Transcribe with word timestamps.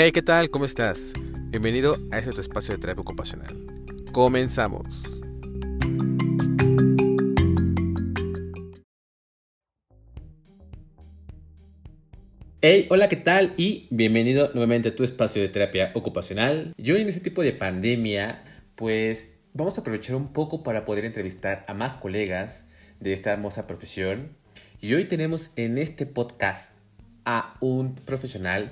Hey, 0.00 0.12
¿qué 0.12 0.22
tal? 0.22 0.48
¿Cómo 0.48 0.64
estás? 0.64 1.12
Bienvenido 1.50 1.98
a 2.12 2.20
este 2.20 2.30
tu 2.30 2.40
espacio 2.40 2.72
de 2.72 2.80
terapia 2.80 3.02
ocupacional. 3.02 3.66
Comenzamos. 4.12 5.20
Hey, 12.60 12.86
hola, 12.90 13.08
¿qué 13.08 13.16
tal? 13.16 13.54
Y 13.56 13.88
bienvenido 13.90 14.52
nuevamente 14.54 14.90
a 14.90 14.94
tu 14.94 15.02
espacio 15.02 15.42
de 15.42 15.48
terapia 15.48 15.90
ocupacional. 15.96 16.74
Yo 16.76 16.94
en 16.94 17.08
este 17.08 17.20
tipo 17.20 17.42
de 17.42 17.54
pandemia, 17.54 18.44
pues 18.76 19.34
vamos 19.52 19.78
a 19.78 19.80
aprovechar 19.80 20.14
un 20.14 20.32
poco 20.32 20.62
para 20.62 20.84
poder 20.84 21.06
entrevistar 21.06 21.64
a 21.66 21.74
más 21.74 21.96
colegas 21.96 22.68
de 23.00 23.14
esta 23.14 23.32
hermosa 23.32 23.66
profesión. 23.66 24.36
Y 24.80 24.94
hoy 24.94 25.06
tenemos 25.06 25.50
en 25.56 25.76
este 25.76 26.06
podcast 26.06 26.70
a 27.24 27.56
un 27.60 27.96
profesional 27.96 28.70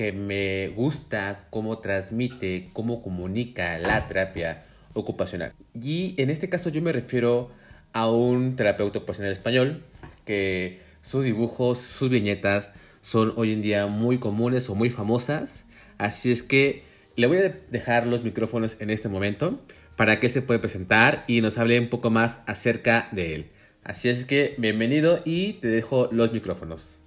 que 0.00 0.12
me 0.12 0.68
gusta 0.68 1.46
cómo 1.50 1.80
transmite, 1.80 2.70
cómo 2.72 3.02
comunica 3.02 3.76
la 3.76 4.06
terapia 4.06 4.64
ocupacional. 4.94 5.52
Y 5.78 6.14
en 6.16 6.30
este 6.30 6.48
caso 6.48 6.70
yo 6.70 6.80
me 6.80 6.90
refiero 6.90 7.50
a 7.92 8.10
un 8.10 8.56
terapeuta 8.56 9.00
ocupacional 9.00 9.30
español 9.30 9.82
que 10.24 10.80
sus 11.02 11.22
dibujos, 11.26 11.76
sus 11.76 12.08
viñetas 12.08 12.72
son 13.02 13.34
hoy 13.36 13.52
en 13.52 13.60
día 13.60 13.88
muy 13.88 14.16
comunes 14.16 14.70
o 14.70 14.74
muy 14.74 14.88
famosas. 14.88 15.66
Así 15.98 16.32
es 16.32 16.42
que 16.42 16.82
le 17.16 17.26
voy 17.26 17.36
a 17.36 17.54
dejar 17.70 18.06
los 18.06 18.22
micrófonos 18.22 18.80
en 18.80 18.88
este 18.88 19.10
momento 19.10 19.60
para 19.96 20.18
que 20.18 20.30
se 20.30 20.40
pueda 20.40 20.62
presentar 20.62 21.24
y 21.26 21.42
nos 21.42 21.58
hable 21.58 21.78
un 21.78 21.90
poco 21.90 22.08
más 22.08 22.38
acerca 22.46 23.10
de 23.12 23.34
él. 23.34 23.50
Así 23.84 24.08
es 24.08 24.24
que 24.24 24.54
bienvenido 24.56 25.20
y 25.26 25.54
te 25.60 25.68
dejo 25.68 26.08
los 26.10 26.32
micrófonos. 26.32 27.00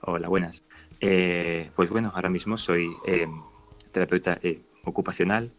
Hola, 0.00 0.28
buenas. 0.28 0.62
Eh, 1.00 1.70
pues 1.74 1.90
bueno, 1.90 2.10
ahora 2.14 2.28
mismo 2.28 2.56
soy 2.56 2.88
eh, 3.06 3.26
terapeuta 3.92 4.38
eh, 4.42 4.62
ocupacional, 4.84 5.52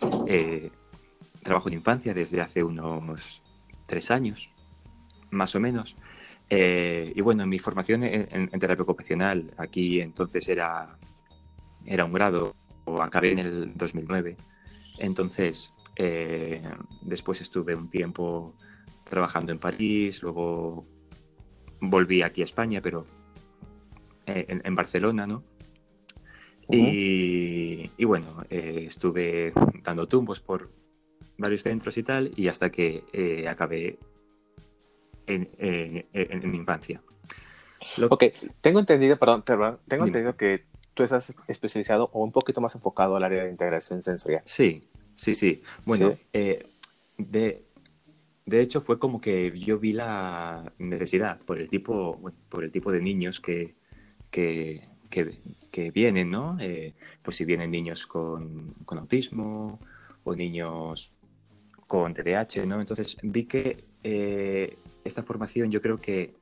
trabajo 1.43 1.69
en 1.69 1.75
infancia 1.75 2.13
desde 2.13 2.41
hace 2.41 2.63
unos 2.63 3.43
tres 3.85 4.11
años, 4.11 4.49
más 5.31 5.55
o 5.55 5.59
menos. 5.59 5.95
y 6.49 7.21
bueno, 7.21 7.45
mi 7.45 7.59
formación 7.59 8.03
en, 8.03 8.49
terapia 8.59 8.83
ocupacional 8.83 9.51
aquí 9.57 9.99
entonces 9.99 10.47
era, 10.47 10.97
era 11.85 12.05
un 12.05 12.11
grado, 12.11 12.55
o 12.85 13.01
acabé 13.01 13.31
en 13.31 13.39
el 13.39 13.73
2009. 13.75 14.37
Entonces, 14.99 15.73
después 17.01 17.41
estuve 17.41 17.75
un 17.75 17.89
tiempo 17.89 18.55
trabajando 19.03 19.51
en 19.51 19.59
París, 19.59 20.23
luego 20.23 20.85
volví 21.81 22.21
aquí 22.21 22.41
a 22.41 22.45
España, 22.45 22.81
pero 22.81 23.05
eh, 24.27 24.45
en, 24.61 24.75
Barcelona, 24.75 25.25
¿no? 25.25 25.41
y, 26.69 28.03
bueno, 28.03 28.43
eh, 28.49 28.83
estuve 28.85 29.53
dando 29.83 30.05
tumbos 30.05 30.41
por 30.41 30.69
varios 31.37 31.63
centros 31.63 31.97
y 31.97 32.03
tal, 32.03 32.33
y 32.35 32.49
hasta 32.49 32.69
que 32.69 33.05
eh, 33.13 33.47
acabé 33.47 33.97
en, 35.27 35.49
en, 35.57 36.51
mi 36.51 36.57
infancia. 36.57 37.01
Ok, 38.09 38.25
tengo 38.59 38.79
entendido, 38.79 39.17
perdón, 39.17 39.43
tengo 39.43 40.05
entendido 40.05 40.35
que 40.35 40.65
tú 40.93 41.03
estás 41.03 41.33
especializado 41.47 42.09
o 42.11 42.21
un 42.21 42.33
poquito 42.33 42.59
más 42.59 42.75
enfocado 42.75 43.15
al 43.15 43.23
área 43.23 43.45
de 43.45 43.49
integración 43.49 44.03
sensorial. 44.03 44.41
Sí, 44.43 44.81
sí, 45.15 45.35
sí. 45.35 45.63
Bueno, 45.85 46.17
de, 46.33 47.65
de 48.45 48.61
hecho 48.61 48.81
fue 48.81 48.99
como 48.99 49.21
que 49.21 49.57
yo 49.57 49.79
vi 49.79 49.93
la 49.93 50.69
necesidad 50.79 51.39
por 51.39 51.59
el 51.59 51.69
tipo, 51.69 52.19
por 52.49 52.65
el 52.65 52.73
tipo 52.73 52.91
de 52.91 52.99
niños 52.99 53.39
que, 53.39 53.76
que, 55.09 55.31
que, 55.71 55.91
vienen, 55.91 56.29
¿no? 56.29 56.57
Eh, 56.59 56.93
pues 57.23 57.37
si 57.37 57.45
vienen 57.45 57.71
niños 57.71 58.05
con, 58.05 58.73
con, 58.85 58.99
autismo 58.99 59.79
o 60.23 60.35
niños 60.35 61.11
con 61.87 62.13
TDAH, 62.13 62.65
¿no? 62.67 62.79
Entonces 62.79 63.17
vi 63.23 63.45
que 63.45 63.85
eh, 64.03 64.77
esta 65.03 65.23
formación 65.23 65.71
yo 65.71 65.81
creo 65.81 65.97
que, 65.97 66.35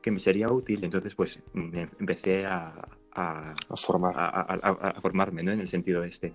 que, 0.00 0.10
me 0.10 0.20
sería 0.20 0.48
útil, 0.48 0.84
entonces 0.84 1.14
pues 1.14 1.40
me 1.54 1.88
empecé 1.98 2.46
a, 2.46 2.88
a, 3.12 3.54
formar. 3.76 4.14
a, 4.16 5.00
formarme, 5.00 5.42
¿no? 5.42 5.52
En 5.52 5.60
el 5.60 5.68
sentido 5.68 6.04
este. 6.04 6.34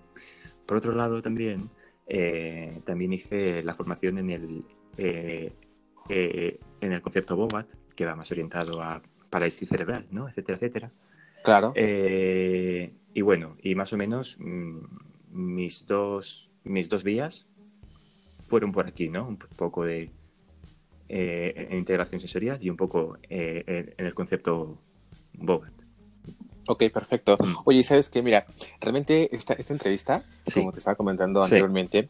Por 0.66 0.78
otro 0.78 0.94
lado 0.94 1.22
también, 1.22 1.70
eh, 2.08 2.82
también 2.86 3.14
hice 3.14 3.64
la 3.64 3.74
formación 3.74 4.18
en 4.18 4.30
el, 4.32 4.66
en 4.98 6.92
el 6.92 7.02
concepto 7.02 7.38
BOBAT, 7.38 7.68
que 7.96 8.06
va 8.06 8.16
más 8.16 8.32
orientado 8.32 8.82
a 8.82 9.02
parálisis 9.30 9.70
cerebral, 9.70 10.06
¿no? 10.12 10.28
Etcétera, 10.28 10.56
etcétera. 10.58 10.92
Claro. 11.44 11.74
Eh, 11.76 12.92
y 13.14 13.22
bueno, 13.22 13.56
y 13.62 13.76
más 13.76 13.94
o 13.94 13.98
menos 13.98 14.38
mm, 14.40 14.80
mis, 15.32 15.86
dos, 15.86 16.50
mis 16.64 16.90
dos 16.90 17.04
vías 17.04 17.46
fueron 18.48 18.72
por 18.72 18.88
aquí, 18.88 19.10
¿no? 19.10 19.28
Un 19.28 19.38
poco 19.38 19.86
de 19.86 20.10
eh, 21.08 21.70
integración 21.72 22.20
sensorial 22.20 22.60
y 22.62 22.70
un 22.70 22.78
poco 22.78 23.18
eh, 23.30 23.94
en 23.98 24.06
el 24.06 24.14
concepto 24.14 24.78
Bobat. 25.34 25.74
Ok, 26.68 26.84
perfecto. 26.94 27.38
Mm. 27.40 27.56
Oye, 27.66 27.84
¿sabes 27.84 28.10
qué? 28.10 28.22
Mira, 28.22 28.46
realmente 28.80 29.34
esta, 29.36 29.54
esta 29.54 29.74
entrevista, 29.74 30.24
como 30.54 30.72
te 30.72 30.80
estaba 30.80 30.96
comentando 30.96 31.42
anteriormente, 31.42 32.10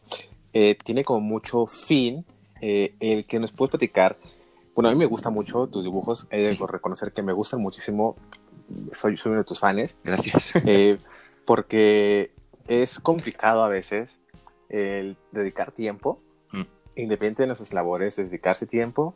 tiene 0.52 1.04
como 1.04 1.20
mucho 1.20 1.66
fin 1.66 2.24
el 2.60 3.24
que 3.24 3.38
nos 3.38 3.52
puedes 3.52 3.70
platicar 3.70 4.18
bueno, 4.80 4.92
a 4.92 4.92
mí 4.94 4.98
me 4.98 5.04
gustan 5.04 5.34
mucho 5.34 5.66
tus 5.66 5.84
dibujos. 5.84 6.26
He 6.30 6.38
de 6.38 6.66
reconocer 6.66 7.12
que 7.12 7.22
me 7.22 7.34
gustan 7.34 7.60
muchísimo. 7.60 8.16
Soy, 8.92 9.14
soy 9.18 9.32
uno 9.32 9.40
de 9.40 9.44
tus 9.44 9.60
fans. 9.60 9.98
Gracias. 10.02 10.52
Eh, 10.64 10.96
porque 11.44 12.32
es 12.66 12.98
complicado 12.98 13.62
a 13.62 13.68
veces 13.68 14.18
el 14.70 15.18
dedicar 15.32 15.72
tiempo, 15.72 16.22
mm. 16.52 16.62
independiente 16.96 17.42
de 17.42 17.48
nuestras 17.48 17.74
labores, 17.74 18.16
dedicarse 18.16 18.64
tiempo, 18.64 19.14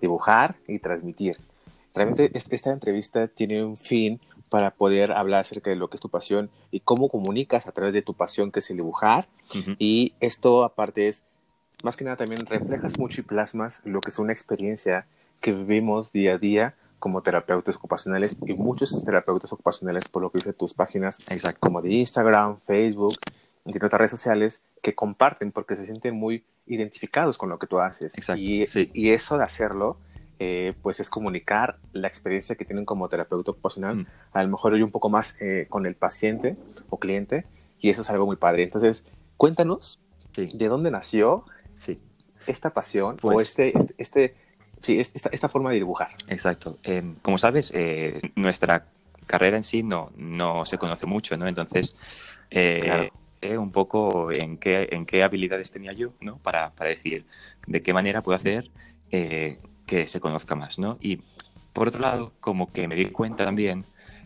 dibujar 0.00 0.56
y 0.66 0.78
transmitir. 0.78 1.36
Realmente 1.94 2.30
esta 2.32 2.70
entrevista 2.70 3.28
tiene 3.28 3.62
un 3.62 3.76
fin 3.76 4.18
para 4.48 4.70
poder 4.70 5.12
hablar 5.12 5.40
acerca 5.40 5.68
de 5.68 5.76
lo 5.76 5.90
que 5.90 5.96
es 5.96 6.00
tu 6.00 6.08
pasión 6.08 6.50
y 6.70 6.80
cómo 6.80 7.10
comunicas 7.10 7.66
a 7.66 7.72
través 7.72 7.92
de 7.92 8.00
tu 8.00 8.14
pasión, 8.14 8.50
que 8.50 8.60
es 8.60 8.70
el 8.70 8.78
dibujar. 8.78 9.28
Y 9.78 10.14
esto 10.20 10.64
aparte 10.64 11.08
es 11.08 11.24
más 11.82 11.96
que 11.96 12.04
nada 12.04 12.16
también 12.16 12.46
reflejas 12.46 12.98
mucho 12.98 13.20
y 13.20 13.24
plasmas 13.24 13.82
lo 13.84 14.00
que 14.00 14.10
es 14.10 14.18
una 14.18 14.32
experiencia 14.32 15.06
que 15.40 15.52
vivimos 15.52 16.12
día 16.12 16.34
a 16.34 16.38
día 16.38 16.74
como 17.02 17.20
terapeutas 17.20 17.74
ocupacionales 17.74 18.36
y 18.46 18.54
muchos 18.54 19.04
terapeutas 19.04 19.52
ocupacionales, 19.52 20.06
por 20.06 20.22
lo 20.22 20.30
que 20.30 20.38
dice 20.38 20.52
tus 20.52 20.72
páginas, 20.72 21.18
como 21.58 21.82
de 21.82 21.90
Instagram, 21.90 22.60
Facebook 22.60 23.14
y 23.66 23.76
otras 23.76 23.92
redes 23.92 24.12
sociales, 24.12 24.62
que 24.80 24.94
comparten 24.94 25.50
porque 25.50 25.74
se 25.74 25.84
sienten 25.84 26.14
muy 26.14 26.44
identificados 26.64 27.38
con 27.38 27.48
lo 27.48 27.58
que 27.58 27.66
tú 27.66 27.80
haces. 27.80 28.14
Y, 28.36 28.64
y, 28.94 29.10
eso 29.10 29.36
de 29.36 29.42
hacerlo, 29.42 29.96
eh, 30.38 30.74
pues 30.80 31.00
es 31.00 31.10
comunicar 31.10 31.80
la 31.92 32.06
experiencia 32.06 32.54
que 32.54 32.64
tienen 32.64 32.84
como 32.84 33.08
terapeuta 33.08 33.50
ocupacional, 33.50 33.96
mm. 33.96 34.06
a 34.32 34.42
lo 34.44 34.50
mejor 34.50 34.74
hoy 34.74 34.82
un 34.82 34.92
poco 34.92 35.08
más 35.08 35.34
eh, 35.40 35.66
con 35.68 35.86
el 35.86 35.96
paciente 35.96 36.56
o 36.88 37.00
cliente, 37.00 37.46
y 37.80 37.90
eso 37.90 38.02
es 38.02 38.10
algo 38.10 38.26
muy 38.26 38.36
padre. 38.36 38.62
Entonces, 38.62 39.04
cuéntanos 39.36 40.00
de 40.36 40.68
dónde 40.68 40.92
nació 40.92 41.44
Sí. 41.74 41.98
Esta 42.46 42.70
pasión 42.70 43.16
o 43.22 43.32
pues 43.32 43.50
este, 43.50 43.76
este, 43.76 43.94
este, 43.98 44.34
sí, 44.80 45.00
esta, 45.00 45.30
esta, 45.30 45.48
forma 45.48 45.70
de 45.70 45.76
dibujar. 45.76 46.10
Exacto. 46.28 46.78
Em, 46.82 47.14
como 47.22 47.38
sabes, 47.38 47.72
eh, 47.74 48.20
nuestra 48.34 48.86
carrera 49.26 49.56
en 49.56 49.62
sí 49.62 49.82
no, 49.82 50.10
no 50.16 50.64
se 50.64 50.78
conoce 50.78 51.06
mucho, 51.06 51.36
¿no? 51.36 51.46
Entonces, 51.46 51.94
eh, 52.50 53.10
un 53.58 53.72
poco 53.72 54.30
en 54.32 54.56
qué, 54.56 54.88
en 54.92 55.04
qué 55.04 55.22
habilidades 55.22 55.70
tenía 55.72 55.92
yo, 55.92 56.12
¿no? 56.20 56.38
Para, 56.38 56.70
para 56.70 56.90
decir 56.90 57.26
de 57.66 57.82
qué 57.82 57.92
manera 57.92 58.22
puedo 58.22 58.36
hacer 58.36 58.70
eh, 59.10 59.58
que 59.86 60.06
se 60.08 60.20
conozca 60.20 60.54
más, 60.54 60.78
¿no? 60.78 60.96
Y 61.00 61.20
por 61.72 61.88
otro 61.88 62.00
lado, 62.00 62.32
como 62.40 62.70
que 62.70 62.86
me 62.86 62.94
di 62.94 63.06
cuenta 63.06 63.44
también 63.44 63.84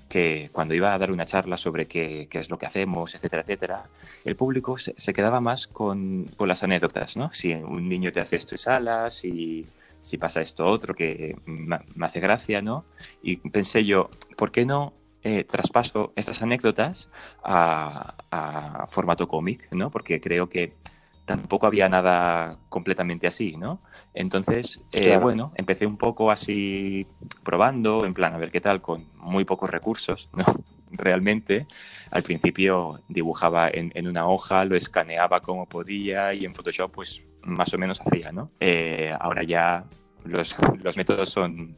que 0.08 0.50
cuando 0.52 0.74
iba 0.74 0.94
a 0.94 0.98
dar 0.98 1.10
una 1.10 1.26
charla 1.26 1.56
sobre 1.56 1.86
qué, 1.86 2.28
qué 2.30 2.38
es 2.38 2.50
lo 2.50 2.58
que 2.58 2.66
hacemos, 2.66 3.14
etcétera, 3.14 3.42
etcétera, 3.42 3.84
el 4.24 4.36
público 4.36 4.76
se, 4.78 4.94
se 4.96 5.12
quedaba 5.12 5.40
más 5.40 5.66
con, 5.66 6.30
con, 6.36 6.48
las 6.48 6.62
anécdotas, 6.62 7.16
¿no? 7.16 7.32
Si 7.32 7.52
un 7.52 7.88
niño 7.88 8.12
te 8.12 8.20
hace 8.20 8.36
esto 8.36 8.54
y 8.54 8.58
salas, 8.58 9.14
si, 9.14 9.66
si 10.00 10.18
pasa 10.18 10.40
esto 10.40 10.64
otro, 10.64 10.94
que 10.94 11.36
me, 11.44 11.78
hace 12.00 12.20
gracia, 12.20 12.62
¿no? 12.62 12.84
Y 13.22 13.36
pensé 13.36 13.84
yo, 13.84 14.10
¿por 14.36 14.52
qué 14.52 14.64
no 14.64 14.92
eh, 15.22 15.44
traspaso 15.44 16.12
estas 16.14 16.40
anécdotas 16.42 17.08
a, 17.42 18.14
a 18.30 18.86
formato 18.88 19.26
cómic, 19.26 19.66
¿no? 19.72 19.90
Porque 19.90 20.20
creo 20.20 20.48
que 20.48 20.74
tampoco 21.26 21.66
había 21.66 21.88
nada 21.88 22.56
completamente 22.68 23.26
así, 23.26 23.56
¿no? 23.56 23.80
Entonces, 24.14 24.80
eh, 24.92 25.18
bueno, 25.18 25.52
empecé 25.56 25.84
un 25.84 25.98
poco 25.98 26.30
así 26.30 27.06
probando, 27.42 28.06
en 28.06 28.14
plan, 28.14 28.32
a 28.32 28.38
ver 28.38 28.50
qué 28.50 28.60
tal, 28.60 28.80
con 28.80 29.08
muy 29.16 29.44
pocos 29.44 29.68
recursos, 29.68 30.30
¿no? 30.32 30.44
Realmente, 30.90 31.66
al 32.12 32.22
principio 32.22 33.00
dibujaba 33.08 33.68
en, 33.68 34.06
una 34.06 34.28
hoja, 34.28 34.64
lo 34.64 34.76
escaneaba 34.76 35.40
como 35.40 35.66
podía 35.66 36.32
y 36.32 36.44
en 36.44 36.54
Photoshop, 36.54 36.92
pues 36.92 37.22
más 37.42 37.74
o 37.74 37.78
menos 37.78 38.00
hacía, 38.00 38.30
¿no? 38.30 38.46
Eh, 38.60 39.12
ahora 39.18 39.42
ya 39.42 39.84
los, 40.24 40.54
los 40.80 40.96
métodos 40.96 41.28
son 41.28 41.76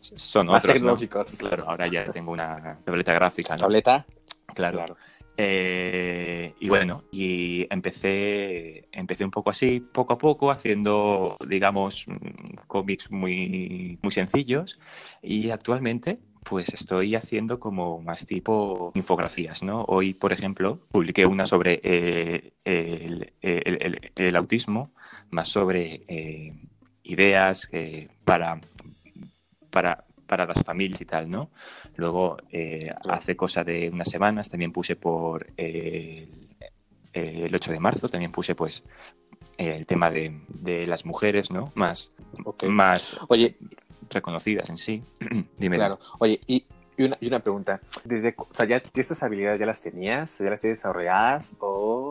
son 0.00 0.46
más 0.46 0.62
otros, 0.62 0.74
tecnológicos. 0.74 1.36
Claro, 1.36 1.64
ahora 1.66 1.86
ya 1.86 2.04
tengo 2.12 2.30
una 2.30 2.78
tableta 2.84 3.12
gráfica, 3.14 3.54
¿no? 3.54 3.60
¿Tableta? 3.60 4.06
Claro. 4.54 4.96
Eh, 5.36 6.54
y 6.60 6.68
bueno, 6.68 7.02
y 7.10 7.66
empecé, 7.70 8.88
empecé 8.92 9.24
un 9.24 9.30
poco 9.30 9.50
así, 9.50 9.80
poco 9.80 10.12
a 10.12 10.18
poco, 10.18 10.50
haciendo, 10.50 11.36
digamos, 11.46 12.06
mm, 12.06 12.66
cómics 12.66 13.10
muy, 13.10 13.98
muy 14.02 14.12
sencillos. 14.12 14.78
Y 15.22 15.50
actualmente, 15.50 16.18
pues 16.44 16.68
estoy 16.68 17.14
haciendo 17.14 17.58
como 17.58 18.00
más 18.00 18.26
tipo 18.26 18.92
infografías, 18.94 19.62
¿no? 19.62 19.84
Hoy, 19.88 20.14
por 20.14 20.32
ejemplo, 20.32 20.80
publiqué 20.90 21.26
una 21.26 21.46
sobre 21.46 21.80
eh, 21.82 22.52
el, 22.64 24.36
autismo, 24.36 24.92
más 25.30 25.48
sobre 25.48 26.04
eh, 26.06 26.52
ideas 27.02 27.68
para, 28.24 28.60
para, 29.70 30.04
para 30.26 30.46
las 30.46 30.62
familias 30.62 31.00
y 31.00 31.04
tal, 31.04 31.30
¿no? 31.30 31.50
Luego, 31.96 32.36
eh, 32.50 32.92
hace 33.08 33.36
cosa 33.36 33.64
de 33.64 33.90
unas 33.90 34.08
semanas, 34.08 34.48
también 34.50 34.72
puse 34.72 34.96
por 34.96 35.46
el, 35.56 36.28
8 37.54 37.72
de 37.72 37.80
marzo, 37.80 38.08
también 38.08 38.32
puse 38.32 38.54
pues 38.54 38.82
el 39.56 39.86
tema 39.86 40.10
de, 40.10 40.86
las 40.86 41.04
mujeres, 41.04 41.50
¿no? 41.50 41.70
Más, 41.74 42.12
más 42.62 43.16
Oye, 43.28 43.56
reconocidas 44.10 44.68
en 44.68 44.76
sí. 44.76 45.02
Dime. 45.58 45.76
Claro. 45.76 45.98
Oye, 46.18 46.40
y, 46.46 46.66
una, 46.98 47.16
y 47.20 47.26
una 47.26 47.40
pregunta. 47.40 47.80
Desde, 48.04 48.34
o 48.36 48.48
sea, 48.52 48.66
ya 48.66 48.82
estas 48.94 49.22
habilidades 49.22 49.60
ya 49.60 49.66
las 49.66 49.80
tenías, 49.80 50.38
ya 50.38 50.50
las 50.50 50.60
tienes 50.60 50.78
desarrolladas 50.78 51.56
o 51.60 52.03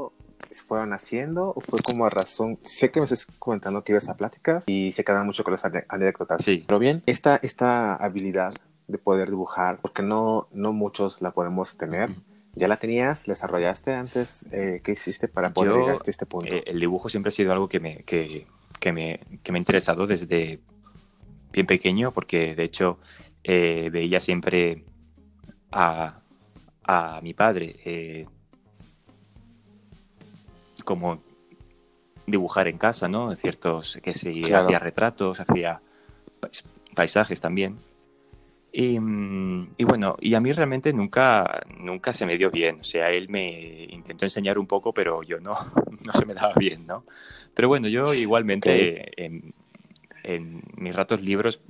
fueron 0.62 0.94
haciendo 0.94 1.54
o 1.56 1.62
fue 1.62 1.82
como 1.82 2.06
a 2.06 2.10
razón? 2.10 2.60
Sé 2.62 2.92
que 2.92 3.00
me 3.00 3.06
estás 3.06 3.26
comentando 3.40 3.84
que 3.84 3.94
ibas 3.94 4.10
a 4.10 4.18
pláticas 4.18 4.66
y 4.68 4.92
se 4.92 5.04
quedan 5.04 5.26
mucho 5.26 5.44
con 5.44 5.52
las 5.52 5.66
anécdotas. 5.88 6.44
Sí. 6.44 6.64
Pero 6.68 6.80
bien, 6.80 7.02
esta, 7.06 7.38
esta 7.38 7.96
habilidad 7.96 8.54
de 8.88 8.98
poder 8.98 9.30
dibujar, 9.30 9.80
porque 9.82 10.04
no, 10.04 10.48
no 10.52 10.74
muchos 10.74 11.22
la 11.22 11.32
podemos 11.32 11.78
tener. 11.78 12.12
¿Ya 12.56 12.68
la 12.68 12.78
tenías? 12.78 13.28
¿La 13.28 13.32
desarrollaste 13.34 13.94
antes? 13.94 14.46
Eh, 14.52 14.82
¿Qué 14.84 14.92
hiciste 14.92 15.28
para 15.28 15.50
poder 15.52 15.74
llegar 15.74 15.96
hasta 15.96 16.12
este 16.12 16.26
punto? 16.26 16.54
Eh, 16.54 16.64
el 16.68 16.80
dibujo 16.80 17.10
siempre 17.10 17.30
ha 17.30 17.32
sido 17.32 17.52
algo 17.52 17.68
que 17.68 17.80
me, 17.80 18.04
que, 18.04 18.46
que 18.80 18.92
me, 18.92 19.22
que 19.42 19.52
me 19.52 19.58
ha 19.58 19.60
interesado 19.60 20.06
desde 20.06 20.60
bien 21.52 21.66
pequeño, 21.66 22.12
porque 22.12 22.54
de 22.54 22.64
hecho 22.64 23.00
eh, 23.44 23.90
veía 23.92 24.20
siempre 24.20 24.84
a, 25.72 26.20
a 26.84 27.20
mi 27.24 27.34
padre 27.34 28.28
como 30.84 31.22
dibujar 32.26 32.68
en 32.68 32.78
casa, 32.78 33.08
¿no? 33.08 33.36
Ciertos, 33.36 34.00
que 34.02 34.14
si 34.14 34.52
hacía 34.52 34.80
retratos, 34.80 35.40
hacía 35.40 35.82
paisajes 36.96 37.42
también. 37.42 37.78
Y, 38.72 39.00
mm, 39.00 39.74
y, 39.78 39.84
bueno, 39.84 40.18
y 40.20 40.34
a 40.34 40.40
mí 40.40 40.52
realmente 40.52 40.92
nunca, 40.94 41.62
nunca 41.78 42.12
se 42.12 42.26
me 42.26 42.38
dio 42.38 42.50
bien. 42.50 42.80
O 42.80 42.84
sea, 42.84 43.12
él 43.12 43.30
me 43.30 43.86
intentó 43.90 44.26
enseñar 44.26 44.58
un 44.58 44.66
poco, 44.66 44.94
pero 44.94 45.22
yo 45.24 45.40
no, 45.40 45.54
no 46.04 46.14
se 46.14 46.26
me 46.26 46.34
daba 46.34 46.54
bien, 46.56 46.88
¿no? 46.88 47.06
Pero 47.54 47.68
bueno, 47.68 47.88
yo 47.88 48.14
igualmente 48.14 49.24
en, 49.24 49.52
en, 50.24 50.64
mis 50.76 50.96
ratos 50.96 51.22
libros, 51.22 51.62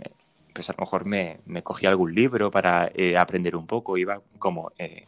pues 0.53 0.69
a 0.69 0.73
lo 0.73 0.79
mejor 0.79 1.05
me, 1.05 1.39
me 1.45 1.61
cogía 1.61 1.89
algún 1.89 2.15
libro 2.15 2.51
para 2.51 2.89
eh, 2.93 3.17
aprender 3.17 3.55
un 3.57 3.67
poco, 3.67 3.97
iba 3.97 4.21
como 4.39 4.71
eh, 4.77 5.07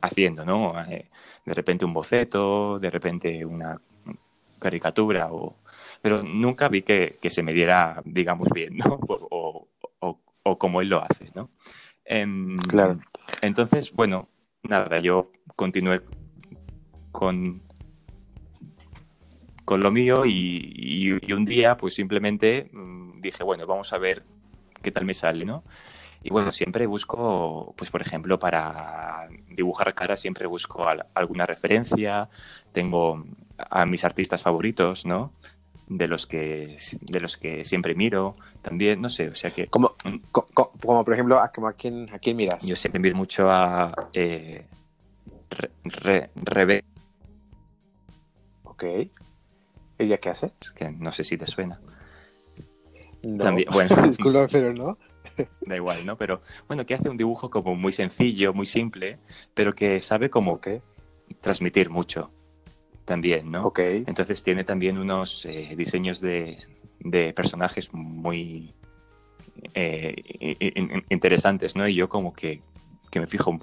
haciendo, 0.00 0.44
¿no? 0.44 0.80
Eh, 0.84 1.08
de 1.44 1.54
repente 1.54 1.84
un 1.84 1.92
boceto, 1.92 2.78
de 2.78 2.90
repente 2.90 3.44
una 3.44 3.80
caricatura, 4.58 5.32
o... 5.32 5.56
pero 6.02 6.22
nunca 6.22 6.68
vi 6.68 6.82
que, 6.82 7.18
se 7.28 7.42
me 7.42 7.52
diera, 7.52 8.02
digamos, 8.04 8.48
bien, 8.50 8.76
¿no? 8.76 8.98
O, 10.02 10.18
o, 10.42 10.58
como 10.58 10.80
él 10.80 10.88
lo 10.88 11.02
hace, 11.02 11.30
¿no? 11.34 11.50
Em, 12.04 12.56
claro. 12.56 12.98
Entonces, 13.42 13.92
bueno, 13.92 14.28
nada, 14.62 14.98
yo 14.98 15.30
continué 15.54 16.00
con, 17.12 17.62
con 19.64 19.80
lo 19.80 19.90
mío 19.90 20.24
y, 20.26 20.72
y, 21.22 21.32
un 21.32 21.44
día 21.44 21.76
pues 21.76 21.94
simplemente 21.94 22.70
mm, 22.72 23.20
dije, 23.20 23.44
bueno, 23.44 23.66
vamos 23.66 23.92
a 23.92 23.98
ver 23.98 24.24
qué 24.82 24.90
tal 24.90 25.04
me 25.04 25.14
sale, 25.14 25.44
¿no? 25.44 25.62
Y 26.22 26.30
bueno, 26.30 26.52
siempre 26.52 26.86
busco, 26.86 27.74
pues 27.76 27.90
por 27.90 28.02
ejemplo, 28.02 28.38
para 28.38 29.28
dibujar 29.48 29.94
cara 29.94 30.16
siempre 30.16 30.46
busco 30.46 30.82
alguna 31.14 31.46
referencia, 31.46 32.28
tengo 32.72 33.24
a 33.56 33.86
mis 33.86 34.04
artistas 34.04 34.42
favoritos, 34.42 35.06
¿no? 35.06 35.32
De 35.88 36.06
los 36.06 36.26
que 36.26 36.76
de 37.00 37.20
los 37.20 37.36
que 37.36 37.64
siempre 37.64 37.94
miro, 37.94 38.36
también, 38.62 39.00
no 39.00 39.08
sé, 39.08 39.28
o 39.28 39.34
sea 39.34 39.50
que... 39.50 39.66
Como, 39.68 39.96
mm. 40.04 40.18
como, 40.30 41.04
por 41.04 41.14
ejemplo, 41.14 41.40
¿a, 41.40 41.48
quién, 41.72 42.06
¿a 42.12 42.18
quién 42.18 42.36
miras? 42.36 42.64
Yo 42.64 42.76
siempre 42.76 43.00
miro 43.00 43.16
mucho 43.16 43.50
a 43.50 44.08
eh, 44.12 44.66
Rebe. 45.84 46.84
Ok. 48.64 48.84
¿Ella 49.98 50.18
qué 50.18 50.30
hace? 50.30 50.52
Que 50.74 50.90
no 50.92 51.12
sé 51.12 51.24
si 51.24 51.36
te 51.36 51.46
suena. 51.46 51.80
No. 53.22 53.44
También, 53.44 53.68
bueno, 53.72 53.96
disculpa, 54.06 54.46
pero 54.50 54.72
no. 54.72 54.96
da 55.66 55.76
igual, 55.76 56.04
¿no? 56.04 56.16
Pero 56.16 56.40
bueno, 56.66 56.86
que 56.86 56.94
hace 56.94 57.08
un 57.08 57.16
dibujo 57.16 57.50
como 57.50 57.74
muy 57.74 57.92
sencillo, 57.92 58.52
muy 58.52 58.66
simple, 58.66 59.18
pero 59.54 59.74
que 59.74 60.00
sabe 60.00 60.30
como 60.30 60.60
que 60.60 60.82
transmitir 61.40 61.90
mucho 61.90 62.30
también, 63.04 63.50
¿no? 63.50 63.66
Ok. 63.66 63.80
Entonces 63.80 64.42
tiene 64.42 64.64
también 64.64 64.98
unos 64.98 65.44
eh, 65.44 65.74
diseños 65.76 66.20
de, 66.20 66.58
personajes 67.34 67.92
muy 67.92 68.74
eh, 69.74 71.02
interesantes, 71.08 71.74
¿no? 71.76 71.88
Y 71.88 71.94
yo 71.94 72.08
como 72.08 72.32
que, 72.32 72.60
me 73.14 73.26
fijo 73.26 73.58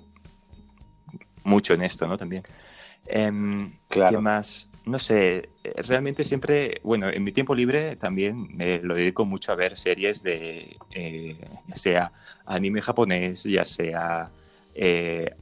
mucho 1.43 1.73
en 1.73 1.83
esto, 1.83 2.07
¿no? 2.07 2.17
También. 2.17 2.43
Em, 3.05 3.71
claro. 3.87 4.17
¿Qué 4.17 4.21
más? 4.21 4.69
No 4.87 4.99
sé, 4.99 5.49
eh, 5.63 5.81
realmente 5.83 6.23
siempre, 6.23 6.79
bueno, 6.83 7.09
en 7.09 7.23
mi 7.23 7.31
tiempo 7.31 7.53
libre 7.53 7.97
también 7.97 8.55
me 8.55 8.79
lo 8.79 8.95
dedico 8.95 9.25
mucho 9.25 9.51
a 9.51 9.55
ver 9.55 9.77
series 9.77 10.23
de, 10.23 10.77
eh, 10.91 11.37
ya 11.67 11.75
sea 11.75 12.11
anime 12.45 12.81
japonés, 12.81 13.43
ya 13.43 13.65
sea 13.65 14.29
eh, 14.73 15.35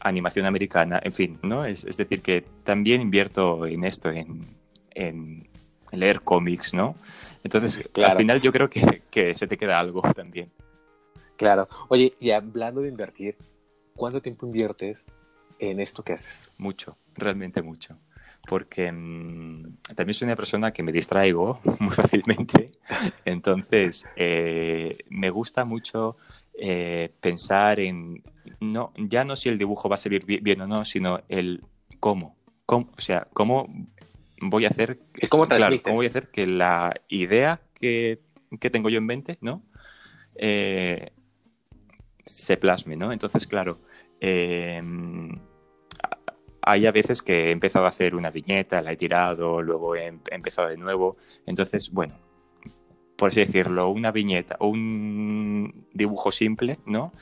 animación 0.00 0.46
americana, 0.46 1.00
en 1.02 1.12
fin, 1.12 1.38
¿no? 1.42 1.64
Es, 1.64 1.84
decir, 1.84 2.22
que 2.22 2.44
también 2.64 3.00
invierto 3.00 3.66
en 3.66 3.84
esto, 3.84 4.10
en, 4.10 4.56
leer 5.92 6.20
cómics, 6.20 6.72
¿no? 6.72 6.94
Entonces, 7.42 7.88
al 8.04 8.16
final 8.16 8.40
yo 8.40 8.52
creo 8.52 8.70
que, 8.70 9.02
que 9.10 9.34
se 9.34 9.46
te 9.46 9.56
queda 9.56 9.80
algo 9.80 10.02
también. 10.14 10.50
Claro. 11.36 11.68
Oye, 11.88 12.14
y 12.20 12.30
hablando 12.30 12.80
de 12.80 12.88
invertir, 12.88 13.36
¿cuánto 13.94 14.22
tiempo 14.22 14.46
inviertes 14.46 15.04
en 15.58 15.80
esto 15.80 16.02
que 16.02 16.12
haces? 16.12 16.54
Mucho, 16.56 16.96
realmente 17.14 17.62
mucho 17.62 17.98
porque 18.46 18.90
mm, 18.90 19.76
también 19.94 20.14
soy 20.14 20.26
una 20.26 20.36
persona 20.36 20.72
que 20.72 20.82
me 20.82 20.92
distraigo 20.92 21.60
muy 21.80 21.94
fácilmente, 21.94 22.70
entonces 23.24 24.06
eh, 24.16 24.98
me 25.08 25.30
gusta 25.30 25.64
mucho 25.64 26.14
eh, 26.58 27.12
pensar 27.20 27.80
en, 27.80 28.22
no, 28.60 28.92
ya 28.96 29.24
no 29.24 29.36
si 29.36 29.48
el 29.48 29.58
dibujo 29.58 29.88
va 29.88 29.96
a 29.96 29.98
salir 29.98 30.24
bien, 30.24 30.60
o 30.60 30.66
no, 30.66 30.84
sino 30.84 31.20
el 31.28 31.62
cómo, 32.00 32.36
cómo, 32.64 32.92
o 32.96 33.00
sea, 33.00 33.26
cómo 33.32 33.68
voy 34.40 34.64
a 34.64 34.68
hacer, 34.68 35.00
¿Cómo, 35.28 35.46
claro, 35.46 35.76
cómo 35.82 35.96
voy 35.96 36.06
a 36.06 36.10
hacer 36.10 36.30
que 36.30 36.46
la 36.46 36.94
idea 37.08 37.60
que, 37.74 38.20
que 38.60 38.70
tengo 38.70 38.88
yo 38.88 38.98
en 38.98 39.06
mente, 39.06 39.38
¿no? 39.40 39.62
Eh, 40.36 41.10
se 42.24 42.56
plasme, 42.56 42.96
¿no? 42.96 43.12
Entonces, 43.12 43.46
claro, 43.46 43.78
hay 46.66 46.84
a 46.86 46.92
veces 46.92 47.22
que 47.22 47.46
he 47.46 47.50
empezado 47.52 47.86
a 47.86 47.90
hacer 47.90 48.16
una 48.16 48.30
viñeta, 48.30 48.82
la 48.82 48.92
he 48.92 48.96
tirado, 48.96 49.62
luego 49.62 49.94
he, 49.94 50.12
empezado 50.30 50.68
de 50.68 50.76
nuevo. 50.76 51.16
Entonces, 51.46 51.92
bueno, 51.92 52.18
por 53.16 53.30
así 53.30 53.40
decirlo, 53.40 53.88
una 53.88 54.10
viñeta 54.10 54.56
o 54.58 54.66
un 54.68 55.86
dibujo 55.94 56.32
simple, 56.32 56.78
¿no? 56.84 57.12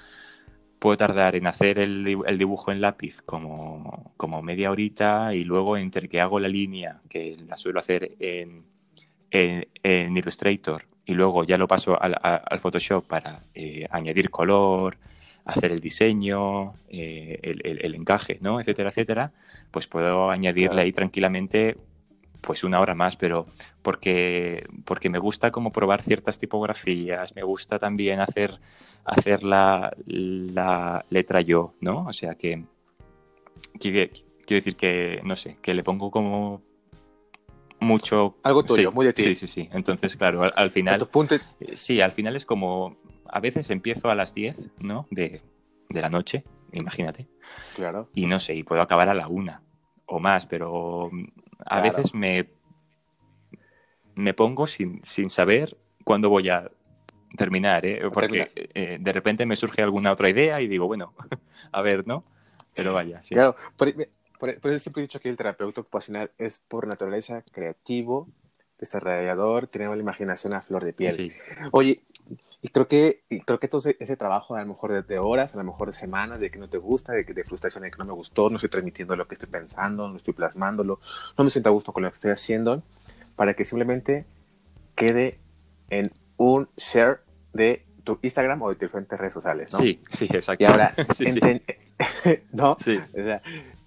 Puedo 0.79 0.97
tardar 0.97 1.37
en 1.37 1.47
hacer 1.47 1.79
el, 1.79 2.05
dibujo 2.39 2.73
en 2.73 2.81
lápiz 2.81 3.21
como, 3.23 4.15
media 4.43 4.71
horita 4.71 5.35
y 5.35 5.45
luego 5.45 5.77
entre 5.77 6.09
que 6.09 6.23
hago 6.23 6.41
la 6.41 6.49
línea, 6.49 7.03
que 7.11 7.37
la 7.47 7.59
suelo 7.59 7.81
hacer 7.81 8.17
en, 8.21 8.65
en, 9.31 10.17
Illustrator, 10.17 10.87
y 11.05 11.13
luego 11.13 11.45
ya 11.45 11.59
lo 11.59 11.69
paso 11.69 12.01
al, 12.01 12.17
al 12.23 12.61
Photoshop 12.61 13.07
para 13.07 13.43
eh, 13.55 13.87
añadir 13.91 14.31
color, 14.31 14.97
hacer 15.45 15.73
el 15.73 15.81
diseño, 15.81 16.75
eh, 16.89 17.39
el, 17.43 17.95
encaje, 17.95 18.39
¿no? 18.41 18.61
Etcétera, 18.61 18.91
etcétera, 18.91 19.33
pues 19.71 19.87
puedo 19.87 20.31
añadirle 20.31 20.83
ahí 20.83 20.93
tranquilamente 20.93 21.77
pues 22.41 22.63
una 22.63 22.81
hora 22.81 22.95
más, 22.95 23.17
pero 23.17 23.47
porque, 23.83 24.67
porque 24.85 25.09
me 25.09 25.19
gusta 25.19 25.51
como 25.51 25.73
probar 25.73 26.03
ciertas 26.03 26.39
tipografías, 26.39 27.35
me 27.35 27.43
gusta 27.43 27.79
también 27.79 28.21
hacer, 28.21 28.61
hacer 29.05 29.43
la, 29.45 29.95
la 30.07 31.05
letra 31.09 31.41
yo, 31.41 31.75
¿no? 31.81 32.05
O 32.05 32.13
sea 32.13 32.35
que 32.35 32.65
quiero, 33.79 34.11
decir 34.47 34.77
que, 34.77 35.21
no 35.25 35.37
sé, 35.37 35.57
que 35.63 35.75
le 35.75 35.83
pongo 35.83 36.11
como 36.11 36.63
mucho... 37.81 38.37
Algo 38.43 38.63
tuyo, 38.63 38.93
muy 38.93 39.07
de 39.07 39.13
ti. 39.13 39.23
Sí, 39.23 39.35
sí, 39.35 39.47
sí. 39.47 39.69
Entonces, 39.73 40.17
claro, 40.17 40.43
al, 40.43 40.71
final... 40.71 41.09
Sí, 41.75 42.01
al 42.01 42.13
final 42.13 42.37
es 42.37 42.45
como 42.47 42.97
a 43.35 43.41
veces 43.41 43.69
empiezo 43.71 44.11
a 44.11 44.15
las 44.15 44.33
10, 44.33 44.71
¿no? 44.79 45.09
De, 45.11 45.43
la 45.91 46.09
noche, 46.09 46.45
imagínate. 46.71 47.27
Claro. 47.75 48.09
Y 48.15 48.27
no 48.27 48.39
sé, 48.39 48.55
y 48.55 48.63
puedo 48.63 48.81
acabar 48.81 49.09
a 49.09 49.15
la 49.15 49.27
una 49.27 49.61
o 50.07 50.21
más, 50.21 50.47
pero 50.47 51.11
mm, 51.11 51.25
a 51.67 51.81
veces 51.81 52.15
me, 52.15 52.49
me 54.15 54.35
pongo 54.35 54.69
sin, 54.69 55.05
sin 55.05 55.31
saber 55.31 55.77
cuándo 56.05 56.31
voy 56.31 56.49
a 56.49 56.71
terminar, 57.37 57.85
¿eh? 57.85 58.03
porque 58.13 58.53
eh, 58.55 58.99
de 59.01 59.13
repente 59.13 59.47
me 59.47 59.57
surge 59.57 59.83
alguna 59.83 60.13
otra 60.13 60.29
idea 60.31 60.61
y 60.61 60.69
digo, 60.69 60.87
bueno, 60.87 61.13
a 61.73 61.83
ver, 61.83 62.07
¿no? 62.07 62.25
Pero 62.73 62.95
vaya, 62.95 63.21
sí. 63.21 63.35
Claro, 63.35 63.57
por, 63.77 63.89
eso 63.89 64.79
siempre 64.79 65.03
he 65.03 65.07
dicho 65.07 65.19
que 65.19 65.29
el 65.29 65.37
terapeuta 65.37 65.81
ocupacional 65.81 66.31
es 66.39 66.61
por 66.61 66.87
naturaleza 66.87 67.43
creativo, 67.51 68.29
desarrollador, 68.79 69.67
tenemos 69.67 69.97
la 69.97 70.03
imaginación 70.03 70.53
a 70.55 70.63
flor 70.63 70.85
de 70.85 70.93
piel. 70.93 71.35
Oye, 71.73 72.05
y 72.63 72.69
creo 72.69 72.89
que, 72.89 73.25
y 73.29 73.41
creo 73.41 73.61
que 73.61 73.69
todo 73.69 73.83
ese, 73.99 74.17
trabajo, 74.17 74.55
a 74.55 74.61
lo 74.61 74.67
mejor 74.67 75.05
de, 75.05 75.19
horas, 75.19 75.55
a 75.55 75.59
lo 75.59 75.65
mejor 75.65 75.89
de 75.89 75.93
semanas, 75.93 76.41
de 76.41 76.51
que 76.51 76.59
no 76.59 76.69
te 76.69 76.79
gusta, 76.79 77.13
de, 77.13 77.25
de 77.25 77.45
frustración, 77.45 77.83
de 77.83 77.91
que 77.91 77.99
no 77.99 78.07
me 78.07 78.13
gustó, 78.13 78.49
no 78.49 78.57
estoy 78.57 78.71
transmitiendo 78.71 79.15
lo 79.17 79.29
que 79.29 79.35
estoy 79.35 79.49
pensando, 79.49 80.09
no 80.09 80.17
estoy 80.17 80.33
plasmándolo, 80.35 81.01
no 81.37 81.45
me 81.45 81.51
siento 81.51 81.69
a 81.69 81.73
gusto 81.73 81.93
con 81.93 82.03
lo 82.03 82.11
que 82.11 82.15
estoy 82.15 82.31
haciendo, 82.31 82.83
para 83.37 83.55
que 83.55 83.65
simplemente 83.65 84.25
quede 84.95 85.39
en 85.91 86.13
un 86.37 86.69
share 86.77 87.21
de 87.53 87.85
tu 88.05 88.19
Instagram 88.23 88.63
o 88.63 88.69
de 88.71 88.77
diferentes 88.77 89.19
redes 89.19 89.35
sociales, 89.35 89.73
¿no? 89.73 89.79
Sí, 89.79 90.01
sí, 90.09 90.27
exacto. 90.31 90.65
Y 90.65 90.67
ahora, 90.67 90.95
sí, 91.17 91.27
¿no? 92.53 92.77
Sí. 92.81 93.01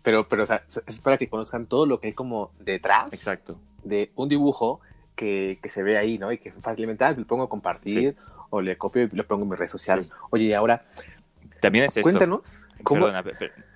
pero, 0.03 0.27
pero 0.27 0.43
o 0.43 0.45
sea, 0.45 0.63
es 0.85 0.99
para 0.99 1.17
que 1.17 1.29
conozcan 1.29 1.65
todo 1.65 1.85
lo 1.85 1.99
que 1.99 2.07
hay 2.07 2.13
como 2.13 2.51
detrás 2.59 3.13
exacto. 3.13 3.59
de 3.83 4.11
un 4.15 4.29
dibujo 4.29 4.81
que, 5.17 5.59
que, 5.61 5.67
se 5.67 5.83
ve 5.83 5.97
ahí, 5.97 6.17
¿no? 6.17 6.31
Y 6.31 6.37
que 6.37 6.51
fácilmente 6.51 7.03
ah, 7.03 7.11
lo 7.11 7.25
pongo 7.25 7.43
a 7.43 7.49
compartir 7.49 8.15
o 8.49 8.61
le 8.61 8.77
copio 8.77 9.03
y 9.03 9.09
lo 9.11 9.27
pongo 9.27 9.43
en 9.43 9.49
mi 9.49 9.55
red 9.57 9.67
social. 9.67 10.07
Oye, 10.29 10.45
y 10.45 10.53
ahora... 10.53 10.85
También 11.59 11.85
es 11.85 11.97
esto. 11.97 12.03
Cuéntanos. 12.03 12.65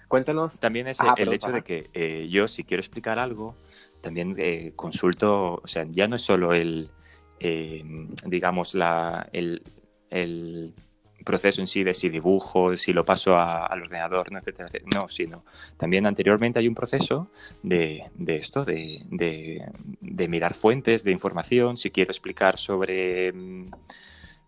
Cuéntanos. 0.07 0.59
También 0.59 0.87
es 0.87 0.99
el 1.17 1.33
hecho 1.33 1.51
de 1.51 1.63
que 1.63 1.89
eh, 1.93 2.27
yo, 2.29 2.47
si 2.47 2.63
quiero 2.63 2.79
explicar 2.79 3.17
algo, 3.17 3.55
también 4.01 4.35
eh, 4.37 4.73
consulto, 4.75 5.61
o 5.63 5.67
sea, 5.67 5.85
ya 5.89 6.07
no 6.07 6.15
es 6.15 6.21
solo 6.21 6.53
el, 6.53 6.91
eh, 7.39 7.83
digamos, 8.25 8.75
la, 8.75 9.27
el, 9.33 9.63
el 10.09 10.73
proceso 11.23 11.61
en 11.61 11.67
sí 11.67 11.83
de 11.83 11.93
si 11.93 12.09
dibujo, 12.09 12.75
si 12.77 12.93
lo 12.93 13.05
paso 13.05 13.37
al 13.37 13.81
ordenador, 13.81 14.31
¿no? 14.31 14.39
etcétera, 14.39 14.69
No, 14.93 15.07
sino 15.07 15.43
también 15.77 16.05
anteriormente 16.05 16.59
hay 16.59 16.67
un 16.67 16.75
proceso 16.75 17.31
de, 17.63 18.03
de 18.15 18.35
esto, 18.37 18.65
de, 18.65 19.03
de, 19.09 20.27
mirar 20.27 20.53
fuentes 20.53 21.03
de 21.03 21.11
información, 21.11 21.77
si 21.77 21.91
quiero 21.91 22.11
explicar 22.11 22.57
sobre, 22.57 23.33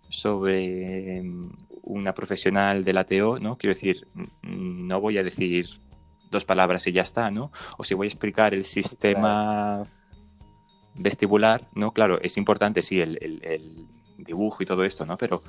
sobre 0.09 1.23
una 1.83 2.13
profesional 2.13 2.83
del 2.83 2.97
ATO, 2.97 3.39
¿no? 3.39 3.57
Quiero 3.57 3.73
decir, 3.73 4.07
no 4.41 5.01
voy 5.01 5.17
a 5.17 5.23
decir 5.23 5.67
dos 6.31 6.45
palabras 6.45 6.87
y 6.87 6.91
ya 6.91 7.01
está, 7.01 7.31
¿no? 7.31 7.51
O 7.77 7.83
si 7.83 7.93
voy 7.93 8.07
a 8.07 8.09
explicar 8.09 8.53
el 8.53 8.65
sistema 8.65 9.85
vestibular, 10.95 11.67
¿no? 11.73 11.91
Claro, 11.91 12.21
es 12.21 12.37
importante, 12.37 12.81
sí, 12.81 13.01
el, 13.01 13.17
el 13.21 13.87
dibujo 14.17 14.63
y 14.63 14.65
todo 14.65 14.83
esto, 14.83 15.05
¿no? 15.05 15.17
Pero 15.17 15.41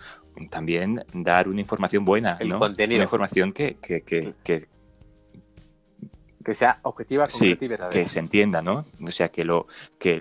también 0.51 1.05
dar 1.13 1.49
una 1.49 1.61
información 1.61 2.05
buena, 2.05 2.37
El 2.41 2.49
¿no? 2.49 2.59
contenido. 2.59 2.99
Una 2.99 3.05
información 3.05 3.53
que, 3.53 3.77
que, 3.77 4.03
que, 4.03 4.35
que 4.43 4.69
que 6.45 6.55
sea 6.55 6.79
objetiva, 6.83 7.29
sí, 7.29 7.57
que 7.91 8.07
se 8.07 8.19
entienda, 8.21 8.63
¿no? 8.63 8.85
O 9.03 9.11
sea, 9.11 9.31
que 9.31 9.45
lo, 9.45 9.67
que, 9.99 10.21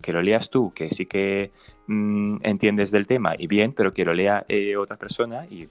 que, 0.00 0.12
lo 0.12 0.22
leas 0.22 0.48
tú, 0.48 0.72
que 0.72 0.88
sí 0.88 1.06
que 1.06 1.50
mm, 1.88 2.38
entiendes 2.42 2.90
del 2.92 3.06
tema 3.06 3.34
y 3.36 3.48
bien, 3.48 3.72
pero 3.72 3.92
que 3.92 4.04
lo 4.04 4.14
lea 4.14 4.46
eh, 4.48 4.76
otra 4.76 4.96
persona 4.96 5.44
y 5.50 5.68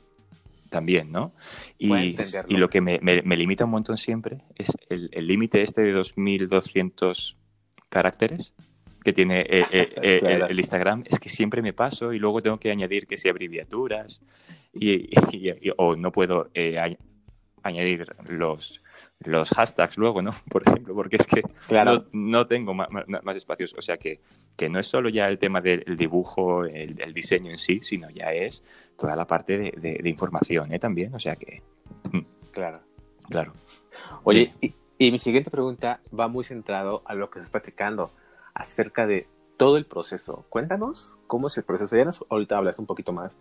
también, 0.69 1.11
¿no? 1.11 1.31
Y, 1.77 2.17
y 2.49 2.57
lo 2.57 2.69
que 2.69 2.81
me, 2.81 2.99
me, 2.99 3.37
limita 3.37 3.63
un 3.63 3.71
montón 3.71 3.97
siempre 3.97 4.43
es 4.55 4.71
el 4.89 5.25
límite 5.25 5.61
este 5.61 5.81
de 5.81 5.95
2.200 5.95 7.37
caracteres 7.89 8.53
que 9.05 9.13
tiene 9.13 9.41
eh, 9.41 9.65
eh, 9.71 9.93
eh, 10.01 10.45
el, 10.49 10.59
Instagram 10.59 11.03
es 11.05 11.19
que 11.19 11.29
siempre 11.29 11.61
me 11.61 11.73
paso 11.73 12.11
y 12.11 12.17
luego 12.17 12.41
tengo 12.41 12.59
que 12.59 12.71
añadir 12.71 13.05
que 13.05 13.17
sea 13.17 13.31
abreviaturas 13.31 14.19
y, 14.73 15.09
o 15.77 15.95
no 15.95 16.11
puedo 16.11 16.49
añadir 17.63 18.07
los 18.27 18.81
los 19.19 19.49
hashtags 19.49 19.97
luego, 19.97 20.21
¿no? 20.21 20.35
Por 20.49 20.67
ejemplo, 20.67 20.93
porque 20.93 21.15
es 21.15 21.27
que 21.27 21.41
claro. 21.67 22.05
no, 22.11 22.47
tengo 22.47 22.73
más, 22.73 22.89
espacios. 23.35 23.73
O 23.77 23.81
sea 23.81 23.97
que, 23.97 24.19
que, 24.57 24.67
no 24.67 24.79
es 24.79 24.87
solo 24.87 25.07
ya 25.07 25.27
el 25.27 25.39
tema 25.39 25.61
del 25.61 25.83
dibujo, 25.95 26.65
el, 26.65 27.13
diseño 27.13 27.49
en 27.49 27.57
sí, 27.57 27.79
sino 27.81 28.09
ya 28.09 28.33
es 28.33 28.61
toda 28.97 29.15
la 29.15 29.25
parte 29.25 29.57
de, 29.57 30.09
información 30.09 30.73
¿eh? 30.73 30.79
también. 30.79 31.15
O 31.15 31.19
sea 31.19 31.37
que... 31.37 31.63
Mm. 32.11 32.19
Claro. 32.51 32.81
Claro. 33.29 33.53
Oye, 34.23 34.53
y, 34.61 34.73
y, 34.97 35.11
mi 35.11 35.17
siguiente 35.17 35.49
pregunta 35.49 36.01
va 36.17 36.27
muy 36.27 36.43
centrado 36.43 37.01
a 37.05 37.15
lo 37.15 37.29
que 37.29 37.39
estás 37.39 37.51
platicando 37.51 38.11
acerca 38.55 39.05
de 39.05 39.27
todo 39.57 39.77
el 39.77 39.85
proceso. 39.85 40.45
Cuéntanos 40.49 41.17
cómo 41.27 41.47
es 41.47 41.57
el 41.57 41.63
proceso. 41.63 41.95
Ya 41.95 42.05
nos, 42.05 42.25
ahorita 42.29 42.57
hablaste 42.57 42.81
un 42.81 42.87
poquito 42.87 43.13
más, 43.13 43.31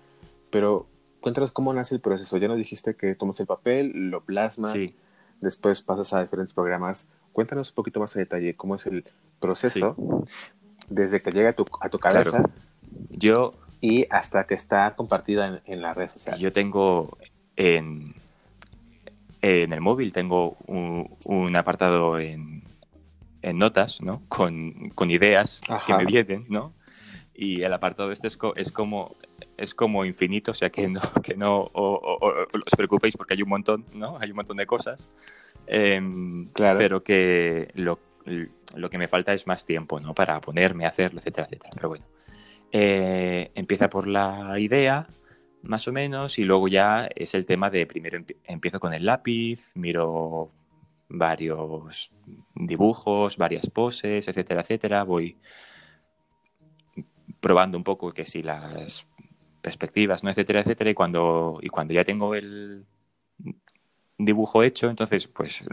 pero 0.50 0.86
cuéntanos 1.20 1.52
cómo 1.52 1.72
nace 1.72 1.94
el 1.94 2.00
proceso. 2.00 2.36
Ya 2.36 2.48
nos 2.48 2.58
dijiste 2.58 2.94
que 2.96 3.14
tomas 3.14 3.40
el 3.40 3.46
papel, 3.46 4.10
lo 4.10 4.22
plasmas, 4.22 4.76
después 5.40 5.82
pasas 5.82 6.12
a 6.12 6.22
diferentes 6.22 6.52
programas. 6.52 7.08
Cuéntanos 7.32 7.70
un 7.70 7.74
poquito 7.74 8.00
más 8.00 8.14
a 8.16 8.18
detalle 8.18 8.54
cómo 8.54 8.74
es 8.74 8.86
el 8.86 9.04
proceso 9.40 9.96
desde 10.88 11.22
que 11.22 11.30
llega 11.30 11.50
a 11.50 11.52
tu, 11.54 11.64
a 11.80 11.88
tu 11.88 11.98
cabeza 11.98 12.42
yo, 13.10 13.54
y 13.80 14.06
hasta 14.10 14.44
que 14.46 14.54
está 14.54 14.94
compartida 14.94 15.62
en, 15.64 15.82
las 15.82 15.96
redes 15.96 16.12
sociales. 16.12 16.40
Yo 16.40 16.52
tengo 16.52 17.16
en, 17.56 18.14
en 19.42 19.72
el 19.72 19.80
móvil, 19.80 20.12
tengo 20.12 20.56
un 20.66 21.56
apartado 21.56 22.18
en 22.18 22.62
en 23.44 23.58
notas, 23.58 24.00
¿no? 24.00 24.22
Con, 24.28 24.90
con 24.90 25.10
ideas 25.10 25.60
que 25.86 25.94
me 25.94 26.06
vienen, 26.06 26.46
¿no? 26.48 26.74
Y 27.34 27.62
el 27.62 27.72
apartado 27.72 28.12
este 28.12 28.28
es, 28.28 28.38
es, 28.56 28.70
como 28.70 29.16
es 29.56 29.74
como 29.74 30.04
infinito, 30.04 30.52
o 30.52 30.54
sea 30.54 30.70
que 30.70 30.88
no, 30.88 31.00
que 31.22 31.36
no 31.36 31.70
os 31.74 32.74
preocupéis 32.76 33.16
porque 33.16 33.34
hay 33.34 33.42
un 33.42 33.48
montón, 33.48 33.84
¿no? 33.94 34.18
Hay 34.20 34.30
un 34.30 34.36
montón 34.36 34.56
de 34.56 34.66
cosas. 34.66 35.08
Em, 35.66 36.46
claro. 36.48 36.78
Pero 36.78 37.02
que 37.02 37.70
lo, 37.74 37.98
lo, 38.74 38.90
que 38.90 38.98
me 38.98 39.08
falta 39.08 39.34
es 39.34 39.46
más 39.46 39.64
tiempo, 39.64 40.00
¿no? 40.00 40.14
Para 40.14 40.40
ponerme 40.40 40.86
a 40.86 40.88
hacerlo, 40.88 41.20
etcétera, 41.20 41.46
etcétera. 41.46 41.70
Pero 41.74 41.88
bueno. 41.88 42.04
Eh, 42.76 43.52
empieza 43.54 43.88
por 43.88 44.08
la 44.08 44.58
idea, 44.58 45.06
más 45.62 45.86
o 45.86 45.92
menos, 45.92 46.38
y 46.38 46.44
luego 46.44 46.66
ya 46.66 47.08
es 47.14 47.34
el 47.34 47.46
tema 47.46 47.70
de 47.70 47.86
primero 47.86 48.24
empiezo 48.44 48.80
con 48.80 48.92
el 48.94 49.06
lápiz, 49.06 49.70
miro 49.76 50.50
varios 51.18 52.10
dibujos, 52.54 53.36
varias 53.36 53.70
poses, 53.70 54.28
etcétera, 54.28 54.62
etcétera. 54.62 55.04
Voy 55.04 55.38
probando 57.40 57.78
un 57.78 57.84
poco 57.84 58.12
que 58.12 58.24
si 58.24 58.42
las 58.42 59.06
perspectivas, 59.60 60.24
¿no? 60.24 60.30
etcétera, 60.30 60.60
etcétera. 60.60 60.90
Y 60.90 60.94
cuando, 60.94 61.58
y 61.62 61.68
cuando 61.68 61.94
ya 61.94 62.04
tengo 62.04 62.34
el 62.34 62.84
dibujo 64.18 64.62
hecho, 64.62 64.90
entonces, 64.90 65.26
pues 65.26 65.64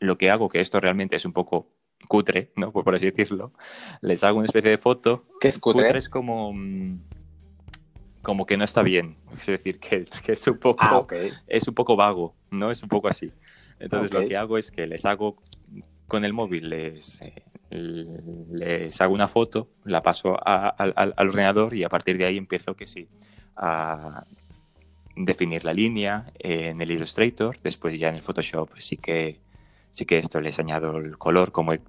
lo 0.00 0.18
que 0.18 0.30
hago, 0.30 0.48
que 0.48 0.60
esto 0.60 0.80
realmente 0.80 1.16
es 1.16 1.24
un 1.24 1.32
poco 1.32 1.70
cutre, 2.08 2.52
¿no? 2.56 2.72
Por, 2.72 2.94
así 2.94 3.10
decirlo, 3.10 3.52
les 4.00 4.22
hago 4.24 4.38
una 4.38 4.46
especie 4.46 4.70
de 4.70 4.78
foto. 4.78 5.22
¿Qué 5.40 5.48
es 5.48 5.58
cutre? 5.58 5.96
es 5.96 6.08
como 6.08 6.52
como 8.24 8.46
que 8.46 8.56
no 8.56 8.64
está 8.64 8.82
bien. 8.82 9.16
Es 9.38 9.46
decir, 9.46 9.78
que, 9.78 10.06
es 10.26 10.46
un 10.48 10.58
poco 10.58 10.82
ah, 10.82 11.06
es 11.46 11.68
un 11.68 11.74
poco 11.74 11.94
vago, 11.94 12.34
¿no? 12.50 12.72
Es 12.72 12.82
un 12.82 12.88
poco 12.88 13.06
así. 13.06 13.30
Entonces 13.78 14.12
lo 14.12 14.26
que 14.26 14.36
hago 14.36 14.58
es 14.58 14.70
que 14.70 14.86
les 14.86 15.04
hago 15.04 15.36
con 16.06 16.24
el 16.24 16.32
móvil, 16.32 16.70
les, 16.70 17.20
eh, 17.22 17.42
les 17.70 19.00
hago 19.00 19.14
una 19.14 19.28
foto, 19.28 19.68
la 19.84 20.02
paso 20.02 20.36
al 20.44 21.14
ordenador 21.18 21.74
y 21.74 21.84
a 21.84 21.88
partir 21.88 22.18
de 22.18 22.26
ahí 22.26 22.36
empiezo 22.36 22.76
que 22.76 22.86
sí 22.86 23.08
a 23.56 24.24
definir 25.16 25.64
la 25.64 25.72
línea 25.72 26.32
en 26.38 26.80
el 26.80 26.90
Illustrator, 26.90 27.56
después 27.62 27.98
ya 27.98 28.08
en 28.08 28.16
el 28.16 28.22
Photoshop 28.22 28.70
sí 28.78 28.96
que 28.96 29.40
sí 29.92 30.06
que 30.06 30.18
esto 30.18 30.40
les 30.40 30.58
añado 30.58 30.98
el 30.98 31.16
color 31.18 31.52
como 31.52 31.72
he 31.72 31.80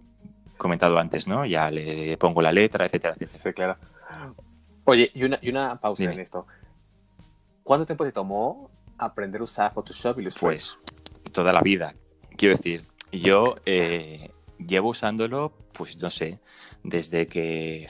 comentado 0.57 0.97
antes, 0.99 1.27
¿no? 1.27 1.45
Ya 1.45 1.69
le 1.71 2.17
pongo 2.17 2.41
la 2.41 2.51
letra, 2.51 2.85
etcétera, 2.85 3.15
etcétera. 3.15 3.43
Sí, 3.43 3.53
claro. 3.53 3.77
Oye, 4.85 5.11
y 5.13 5.23
una, 5.23 5.39
y 5.41 5.49
una 5.49 5.75
pausa 5.79 6.03
en 6.03 6.19
esto. 6.19 6.45
¿Cuánto 7.63 7.85
tiempo 7.85 8.05
te 8.05 8.11
tomó 8.11 8.69
aprender 8.97 9.41
a 9.41 9.43
usar 9.43 9.73
Photoshop 9.73 10.19
y 10.19 10.21
Illustrator? 10.21 10.49
Pues 10.49 10.77
toda 11.35 11.53
la 11.53 11.61
vida. 11.61 11.93
Quiero 12.37 12.55
decir, 12.55 12.83
yo 13.11 13.55
eh, 13.65 14.31
llevo 14.57 14.89
usándolo, 14.89 15.53
pues 15.73 16.01
no 16.01 16.09
sé, 16.09 16.39
desde 16.83 17.27
que, 17.27 17.87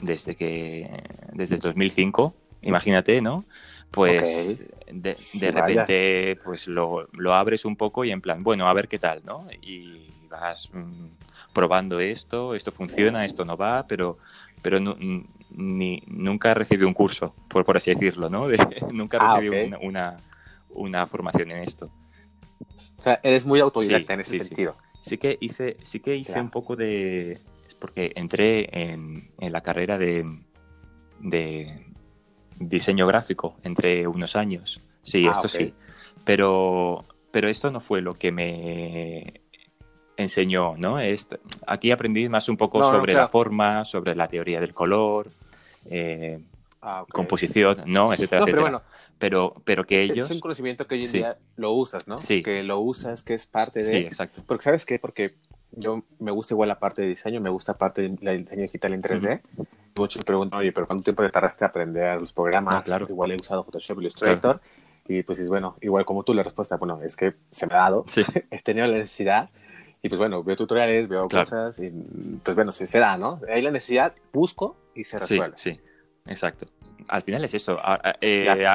desde 0.00 0.36
que, 0.36 1.02
desde 1.32 1.56
el 1.56 1.60
2005, 1.60 2.34
imagínate, 2.62 3.20
¿no? 3.20 3.44
Pues 3.90 4.60
de, 4.90 5.50
repente, 5.50 6.38
pues 6.44 6.66
lo, 6.66 7.08
lo, 7.12 7.34
abres 7.34 7.64
un 7.64 7.76
poco 7.76 8.04
y 8.04 8.10
en 8.10 8.20
plan, 8.20 8.42
bueno, 8.42 8.66
a 8.68 8.72
ver 8.72 8.88
qué 8.88 8.98
tal, 8.98 9.22
¿no? 9.24 9.46
Y 9.60 10.08
vas 10.30 10.70
mm, 10.72 11.52
probando 11.52 12.00
esto, 12.00 12.54
esto 12.54 12.72
funciona, 12.72 13.24
esto 13.24 13.44
no 13.44 13.56
va, 13.56 13.86
pero, 13.86 14.18
pero 14.62 14.80
ni, 14.80 16.02
nunca 16.06 16.54
recibí 16.54 16.84
un 16.84 16.94
curso, 16.94 17.34
por, 17.48 17.64
por 17.64 17.76
así 17.76 17.92
decirlo, 17.92 18.30
¿no? 18.30 18.46
nunca 18.92 19.18
ah, 19.20 19.38
recibí 19.38 19.72
una 19.80 20.16
una 20.74 21.06
formación 21.06 21.50
en 21.52 21.62
esto. 21.62 21.90
O 22.96 23.00
sea, 23.00 23.20
eres 23.22 23.44
muy 23.44 23.60
autodidacta 23.60 24.14
en 24.14 24.20
ese 24.20 24.38
sentido. 24.38 24.76
Sí. 25.00 25.18
que 25.18 25.36
hice, 25.40 25.76
sí 25.82 26.00
que 26.00 26.16
hice 26.16 26.40
un 26.40 26.50
poco 26.50 26.76
de... 26.76 27.32
Es 27.66 27.74
porque 27.78 28.12
entré 28.14 28.68
en, 28.72 29.30
la 29.40 29.60
carrera 29.62 29.98
de, 29.98 30.24
de, 31.20 31.86
diseño 32.58 33.06
gráfico, 33.06 33.56
entre 33.62 34.06
unos 34.06 34.36
años. 34.36 34.80
Sí, 35.02 35.26
ah, 35.26 35.32
esto 35.32 35.48
sí. 35.48 35.74
Pero, 36.24 37.04
pero 37.30 37.48
esto 37.48 37.70
no 37.70 37.80
fue 37.80 38.00
lo 38.00 38.14
que 38.14 38.32
me 38.32 39.42
enseñó, 40.16 40.76
¿no? 40.76 40.98
Esto, 40.98 41.38
aquí 41.66 41.90
aprendí 41.90 42.28
más 42.28 42.48
un 42.48 42.56
poco 42.56 42.82
sobre 42.82 43.14
la 43.14 43.28
forma, 43.28 43.84
sobre 43.84 44.14
la 44.14 44.28
teoría 44.28 44.60
del 44.60 44.72
color, 44.72 45.28
eh, 45.86 46.38
ah, 46.82 47.04
composición, 47.10 47.82
¿no? 47.86 48.12
Etcétera, 48.12 48.44
Pero, 48.44 48.60
bueno, 48.62 48.82
pero, 49.18 49.54
pero 49.64 49.84
que 49.84 50.02
ellos... 50.02 50.30
Es 50.30 50.34
un 50.34 50.40
conocimiento 50.40 50.86
que 50.86 50.96
hoy 50.96 51.04
en 51.04 51.12
día 51.12 51.38
lo 51.56 51.72
usas, 51.72 52.06
¿no? 52.08 52.20
Sí. 52.20 52.42
Que 52.42 52.62
lo 52.62 52.80
usas, 52.80 53.22
que 53.22 53.34
es 53.34 53.46
parte 53.46 53.80
de... 53.80 53.84
Sí, 53.84 53.96
exacto. 53.96 54.42
Porque, 54.46 54.64
¿sabes 54.64 54.84
qué? 54.84 54.98
Porque 54.98 55.36
yo 55.72 56.04
me 56.18 56.30
gusta 56.30 56.54
igual 56.54 56.68
la 56.68 56.78
parte 56.78 57.02
de 57.02 57.08
diseño, 57.08 57.40
me 57.40 57.50
gusta 57.50 57.76
parte 57.76 58.02
de 58.08 58.38
diseño 58.38 58.62
digital 58.62 58.92
en 58.92 59.02
3D. 59.02 59.40
Muchos 59.96 60.18
me 60.18 60.24
preguntan, 60.24 60.58
oye, 60.60 60.72
pero 60.72 60.86
¿cuánto 60.86 61.04
tiempo 61.04 61.22
te 61.22 61.30
tardaste 61.30 61.64
a 61.64 61.68
aprender 61.68 62.20
los 62.20 62.32
programas? 62.32 62.76
Ah, 62.76 62.82
claro. 62.82 63.06
Igual 63.08 63.32
he 63.32 63.36
usado 63.36 63.64
Photoshop, 63.64 64.00
Illustrator. 64.00 64.60
Y 65.06 65.22
pues 65.22 65.38
es 65.38 65.48
bueno, 65.48 65.76
igual 65.82 66.04
como 66.04 66.22
tú, 66.22 66.32
la 66.32 66.42
respuesta, 66.42 66.76
bueno, 66.76 67.00
es 67.02 67.14
que 67.16 67.34
se 67.50 67.66
me 67.66 67.74
ha 67.74 67.78
dado. 67.78 68.04
Sí. 68.08 68.22
he 68.50 68.62
tenido 68.62 68.86
la 68.86 68.98
necesidad. 68.98 69.50
Y 70.02 70.08
pues 70.08 70.18
bueno, 70.18 70.42
veo 70.42 70.56
tutoriales, 70.56 71.08
veo 71.08 71.28
cosas 71.28 71.78
y 71.78 71.90
pues 72.42 72.54
bueno, 72.54 72.72
se, 72.72 72.98
da, 72.98 73.16
¿no? 73.16 73.40
Hay 73.48 73.62
la 73.62 73.70
necesidad, 73.70 74.14
busco 74.34 74.76
y 74.94 75.04
se 75.04 75.18
resuelve. 75.18 75.56
Sí, 75.56 75.74
sí, 75.74 75.80
exacto. 76.26 76.66
Al 77.08 77.22
final 77.22 77.44
es 77.44 77.54
eso. 77.54 77.78
Eh, 78.20 78.66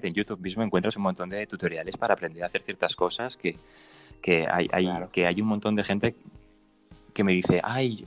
en 0.00 0.14
YouTube 0.14 0.40
mismo 0.40 0.62
encuentras 0.62 0.96
un 0.96 1.02
montón 1.02 1.28
de 1.28 1.46
tutoriales 1.46 1.96
para 1.96 2.14
aprender 2.14 2.42
a 2.42 2.46
hacer 2.46 2.62
ciertas 2.62 2.94
cosas 2.94 3.36
que, 3.36 3.56
que 4.22 4.46
hay, 4.50 4.68
hay 4.72 4.88
que 5.12 5.26
hay 5.26 5.40
un 5.40 5.48
montón 5.48 5.74
de 5.74 5.84
gente 5.84 6.14
que 7.12 7.24
me 7.24 7.32
dice, 7.32 7.60
ay, 7.64 8.06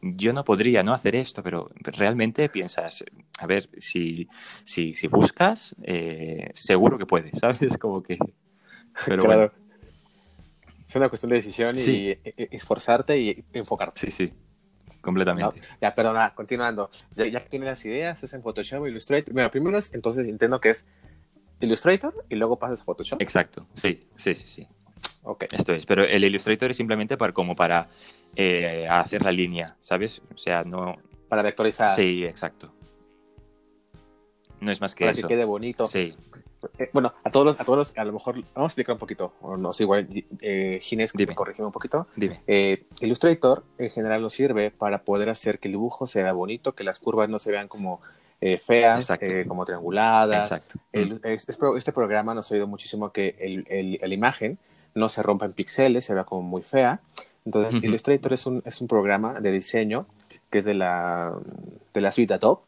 yo 0.00 0.32
no 0.32 0.42
podría 0.42 0.82
no 0.82 0.94
hacer 0.94 1.14
esto, 1.16 1.42
pero 1.42 1.70
realmente 1.82 2.48
piensas, 2.48 3.04
a 3.38 3.46
ver, 3.46 3.68
si, 3.76 4.26
si, 4.64 4.94
si 4.94 5.06
buscas, 5.06 5.76
eh, 5.82 6.48
seguro 6.54 6.96
que 6.96 7.04
puedes, 7.04 7.32
¿sabes? 7.38 7.76
Como 7.76 8.02
que... 8.02 8.16
Pero 9.06 9.24
claro. 9.24 9.52
Es 10.88 10.96
una 10.96 11.10
cuestión 11.10 11.28
de 11.28 11.36
decisión 11.36 11.76
y 11.76 12.08
e, 12.08 12.20
e, 12.24 12.48
esforzarte 12.52 13.18
y 13.18 13.44
enfocarte. 13.52 14.00
Sí, 14.00 14.10
sí, 14.10 14.32
completamente. 15.02 15.60
Ya, 15.80 15.94
perdona, 15.94 16.34
continuando. 16.34 16.90
Ya, 17.14 17.26
ya 17.26 17.44
tienes 17.44 17.68
las 17.68 17.84
ideas, 17.84 18.22
es 18.22 18.32
en 18.32 18.42
Photoshop, 18.42 18.86
Illustrator. 18.86 19.34
Bueno, 19.34 19.50
primero 19.50 19.76
es, 19.76 19.92
entonces 19.92 20.26
entiendo 20.26 20.60
que 20.60 20.70
es 20.70 20.86
Illustrator 21.60 22.24
y 22.30 22.36
luego 22.36 22.58
pasas 22.58 22.80
a 22.80 22.84
Photoshop. 22.84 23.20
Exacto, 23.20 23.66
sí, 23.74 24.08
sí, 24.16 24.34
sí, 24.34 24.46
sí. 24.48 24.68
Ok. 25.24 25.44
Esto 25.52 25.72
es, 25.72 25.86
pero 25.86 26.02
el 26.02 26.24
Illustrator 26.24 26.70
es 26.70 26.76
simplemente 26.76 27.16
para, 27.16 27.32
como 27.32 27.54
para 27.54 27.88
eh, 28.34 28.86
hacer 28.90 29.22
la 29.22 29.30
línea, 29.30 29.76
¿sabes? 29.80 30.22
O 30.34 30.38
sea, 30.38 30.62
no... 30.64 30.96
Para 31.28 31.42
vectorizar. 31.42 31.90
Sí, 31.90 32.24
exacto. 32.24 32.72
No 34.60 34.70
es 34.70 34.80
más 34.80 34.94
que 34.94 35.04
para 35.04 35.12
eso. 35.12 35.26
que 35.26 35.34
quede 35.34 35.44
bonito. 35.44 35.86
Sí. 35.86 36.14
Eh, 36.78 36.90
bueno, 36.92 37.12
a 37.24 37.30
todos, 37.30 37.46
los, 37.46 37.60
a 37.60 37.64
todos 37.64 37.96
a 37.96 38.04
lo 38.04 38.12
mejor, 38.12 38.34
vamos 38.34 38.50
a 38.54 38.66
explicar 38.66 38.94
un 38.94 38.98
poquito, 38.98 39.34
o 39.40 39.56
no 39.56 39.72
sé, 39.72 39.84
igual, 39.84 40.08
eh, 40.40 40.80
Ginés, 40.82 41.12
corrígeme 41.34 41.66
un 41.66 41.72
poquito. 41.72 42.06
Dime. 42.16 42.40
Eh, 42.46 42.84
Illustrator 43.00 43.64
en 43.78 43.90
general 43.90 44.22
nos 44.22 44.34
sirve 44.34 44.70
para 44.70 45.02
poder 45.02 45.28
hacer 45.28 45.58
que 45.58 45.68
el 45.68 45.72
dibujo 45.72 46.06
se 46.06 46.22
vea 46.22 46.32
bonito, 46.32 46.74
que 46.74 46.84
las 46.84 46.98
curvas 46.98 47.28
no 47.28 47.38
se 47.38 47.50
vean 47.50 47.68
como 47.68 48.00
eh, 48.40 48.58
feas, 48.58 49.08
como 49.46 49.64
trianguladas. 49.64 50.50
Exacto. 50.50 50.78
Mm. 50.92 51.24
este, 51.24 51.54
este, 51.76 51.92
programa 51.92 52.34
nos 52.34 52.50
ha 52.50 52.54
ayudado 52.54 52.68
muchísimo 52.68 53.12
que 53.12 53.36
el, 53.38 53.98
la 54.00 54.14
imagen 54.14 54.58
no 54.94 55.08
se 55.08 55.22
rompa 55.22 55.46
en 55.46 55.52
píxeles, 55.52 56.04
se 56.04 56.14
vea 56.14 56.24
como 56.24 56.42
muy 56.42 56.62
fea. 56.62 57.00
Entonces, 57.44 57.82
Illustrator 57.82 58.32
es 58.32 58.46
un, 58.46 58.62
es 58.64 58.80
un 58.80 58.88
programa 58.88 59.40
de 59.40 59.50
diseño 59.50 60.06
que 60.50 60.58
es 60.58 60.64
de 60.64 60.74
la, 60.74 61.32
de 61.92 62.00
la 62.00 62.12
suite 62.12 62.34
Adobe. 62.34 62.62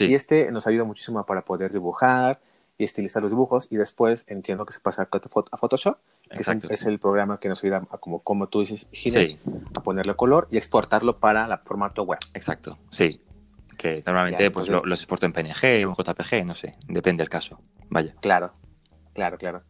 Y 0.00 0.14
este 0.14 0.50
nos 0.50 0.66
ayuda 0.66 0.84
muchísimo 0.84 1.24
para 1.24 1.42
poder 1.42 1.72
dibujar 1.72 2.40
y 2.78 2.84
estilizar 2.84 3.20
los 3.20 3.32
dibujos 3.32 3.66
y 3.70 3.76
después 3.76 4.24
entiendo 4.28 4.64
que 4.64 4.72
se 4.72 4.80
pasa 4.80 5.08
a 5.10 5.56
Photoshop, 5.56 5.98
que 6.30 6.40
es, 6.70 6.86
el 6.86 6.98
programa 7.00 7.40
que 7.40 7.48
nos 7.48 7.62
ayuda 7.64 7.82
a, 7.90 7.98
como, 7.98 8.22
como 8.22 8.48
tú 8.48 8.60
dices, 8.60 8.88
a 9.74 9.82
ponerle 9.82 10.14
color 10.14 10.46
y 10.50 10.56
exportarlo 10.56 11.18
para 11.18 11.44
el 11.44 11.58
formato 11.64 12.04
web. 12.04 12.20
Exacto, 12.34 12.78
sí. 12.90 13.20
Que 13.76 14.02
normalmente 14.06 14.50
pues 14.50 14.68
lo, 14.68 14.84
los 14.84 15.00
exporto 15.00 15.26
en 15.26 15.32
PNG 15.32 15.86
o 15.86 15.90
en 15.90 15.94
JPG, 15.94 16.44
no 16.44 16.54
sé, 16.54 16.76
depende 16.88 17.22
del 17.22 17.28
caso. 17.28 17.60
Vaya. 17.90 18.14
Claro, 18.20 18.52
claro, 19.12 19.38
claro. 19.38 19.62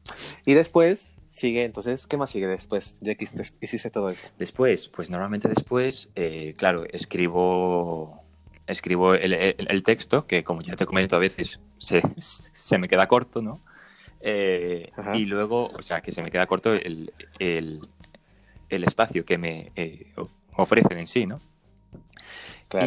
Y 0.45 0.55
después 0.55 1.19
sigue, 1.29 1.65
entonces, 1.65 2.07
¿qué 2.07 2.17
más 2.17 2.31
sigue 2.31 2.47
después 2.47 2.99
de 3.01 3.17
que 3.17 3.27
hiciste 3.61 3.91
todo 3.91 4.09
eso? 4.11 4.29
Después, 4.39 4.89
pues 4.89 5.11
normalmente 5.11 5.49
después, 5.49 6.11
eh, 6.15 6.55
claro, 6.57 6.85
escribo 6.91 8.28
escribo 8.69 9.15
el, 9.15 9.83
texto, 9.83 10.27
que 10.27 10.45
como 10.45 10.63
ya 10.63 10.77
te 10.77 10.87
comento 10.87 11.17
a 11.17 11.19
veces 11.19 11.61
se, 11.79 12.03
se 12.19 12.79
me 12.79 12.89
queda 12.89 13.09
corto, 13.09 13.43
¿no? 13.43 13.61
Eh, 14.21 14.91
y 15.15 15.25
luego, 15.25 15.67
o 15.67 15.83
sea, 15.83 16.01
que 16.01 16.13
se 16.13 16.23
me 16.23 16.31
queda 16.31 16.47
corto 16.47 16.75
el, 16.75 17.13
espacio 18.69 19.25
que 19.25 19.39
me 19.39 19.73
eh, 19.75 20.13
ofrecen 20.57 20.99
en 20.99 21.07
sí, 21.07 21.27
¿no? 21.27 21.41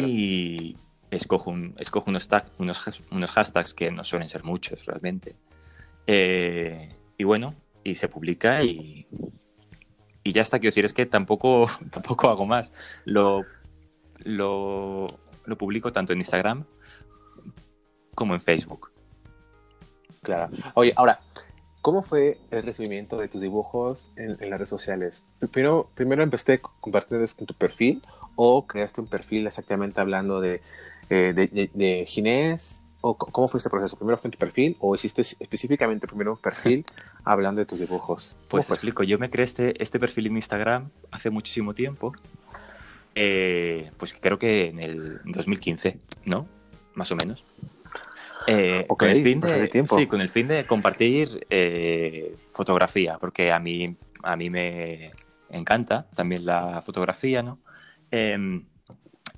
Y 0.00 0.76
escojo, 1.10 1.50
un, 1.50 1.74
escojo 1.78 2.10
unos, 2.10 2.28
unos, 2.58 3.02
unos, 3.10 3.30
hashtags 3.32 3.74
que 3.74 3.90
no 3.90 4.04
suelen 4.04 4.28
ser 4.28 4.44
muchos 4.44 4.86
realmente. 4.86 5.36
y 6.06 7.24
bueno, 7.24 7.54
y 7.84 7.96
se 7.96 8.08
publica 8.08 8.62
y, 8.62 9.06
y 10.24 10.32
ya 10.32 10.42
está. 10.42 10.58
Quiero 10.58 10.70
decir, 10.70 10.84
es 10.84 10.92
que 10.92 11.06
tampoco, 11.06 11.68
tampoco 11.90 12.28
hago 12.28 12.46
más. 12.46 12.72
Lo, 13.04 13.44
lo, 14.24 15.06
lo 15.44 15.56
publico 15.56 15.92
tanto 15.92 16.12
en 16.12 16.18
Instagram 16.18 16.64
como 18.14 18.34
en 18.34 18.40
Facebook. 18.40 18.90
Claro. 20.22 20.52
Oye, 20.74 20.92
ahora, 20.96 21.20
¿cómo 21.80 22.02
fue 22.02 22.38
el 22.50 22.62
recibimiento 22.62 23.16
de 23.16 23.28
tus 23.28 23.40
dibujos 23.40 24.12
en, 24.16 24.30
las 24.30 24.58
redes 24.58 24.68
sociales? 24.68 25.24
Primero, 25.50 25.90
primero 25.94 26.22
empezaste 26.22 26.60
compartiendo 26.80 27.26
en 27.38 27.46
tu 27.46 27.54
perfil 27.54 28.02
o 28.36 28.66
creaste 28.66 29.00
un 29.00 29.08
perfil 29.08 29.46
exactamente 29.46 30.00
hablando 30.00 30.40
de, 30.40 30.62
eh, 31.10 31.32
de 31.74 32.06
Ginés 32.06 32.82
o 33.02 33.16
cómo 33.16 33.48
fue 33.48 33.58
este 33.58 33.68
proceso? 33.68 33.96
¿Primero 33.96 34.16
fue 34.16 34.28
en 34.28 34.32
tu 34.32 34.38
perfil 34.38 34.76
o 34.80 34.94
hiciste 34.94 35.20
específicamente 35.22 36.06
primero 36.06 36.32
un 36.32 36.38
perfil 36.38 36.86
hablando 37.24 37.58
de 37.58 37.66
tus 37.66 37.78
dibujos? 37.78 38.36
Pues 38.48 38.66
te 38.66 38.72
explico, 38.72 39.02
yo 39.02 39.18
me 39.18 39.28
creé 39.28 39.44
este, 39.44 39.82
este, 39.82 39.98
perfil 40.00 40.28
en 40.28 40.36
Instagram 40.36 40.88
hace 41.10 41.28
muchísimo 41.28 41.74
tiempo, 41.74 42.12
eh, 43.14 43.90
pues 43.96 44.14
creo 44.18 44.38
que 44.38 44.68
en 44.68 44.78
el 44.78 45.20
2015, 45.24 45.98
¿no? 46.24 46.46
Más 46.94 47.10
o 47.10 47.16
menos. 47.16 47.44
Eh, 48.46 48.86
con 48.88 49.08
el 49.08 49.22
fin 49.22 49.40
de, 49.40 49.68
tiempo. 49.68 49.96
Sí, 49.96 50.06
con 50.06 50.20
el 50.20 50.28
fin 50.28 50.48
de 50.48 50.66
compartir 50.66 51.46
eh, 51.50 52.36
fotografía, 52.52 53.18
porque 53.18 53.52
a 53.52 53.58
mí, 53.58 53.96
a 54.22 54.36
mí 54.36 54.50
me 54.50 55.10
encanta 55.50 56.06
también 56.14 56.44
la 56.44 56.82
fotografía, 56.82 57.42
¿no? 57.42 57.60
Em, 58.10 58.64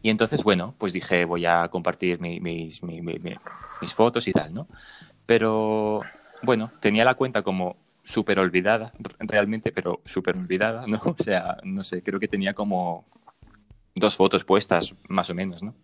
y 0.03 0.11
entonces, 0.11 0.43
bueno, 0.43 0.75
pues 0.79 0.93
dije, 0.93 1.25
voy 1.25 1.47
a 1.47 1.69
compartir 1.69 2.21
mis, 2.21 2.83
mis, 2.83 3.95
fotos 3.95 4.29
y 4.29 4.33
tal, 4.33 4.53
¿no? 4.53 4.69
Pero, 5.27 6.03
bueno, 6.43 6.71
tenía 6.81 7.05
la 7.05 7.15
cuenta 7.15 7.43
como 7.43 7.77
súper 8.05 8.39
olvidada, 8.39 8.93
realmente, 9.19 9.73
pero 9.73 10.03
súper 10.05 10.37
olvidada, 10.37 10.87
¿no? 10.87 11.01
O 11.19 11.23
sea, 11.23 11.59
no 11.63 11.85
sé, 11.85 12.03
creo 12.03 12.21
que 12.21 12.29
tenía 12.29 12.53
como 12.55 13.07
dos 13.95 14.17
fotos 14.17 14.45
puestas, 14.45 14.95
más 15.09 15.31
o 15.31 15.35
menos, 15.35 15.63
¿no? 15.63 15.75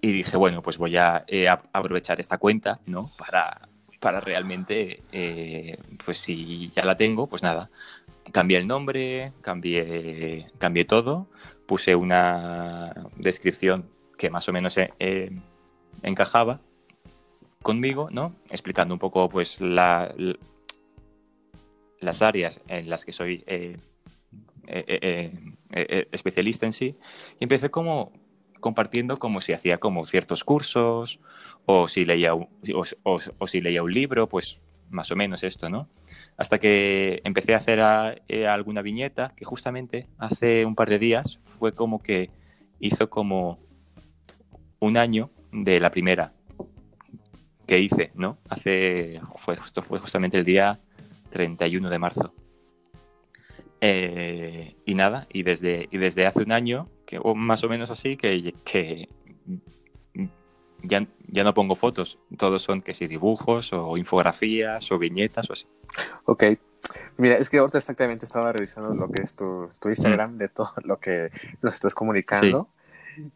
Y 0.00 0.12
dije, 0.12 0.36
bueno, 0.36 0.62
pues 0.62 0.76
voy 0.76 0.96
a 0.96 1.24
eh, 1.26 1.48
aprovechar 1.48 2.20
esta 2.20 2.38
cuenta, 2.38 2.80
¿no? 2.86 3.10
Para, 3.16 3.68
para 4.04 4.20
realmente, 4.20 5.02
eh, 5.12 5.78
pues 6.04 6.18
si 6.18 6.68
ya 6.68 6.84
la 6.84 6.94
tengo, 6.96 7.26
pues 7.26 7.42
nada, 7.42 7.70
cambié 8.32 8.58
el 8.58 8.66
nombre, 8.66 9.32
cambié, 9.40 10.46
cambié 10.58 10.84
todo, 10.84 11.30
puse 11.66 11.96
una 11.96 12.92
descripción 13.16 13.88
que 14.18 14.28
más 14.28 14.46
o 14.46 14.52
menos 14.52 14.76
eh, 14.76 14.92
eh, 14.98 15.30
encajaba 16.02 16.60
conmigo, 17.62 18.08
¿no? 18.10 18.34
Explicando 18.50 18.94
un 18.94 18.98
poco, 18.98 19.30
pues, 19.30 19.60
la, 19.62 20.14
las 22.00 22.20
áreas 22.20 22.60
en 22.68 22.90
las 22.90 23.06
que 23.06 23.14
soy 23.14 23.42
especialista 24.66 26.66
en 26.66 26.72
sí. 26.72 26.96
Y 27.38 27.44
empecé 27.44 27.70
como 27.70 28.12
compartiendo 28.60 29.18
como 29.18 29.40
si 29.40 29.52
hacía 29.52 29.78
como 29.78 30.06
ciertos 30.06 30.42
cursos 30.42 31.20
o 31.66 31.88
si 31.88 32.04
leía 32.04 32.32
o 32.34 33.46
si 33.46 33.60
leía 33.60 33.82
un 33.82 33.92
libro, 33.92 34.28
pues 34.28 34.60
más 34.94 35.10
o 35.10 35.16
menos 35.16 35.42
esto, 35.42 35.68
¿no? 35.68 35.88
Hasta 36.36 36.58
que 36.58 37.20
empecé 37.24 37.54
a 37.54 37.58
hacer 37.58 37.80
eh, 38.28 38.46
alguna 38.46 38.82
viñeta 38.82 39.34
que 39.36 39.44
justamente 39.44 40.08
hace 40.18 40.64
un 40.64 40.74
par 40.74 40.88
de 40.88 40.98
días 40.98 41.40
fue 41.58 41.72
como 41.72 42.02
que 42.02 42.30
hizo 42.80 43.10
como 43.10 43.58
un 44.78 44.96
año 44.96 45.30
de 45.52 45.80
la 45.80 45.90
primera 45.90 46.32
que 47.66 47.80
hice, 47.80 48.12
¿no? 48.14 48.38
Hace, 48.48 49.20
fue 49.36 49.56
justamente 49.98 50.38
el 50.38 50.44
día 50.44 50.80
31 51.30 51.90
de 51.90 51.98
marzo. 51.98 52.34
Eh, 53.86 54.76
y 54.86 54.94
nada, 54.94 55.26
y 55.30 55.42
desde, 55.42 55.88
y 55.90 55.98
desde 55.98 56.26
hace 56.26 56.42
un 56.42 56.52
año, 56.52 56.88
que, 57.04 57.18
o 57.22 57.34
más 57.34 57.64
o 57.64 57.68
menos 57.68 57.90
así, 57.90 58.16
que, 58.16 58.54
que 58.64 59.10
ya, 60.82 61.06
ya, 61.28 61.44
no 61.44 61.52
pongo 61.52 61.76
fotos, 61.76 62.18
todos 62.38 62.62
son 62.62 62.80
que 62.80 62.94
si 62.94 63.06
dibujos 63.06 63.74
o 63.74 63.98
infografías 63.98 64.90
o 64.90 64.98
viñetas 64.98 65.50
o 65.50 65.52
así. 65.52 65.66
Ok, 66.24 66.44
mira, 67.18 67.36
es 67.36 67.50
que 67.50 67.58
ahorita 67.58 67.76
exactamente 67.76 68.24
estaba 68.24 68.52
revisando 68.52 68.94
lo 68.94 69.10
que 69.10 69.20
es 69.20 69.36
tu, 69.36 69.68
tu 69.78 69.90
Instagram, 69.90 70.36
mm. 70.36 70.38
de 70.38 70.48
todo 70.48 70.72
lo 70.84 70.98
que 70.98 71.30
nos 71.60 71.74
estás 71.74 71.94
comunicando. 71.94 72.70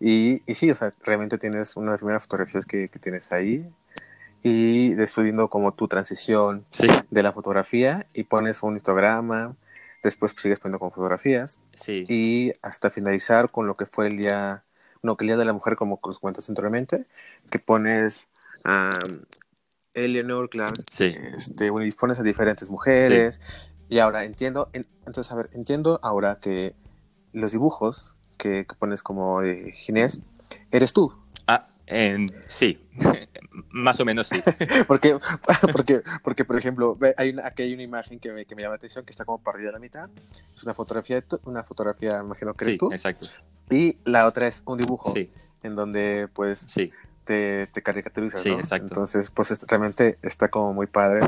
Y, 0.00 0.40
y, 0.46 0.54
sí, 0.54 0.70
o 0.70 0.74
sea, 0.74 0.94
realmente 1.02 1.36
tienes 1.36 1.76
una 1.76 1.88
de 1.88 1.92
las 1.92 1.98
primeras 1.98 2.22
fotografías 2.22 2.64
que, 2.64 2.88
que 2.88 2.98
tienes 2.98 3.32
ahí, 3.32 3.68
y 4.42 4.94
después 4.94 5.24
viendo 5.24 5.50
como 5.50 5.74
tu 5.74 5.88
transición 5.88 6.64
de 7.10 7.22
la 7.22 7.32
fotografía 7.32 8.06
y 8.14 8.24
pones 8.24 8.62
un 8.62 8.78
histograma, 8.78 9.54
después 10.08 10.34
sigues 10.36 10.58
poniendo 10.58 10.78
con 10.78 10.90
fotografías. 10.90 11.58
Y 11.86 12.52
hasta 12.62 12.90
finalizar 12.90 13.50
con 13.50 13.66
lo 13.66 13.76
que 13.76 13.86
fue 13.86 14.08
el 14.08 14.16
día, 14.16 14.64
no, 15.02 15.16
que 15.16 15.24
el 15.24 15.28
día 15.28 15.36
de 15.36 15.44
la 15.44 15.52
mujer 15.52 15.76
como 15.76 16.00
los 16.04 16.18
cuentas 16.18 16.48
anteriormente, 16.48 17.06
que 17.50 17.58
pones 17.58 18.28
a 18.64 18.90
Eleanor 19.94 20.48
Clark, 20.48 20.84
este, 20.98 21.66
y 21.66 21.92
pones 21.92 22.18
a 22.18 22.22
diferentes 22.22 22.70
mujeres. 22.70 23.40
Y 23.88 24.00
ahora 24.00 24.24
entiendo, 24.24 24.70
entonces 24.72 25.32
a 25.32 25.36
ver, 25.36 25.50
entiendo 25.52 25.98
ahora 26.02 26.38
que 26.40 26.74
los 27.32 27.52
dibujos 27.52 28.16
que, 28.36 28.66
pones 28.78 29.02
como 29.02 29.40
de 29.40 29.72
Ginés, 29.72 30.22
eres 30.70 30.92
tú. 30.92 31.14
Sí, 32.46 32.78
más 33.70 33.98
o 34.00 34.04
menos 34.04 34.28
sí. 34.28 34.42
porque, 34.86 35.18
porque, 35.72 36.00
porque, 36.22 36.44
por 36.44 36.56
ejemplo, 36.56 36.98
hay 37.16 37.30
una, 37.30 37.46
aquí 37.46 37.62
hay 37.62 37.74
una 37.74 37.82
imagen 37.82 38.18
que 38.18 38.32
me, 38.32 38.44
que 38.44 38.54
me 38.54 38.62
llama 38.62 38.72
la 38.74 38.76
atención 38.76 39.04
que 39.04 39.10
está 39.10 39.24
como 39.24 39.42
partida 39.42 39.70
a 39.70 39.72
la 39.72 39.78
mitad. 39.78 40.08
Es 40.54 40.64
una 40.64 40.74
fotografía, 40.74 41.22
una 41.44 41.64
fotografía, 41.64 42.20
imagino 42.20 42.54
que 42.54 42.64
eres 42.64 42.74
sí, 42.74 42.78
tú. 42.78 42.92
exacto. 42.92 43.26
Y 43.70 43.96
la 44.04 44.26
otra 44.26 44.46
es 44.46 44.62
un 44.66 44.78
dibujo 44.78 45.14
en 45.62 45.76
donde, 45.76 46.28
pues, 46.32 46.60
sí. 46.68 46.92
te, 47.24 47.66
te 47.68 47.82
caricaturizas, 47.82 48.42
sí, 48.42 48.50
exacto. 48.50 48.86
Entonces, 48.86 49.30
pues, 49.30 49.60
realmente 49.66 50.18
está 50.22 50.48
como 50.48 50.72
muy 50.72 50.86
padre 50.86 51.20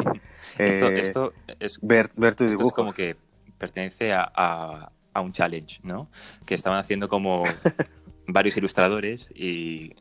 esto, 0.58 1.32
eh, 1.48 1.56
es, 1.60 1.78
ver, 1.80 2.10
ver 2.16 2.34
tu 2.34 2.46
dibujo. 2.46 2.68
Es 2.68 2.74
como 2.74 2.92
que 2.92 3.16
pertenece 3.58 4.12
a, 4.12 4.30
a, 4.34 4.92
a 5.12 5.20
un 5.20 5.32
challenge, 5.32 5.80
¿no? 5.82 6.08
Que 6.46 6.54
estaban 6.54 6.78
haciendo 6.78 7.08
como 7.08 7.44
varios 8.26 8.56
ilustradores 8.56 9.30
y 9.34 9.94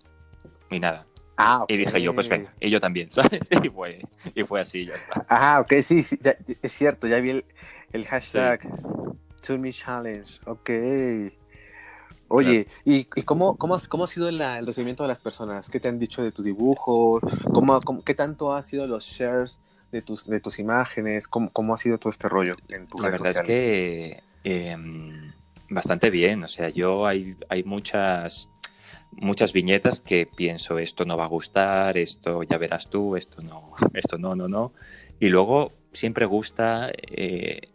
y 0.70 0.80
nada. 0.80 1.06
Ah, 1.38 1.64
Y 1.70 1.78
dije 1.78 2.02
yo, 2.02 2.14
pues 2.14 2.28
venga, 2.28 2.54
y 2.60 2.70
yo 2.70 2.82
también, 2.82 3.10
¿sabes? 3.14 3.40
Y 3.64 3.70
fue, 3.70 4.06
y 4.36 4.44
fue 4.44 4.60
así, 4.60 4.86
ya 4.86 4.96
está. 4.96 5.26
Ah, 5.30 5.62
ok, 5.62 5.74
sí, 5.82 6.04
sí 6.04 6.20
ya, 6.22 6.36
es 6.62 6.72
cierto, 6.72 7.08
ya 7.08 7.22
vi 7.22 7.30
el, 7.30 7.46
el 7.94 8.06
hashtag 8.06 8.62
To 9.46 9.58
Me 9.58 9.72
Challenge, 9.72 10.40
ok. 10.46 10.70
Oye, 12.28 12.68
¿y, 12.86 13.08
y 13.16 13.24
cómo, 13.24 13.58
cómo, 13.58 13.80
cómo, 13.90 14.04
ha 14.04 14.08
sido 14.08 14.30
el 14.30 14.40
recibimiento 14.66 15.04
de 15.04 15.10
las 15.10 15.20
personas? 15.20 15.70
¿Qué 15.70 15.80
te 15.80 15.88
han 15.88 15.98
dicho 15.98 16.22
de 16.22 16.32
tu 16.32 16.44
dibujo? 16.44 17.20
¿Cómo, 17.54 18.04
qué 18.04 18.14
tanto 18.14 18.54
ha 18.54 18.62
sido 18.62 18.86
los 18.86 19.06
shares 19.06 19.60
de 19.92 20.02
tus, 20.04 20.28
de 20.28 20.40
tus 20.40 20.60
imágenes? 20.60 21.28
¿Cómo, 21.28 21.50
¿Cómo, 21.52 21.74
ha 21.74 21.78
sido 21.78 21.98
todo 21.98 22.12
este 22.12 22.30
rollo 22.30 22.56
en 22.68 22.86
tu 22.86 23.00
La 23.00 23.10
verdad 23.10 23.32
es 23.32 23.42
que 23.42 24.24
eh, 24.44 24.78
bastante 25.70 26.12
bien, 26.12 26.44
o 26.44 26.48
sea, 26.48 26.70
yo 26.70 27.08
hay, 27.08 27.36
hay 27.50 27.64
muchas 27.64 28.48
muchas 29.12 29.54
viñetas 29.54 30.00
que 30.00 30.28
pienso 30.28 30.80
esto 30.80 31.06
no 31.06 31.18
va 31.18 31.26
a 31.26 31.28
gustar, 31.28 31.98
esto 31.98 32.44
ya 32.44 32.58
verás 32.58 32.90
tú, 32.90 33.16
esto 33.16 33.42
no, 33.42 33.74
esto 33.94 34.18
no, 34.18 34.36
no, 34.36 34.48
no. 34.48 34.74
Y 35.20 35.30
luego 35.30 35.72
siempre 35.94 36.26
gusta, 36.26 36.92
eh, 36.94 37.70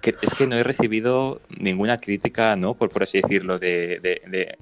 que, 0.00 0.14
es 0.20 0.34
que 0.34 0.46
no 0.46 0.56
he 0.56 0.62
recibido 0.62 1.40
ninguna 1.58 1.98
crítica, 1.98 2.56
¿no? 2.56 2.74
Por, 2.74 2.90
por 2.90 3.04
así 3.04 3.20
decirlo, 3.20 3.58
de, 3.58 4.00
de, 4.02 4.56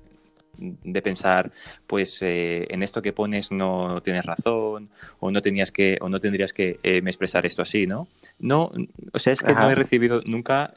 de, 0.59 1.03
pensar, 1.03 1.51
pues 1.87 2.19
eh, 2.21 2.67
en 2.71 2.83
esto 2.83 3.03
que 3.03 3.13
pones 3.13 3.51
no 3.51 4.01
tienes 4.03 4.25
razón, 4.25 4.91
o 5.19 5.31
no 5.31 5.43
tenías 5.43 5.73
que, 5.73 5.99
o 6.01 6.09
no 6.09 6.21
tendrías 6.21 6.53
que 6.53 6.79
eh, 6.83 7.03
expresar 7.05 7.45
esto 7.47 7.63
así, 7.63 7.87
¿no? 7.87 8.07
No, 8.39 8.71
o 9.13 9.19
sea, 9.19 9.33
es 9.33 9.43
que 9.43 9.53
no 9.53 9.71
he 9.71 9.75
recibido 9.75 10.23
nunca 10.25 10.75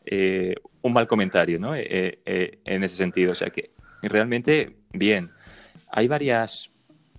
un 0.82 0.94
mal 0.94 1.08
comentario, 1.08 1.60
¿no? 1.60 1.76
en 1.76 2.84
ese 2.84 2.96
sentido, 2.96 3.34
o 3.34 3.36
sea 3.36 3.50
que 3.50 3.72
realmente 4.02 4.76
bien. 4.98 5.30
Hay 5.92 6.08
varias 6.08 6.72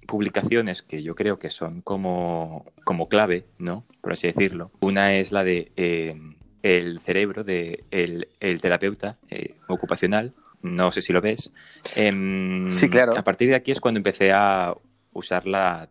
publicaciones 0.07 0.83
que 0.83 1.03
yo 1.03 1.15
creo 1.15 1.39
que 1.39 1.51
son 1.51 1.83
como, 1.83 2.65
como 2.85 3.09
clave, 3.09 3.47
¿no? 3.59 3.85
Por 4.01 4.12
así 4.12 4.27
decirlo. 4.29 4.71
Una 4.81 5.15
es 5.15 5.33
la 5.33 5.45
de 5.45 5.73
eh, 5.77 6.17
el 6.62 7.01
cerebro 7.01 7.45
de 7.45 7.85
el, 7.91 8.29
terapeuta 8.61 9.19
eh, 9.29 9.55
ocupacional. 9.69 10.33
No 10.62 10.91
sé 10.91 11.03
si 11.03 11.12
lo 11.12 11.21
ves. 11.21 11.53
Em, 11.95 12.69
sí, 12.69 12.89
claro. 12.89 13.17
A 13.17 13.23
partir 13.23 13.49
de 13.49 13.55
aquí 13.55 13.71
es 13.71 13.81
cuando 13.81 13.99
empecé 13.99 14.33
a 14.33 14.75
usar 15.12 15.47
la 15.47 15.91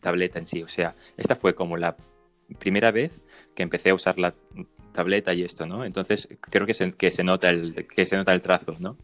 tableta 0.00 0.38
en 0.38 0.46
sí. 0.46 0.62
O 0.62 0.68
sea, 0.68 0.94
esta 1.16 1.36
fue 1.36 1.54
como 1.54 1.76
la 1.76 1.96
primera 2.58 2.90
vez 2.90 3.22
que 3.54 3.62
empecé 3.62 3.90
a 3.90 3.94
usar 3.94 4.18
la 4.18 4.34
tableta 4.92 5.32
y 5.34 5.42
esto, 5.42 5.66
¿no? 5.66 5.84
Entonces 5.84 6.28
creo 6.40 6.66
que 6.66 6.74
se, 6.74 6.92
que 6.92 7.10
se 7.10 7.22
nota 7.22 7.50
el 7.50 7.86
que 7.86 8.04
se 8.04 8.16
nota 8.16 8.32
el 8.32 8.42
trazo, 8.42 8.74
¿no? 8.80 8.96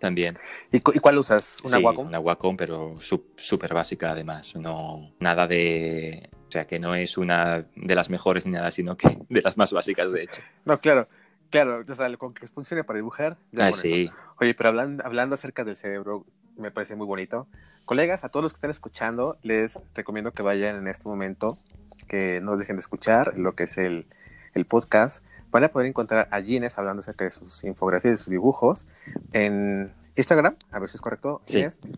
También. 0.00 0.38
¿Y, 0.72 0.80
cuál 0.80 1.18
usas? 1.18 1.58
¿Una 1.62 1.76
sí, 1.76 1.82
Wacom? 1.84 2.06
Una 2.08 2.18
Wacom, 2.18 2.56
pero 2.56 2.98
súper 3.00 3.72
básica 3.72 4.10
además. 4.10 4.56
No, 4.56 5.12
nada 5.20 5.46
de... 5.46 6.28
O 6.48 6.50
sea, 6.50 6.66
que 6.66 6.80
no 6.80 6.96
es 6.96 7.16
una 7.16 7.64
de 7.76 7.94
las 7.94 8.10
mejores 8.10 8.44
ni 8.44 8.52
nada, 8.52 8.72
sino 8.72 8.96
que 8.96 9.18
de 9.28 9.42
las 9.42 9.56
más 9.56 9.72
básicas, 9.72 10.10
de 10.10 10.24
hecho. 10.24 10.42
No, 10.64 10.80
claro. 10.80 11.06
Claro, 11.50 11.84
o 11.86 11.94
sea, 11.94 12.16
con 12.16 12.32
que 12.32 12.46
funcione 12.46 12.84
para 12.84 12.96
dibujar. 12.96 13.36
ah, 13.58 13.72
sí. 13.72 14.08
Oye, 14.40 14.54
pero 14.54 14.68
hablando, 14.68 15.04
hablando 15.04 15.34
acerca 15.34 15.64
del 15.64 15.76
cerebro, 15.76 16.24
me 16.56 16.70
parece 16.70 16.94
muy 16.94 17.06
bonito. 17.06 17.46
Colegas, 17.84 18.22
a 18.22 18.28
todos 18.28 18.44
los 18.44 18.52
que 18.52 18.58
están 18.58 18.70
escuchando, 18.70 19.36
les 19.42 19.80
recomiendo 19.94 20.32
que 20.32 20.42
vayan 20.42 20.76
en 20.76 20.86
este 20.86 21.08
momento, 21.08 21.58
que 22.06 22.40
no 22.40 22.56
dejen 22.56 22.76
de 22.76 22.80
escuchar 22.80 23.36
lo 23.36 23.56
que 23.56 23.64
es 23.64 23.78
el, 23.78 24.06
el 24.54 24.64
podcast 24.64 25.24
van 25.50 25.64
a 25.64 25.68
poder 25.68 25.88
encontrar 25.88 26.28
a 26.30 26.40
Gines 26.40 26.78
hablando 26.78 27.00
acerca 27.00 27.24
de 27.24 27.30
sus 27.30 27.64
infografías, 27.64 28.12
de 28.12 28.16
sus 28.18 28.30
dibujos, 28.30 28.86
en 29.32 29.92
Instagram, 30.16 30.56
a 30.70 30.78
ver 30.78 30.88
si 30.88 30.96
es 30.96 31.00
correcto, 31.00 31.42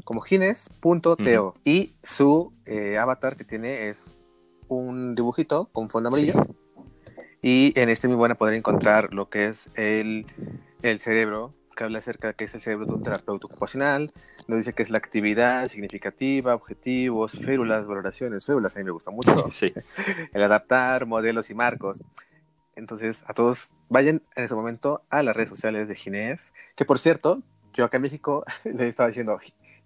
como 0.05 0.21
Gines.teo. 0.21 1.55
Y 1.65 1.93
su 2.03 2.53
eh, 2.67 2.99
avatar 2.99 3.37
que 3.37 3.45
tiene 3.45 3.89
es 3.89 4.11
un 4.69 5.15
dibujito 5.15 5.69
con 5.73 5.91
fondo 5.91 6.09
amarillo. 6.09 6.35
Y 7.43 7.79
en 7.79 7.89
este 7.89 8.07
mismo 8.07 8.23
van 8.23 8.33
a 8.33 8.37
poder 8.37 8.55
encontrar 8.55 9.13
lo 9.13 9.29
que 9.29 9.49
es 9.49 9.69
el, 9.75 10.27
el 10.83 11.01
cerebro, 11.01 11.55
que 11.75 11.85
habla 11.85 11.99
acerca 11.99 12.29
de 12.29 12.35
qué 12.35 12.45
es 12.45 12.55
el 12.55 12.63
cerebro 12.63 12.87
de 12.87 12.93
un 12.93 13.03
terapeuta 13.03 13.47
ocupacional, 13.47 14.13
nos 14.47 14.59
dice 14.59 14.73
que 14.75 14.83
es 14.83 14.91
la 14.91 14.99
actividad 14.99 15.69
significativa, 15.69 16.55
objetivos, 16.55 17.33
férulas, 17.33 17.87
valoraciones, 17.87 18.45
férulas, 18.45 18.77
a 18.77 18.79
mí 18.79 18.85
me 18.85 18.91
gusta 18.93 19.11
mucho, 19.11 19.51
sí. 19.51 19.73
el 20.33 20.43
adaptar 20.43 21.07
modelos 21.07 21.51
y 21.51 21.55
marcos. 21.55 22.01
Entonces, 22.77 23.23
a 23.27 23.35
todos 23.35 23.71
vayan 23.89 24.23
en 24.35 24.45
ese 24.45 24.55
momento 24.55 25.03
a 25.11 25.23
las 25.23 25.37
redes 25.37 25.51
sociales 25.51 25.89
de 25.89 25.95
Ginés, 25.95 26.53
que 26.77 26.85
por 26.85 26.99
cierto, 26.99 27.43
yo 27.75 27.85
acá 27.85 27.99
en 27.99 28.03
México 28.03 28.45
le 28.65 28.89
estaba 28.89 29.09
diciendo 29.09 29.39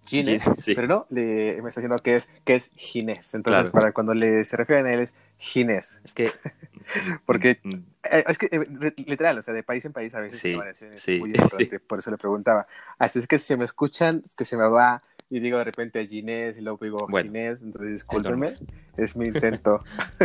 Ginés, 0.03 0.43
pero 0.65 0.87
no, 0.87 1.05
le, 1.09 1.61
me 1.61 1.69
está 1.69 1.81
diciendo 1.81 2.01
que 2.01 2.15
es, 2.15 2.29
que 2.45 2.55
es 2.55 2.71
Ginés. 2.75 3.33
Entonces, 3.33 3.69
para 3.71 3.91
cuando 3.91 4.13
le, 4.13 4.45
se 4.45 4.55
refieren 4.55 4.85
a 4.85 4.93
él 4.93 5.01
es 5.01 5.15
Ginés. 5.37 6.01
Es 6.03 6.13
que... 6.13 6.31
Porque, 7.25 7.59
mm, 7.63 7.69
mm. 7.69 7.85
Eh, 8.11 8.23
es 8.27 8.37
que 8.37 8.45
eh, 8.49 8.93
literal, 9.05 9.37
o 9.37 9.41
sea, 9.41 9.53
de 9.53 9.63
país 9.63 9.83
en 9.85 9.91
país 9.93 10.15
a 10.15 10.21
veces 10.21 10.39
sí, 10.39 10.51
es 10.51 11.19
muy 11.19 11.31
importante, 11.31 11.79
por 11.87 11.99
eso 11.99 12.11
le 12.11 12.17
preguntaba. 12.17 12.67
Así 12.97 13.19
es 13.19 13.27
que 13.27 13.37
si 13.39 13.55
me 13.57 13.65
escuchan, 13.65 14.23
que 14.37 14.45
se 14.45 14.55
me 14.55 14.67
va 14.67 15.01
y 15.29 15.41
digo 15.41 15.57
de 15.57 15.65
repente 15.65 15.99
a 15.99 16.05
Ginés 16.05 16.57
y 16.57 16.61
luego 16.61 16.79
digo 16.81 17.07
Ginés, 17.07 17.61
entonces 17.61 17.91
discúlpenme, 17.91 18.55
es 18.95 19.15
mi 19.17 19.27
intento, 19.27 19.83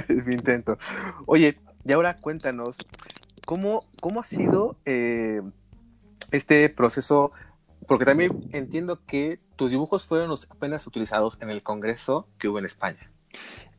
es 0.08 0.24
mi 0.24 0.34
intento. 0.34 0.78
Oye, 1.26 1.58
y 1.84 1.92
ahora 1.92 2.16
cuéntanos, 2.18 2.76
¿cómo, 3.46 3.86
cómo 4.00 4.20
ha 4.20 4.24
sido 4.24 4.76
eh, 4.84 5.42
este 6.30 6.68
proceso? 6.68 7.32
Porque 7.86 8.04
también 8.04 8.48
entiendo 8.52 9.04
que 9.04 9.40
tus 9.56 9.70
dibujos 9.70 10.06
fueron 10.06 10.36
apenas 10.48 10.86
utilizados 10.86 11.38
en 11.40 11.50
el 11.50 11.62
congreso 11.62 12.28
que 12.38 12.48
hubo 12.48 12.58
en 12.58 12.66
España. 12.66 13.10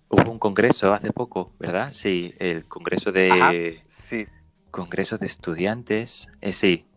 Hubo 0.09 0.31
un 0.31 0.39
congreso 0.39 0.93
hace 0.93 1.11
poco, 1.11 1.53
¿verdad? 1.59 1.91
Sí, 1.91 2.35
el 2.39 2.67
congreso 2.67 3.11
de... 3.11 3.81
sí. 3.87 4.27
Congreso 4.69 5.19
de 5.19 5.27
estudiantes, 5.27 6.29
eh, 6.41 6.51
sí, 6.51 6.87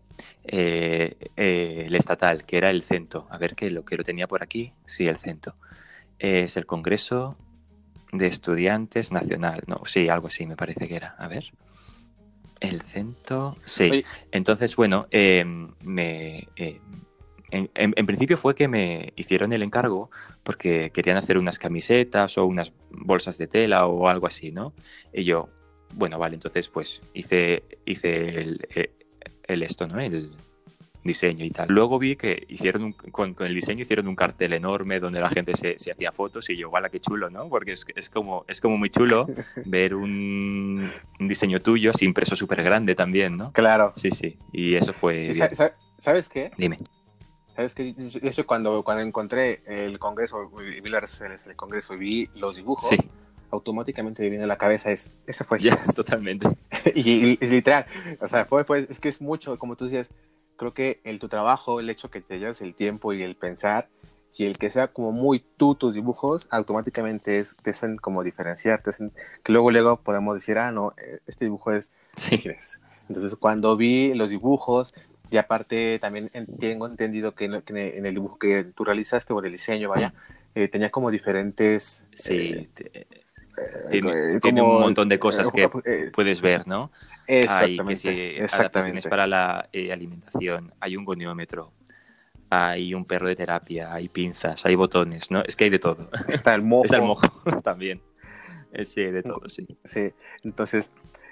eh, 0.45 1.31
el 1.37 1.95
estatal, 1.95 2.47
que 2.47 2.57
era 2.57 2.71
el 2.71 2.83
CENTO. 2.83 3.27
A 3.31 3.37
ver, 3.37 3.55
que 3.55 3.71
lo 3.71 3.85
que 3.85 3.99
lo 3.99 4.03
tenía 4.03 4.27
por 4.27 4.43
aquí, 4.43 4.73
sí, 4.87 5.07
el 5.07 5.19
CENTO. 5.19 5.55
es 6.19 6.57
el 6.57 6.65
Congreso 6.65 7.37
de 8.13 8.27
Estudiantes 8.27 9.13
Nacional. 9.13 9.63
No, 9.67 9.83
sí, 9.85 10.09
algo 10.09 10.29
así 10.29 10.47
me 10.47 10.57
parece 10.57 10.89
que 10.89 10.97
era. 10.97 11.15
A 11.19 11.29
ver. 11.29 11.53
El 12.61 12.83
centro. 12.83 13.57
Sí. 13.67 14.05
Entonces, 14.33 14.77
bueno, 14.77 15.07
em, 15.11 15.73
me, 15.85 16.49
em, 16.57 16.79
en, 17.75 18.07
principio 18.07 18.39
fue 18.39 18.55
que 18.55 18.67
me 18.67 19.13
hicieron 19.17 19.53
el 19.53 19.63
encargo 19.63 20.11
porque 20.43 20.91
querían 20.91 21.19
hacer 21.19 21.37
unas 21.39 21.59
camisetas 21.59 22.39
o 22.39 22.47
unas 22.47 22.73
bolsas 22.91 23.37
de 23.39 23.47
tela 23.47 23.87
o 23.87 24.09
algo 24.09 24.27
así, 24.27 24.53
¿no? 24.53 24.73
Y 25.13 25.25
yo, 25.25 25.49
bueno, 25.95 26.19
vale, 26.19 26.35
entonces 26.35 26.69
pues 26.69 27.03
hice, 27.13 27.63
hice 27.85 28.41
el, 28.41 28.67
el 29.47 29.63
esto, 29.63 29.87
¿no? 29.87 30.01
El, 30.01 30.33
diseño 31.07 31.45
y 31.45 31.51
tal. 31.51 31.69
Luego 31.69 31.99
vi 31.99 32.17
que 32.17 32.45
hicieron 32.49 32.93
con, 32.93 33.35
el 33.39 33.55
diseño 33.55 33.83
hicieron 33.83 34.09
un 34.09 34.17
cartel 34.17 34.53
enorme 34.53 35.01
donde 35.01 35.21
la 35.21 35.31
gente 35.31 35.53
se, 35.57 35.77
hacía 35.91 36.13
fotos 36.13 36.49
y 36.51 36.57
yo, 36.57 36.71
vale, 36.71 36.91
qué 36.91 37.01
chulo, 37.01 37.31
¿no? 37.31 37.49
Porque 37.49 37.73
es, 37.73 37.85
es, 37.95 38.11
como, 38.11 38.45
es 38.49 38.61
como 38.61 38.77
muy 38.77 38.91
chulo 38.91 39.27
ver 39.65 39.95
un, 39.95 40.91
diseño 41.19 41.61
tuyo 41.61 41.91
así 41.91 42.05
impreso 42.05 42.37
súper 42.37 42.63
grande 42.63 42.95
también, 42.95 43.37
¿no? 43.37 43.53
Claro. 43.53 43.93
Sí, 43.95 44.11
sí. 44.11 44.37
Y 44.53 44.75
eso 44.75 44.93
fue... 44.93 45.33
¿Sabes 45.99 46.29
qué? 46.29 46.51
Dime. 46.59 46.79
¿Sabes 47.55 47.75
qué? 47.75 47.95
Eso 48.23 48.47
cuando, 48.47 48.83
cuando 48.83 49.03
encontré 49.03 49.63
el 49.67 49.99
congreso, 49.99 50.51
vi 50.59 50.77
el 50.77 51.57
congreso 51.57 51.95
y 51.95 51.97
vi 51.97 52.29
los 52.35 52.57
dibujos, 52.57 52.91
automáticamente 53.51 54.23
me 54.23 54.29
viene 54.29 54.45
a 54.45 54.47
la 54.47 54.59
cabeza 54.59 54.91
es, 54.91 55.11
esa 55.27 55.45
fue 55.45 55.59
Ya, 55.59 55.81
totalmente. 55.97 56.49
y, 56.95 57.43
es 57.43 57.51
literal, 57.51 57.87
o 58.21 58.27
sea, 58.27 58.45
fue, 58.45 58.65
fue, 58.65 58.87
es 58.89 59.01
que 59.01 59.09
es 59.09 59.21
mucho, 59.21 59.57
como 59.59 59.77
tú 59.77 59.87
decías, 59.87 60.13
creo 60.57 60.73
que 60.73 61.01
el 61.05 61.21
tu 61.21 61.29
trabajo, 61.29 61.81
el 61.81 61.91
hecho 61.91 62.11
que 62.11 62.21
te 62.21 62.39
lleves 62.39 62.61
el 62.61 62.75
tiempo 62.75 63.13
y 63.13 63.23
el 63.23 63.37
pensar 63.37 63.89
y 64.37 64.45
el 64.45 64.59
que 64.59 64.71
sea 64.71 64.89
como 64.89 65.13
muy 65.13 65.43
tú 65.57 65.75
tus 65.75 65.95
dibujos, 65.95 66.47
automáticamente 66.51 67.39
es, 67.39 67.57
te 67.57 67.71
hacen 67.71 67.97
como 67.97 68.23
diferenciar, 68.23 68.81
que 68.83 69.53
luego 69.53 69.71
luego 69.71 69.97
podemos 69.97 70.35
decir, 70.35 70.59
ah, 70.59 70.71
no, 70.71 70.93
eh, 70.99 71.21
este 71.27 71.47
dibujo 71.47 71.73
es... 71.73 71.93
Sí. 72.17 72.39
Entonces 73.09 73.37
cuando 73.37 73.77
vi 73.77 74.13
los 74.15 74.31
dibujos, 74.31 74.93
y 75.31 75.39
aparte 75.39 75.99
también 75.99 76.31
tengo 76.59 76.87
entendido 76.87 77.35
que 77.35 77.47
en, 77.47 78.07
el 78.07 78.15
dibujo 78.15 78.39
que 78.39 78.65
tú 78.65 78.85
realizaste 78.85 79.33
o 79.33 79.43
el 79.43 79.53
diseño, 79.53 79.89
vaya, 79.89 80.13
eh, 80.55 80.69
tenía 80.69 80.91
como 80.91 81.11
diferentes... 81.11 82.05
Sí, 82.15 82.69
eh, 82.77 83.07
tiene, 84.43 84.61
un 84.61 84.81
montón 84.81 85.09
de 85.09 85.19
cosas 85.19 85.51
que 85.51 85.69
puedes 86.13 86.43
ver, 86.43 86.67
¿no? 86.67 86.91
Exactamente. 87.27 88.09
Hay 88.09 88.37
exactamente. 88.37 89.09
para 89.09 89.27
la 89.27 89.69
eh, 89.73 89.93
alimentación, 89.93 90.73
hay 90.81 90.97
un 90.97 91.05
goniómetro, 91.05 91.73
hay 92.51 92.95
un 92.95 93.05
perro 93.05 93.29
de 93.29 93.37
terapia, 93.37 93.93
hay 93.93 94.09
pinzas, 94.09 94.65
hay 94.65 94.75
botones, 94.75 95.31
¿no? 95.31 95.43
Es 95.43 95.57
que 95.57 95.65
hay 95.65 95.71
de 95.71 95.79
todo. 95.79 96.11
Está 96.29 96.55
el 96.55 96.63
mojo. 96.63 96.85
Está 96.85 96.97
el 96.97 97.03
mojo 97.03 97.27
también. 97.63 98.01
Eh, 98.73 98.85
sí, 98.85 99.03
de 99.03 99.23
todo, 99.23 99.49
sí. 99.49 99.67
Sí, 99.85 100.13
entonces, 100.45 100.91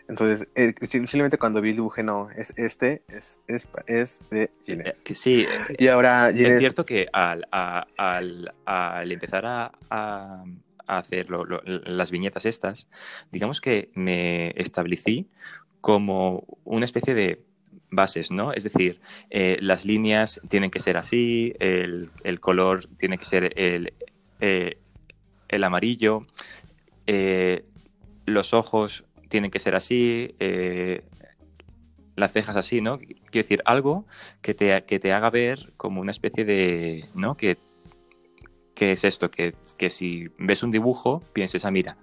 entonces 0.08 0.48
eh, 0.54 0.74
simplemente 0.86 1.38
cuando 1.38 1.60
vi 1.60 1.70
el 1.70 1.76
dibujo, 1.76 2.02
no, 2.02 2.30
es 2.30 2.52
este, 2.56 3.02
es, 3.08 3.40
es, 3.46 3.68
es 3.86 4.20
de 4.30 4.50
Ginés. 4.64 5.04
sí, 5.14 5.46
y 5.78 5.88
ahora 5.88 6.30
Es 6.30 6.58
cierto 6.58 6.84
que 6.86 7.08
al, 7.12 7.46
al, 7.50 8.54
al 8.64 9.12
empezar 9.12 9.46
a, 9.46 9.72
a 9.90 10.44
hacer 10.86 11.28
las 11.30 12.10
viñetas 12.10 12.46
estas, 12.46 12.86
digamos 13.30 13.60
que 13.60 13.90
me 13.94 14.50
establecí 14.56 15.28
como 15.84 16.46
una 16.64 16.86
especie 16.86 17.14
de 17.14 17.44
bases, 17.90 18.30
¿no? 18.30 18.54
Es 18.54 18.64
decir, 18.64 19.02
eh, 19.28 19.58
las 19.60 19.84
líneas 19.84 20.40
tienen 20.48 20.70
que 20.70 20.80
ser 20.80 20.96
así, 20.96 21.52
el, 21.58 22.08
color 22.40 22.88
tiene 22.96 23.18
que 23.18 23.26
ser 23.26 23.52
el, 23.60 23.92
eh, 24.40 24.78
el 25.46 25.62
amarillo, 25.62 26.26
eh, 27.06 27.66
los 28.24 28.54
ojos 28.54 29.04
tienen 29.28 29.50
que 29.50 29.58
ser 29.58 29.74
así, 29.74 30.34
las 32.16 32.32
cejas 32.32 32.56
así, 32.56 32.80
¿no? 32.80 32.96
Quiero 32.98 33.18
decir, 33.30 33.60
algo 33.66 34.06
que 34.40 34.54
te, 34.54 34.84
que 34.86 34.98
te 34.98 35.12
haga 35.12 35.28
ver 35.28 35.74
como 35.76 36.00
una 36.00 36.12
especie 36.12 36.46
de, 36.46 37.04
¿no? 37.14 37.36
Que, 37.36 37.58
que 38.74 38.92
es 38.92 39.04
esto, 39.04 39.30
que, 39.30 39.54
que 39.76 39.90
si 39.90 40.28
ves 40.38 40.62
un 40.62 40.70
dibujo, 40.70 41.20
pienses, 41.34 41.66
ah, 41.66 41.70
mira, 41.70 41.98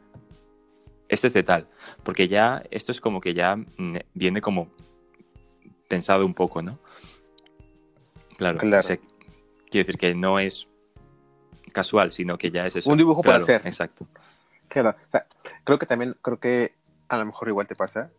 este 1.12 1.28
es 1.28 1.34
de 1.34 1.44
tal, 1.44 1.68
porque 2.04 2.30
ya 2.30 2.64
esto 2.72 2.94
es 2.94 3.02
como 3.02 3.20
que 3.20 3.34
ya 3.34 3.58
mm, 3.58 3.98
viene 4.14 4.40
como 4.40 4.70
pensado 5.90 6.26
un 6.26 6.34
poco, 6.34 6.62
¿no? 6.62 6.80
Claro, 8.38 8.58
quiero 8.60 8.82
decir 9.74 9.98
que 9.98 10.16
no 10.16 10.40
es 10.40 10.70
casual, 11.74 12.12
sino 12.12 12.38
que 12.38 12.50
ya 12.50 12.66
es 12.66 12.78
eso. 12.78 12.90
Un 12.90 12.98
dibujo 12.98 13.22
para 13.22 13.40
hacer. 13.40 13.62
Exacto. 13.66 14.08
Claro. 14.70 14.96
creo 15.66 15.78
que 15.78 15.86
también, 15.86 16.16
creo 16.22 16.40
que 16.40 16.76
a 17.10 17.18
lo 17.18 17.26
mejor 17.26 17.50
igual 17.50 17.68
te 17.68 17.76
pasa, 17.76 18.10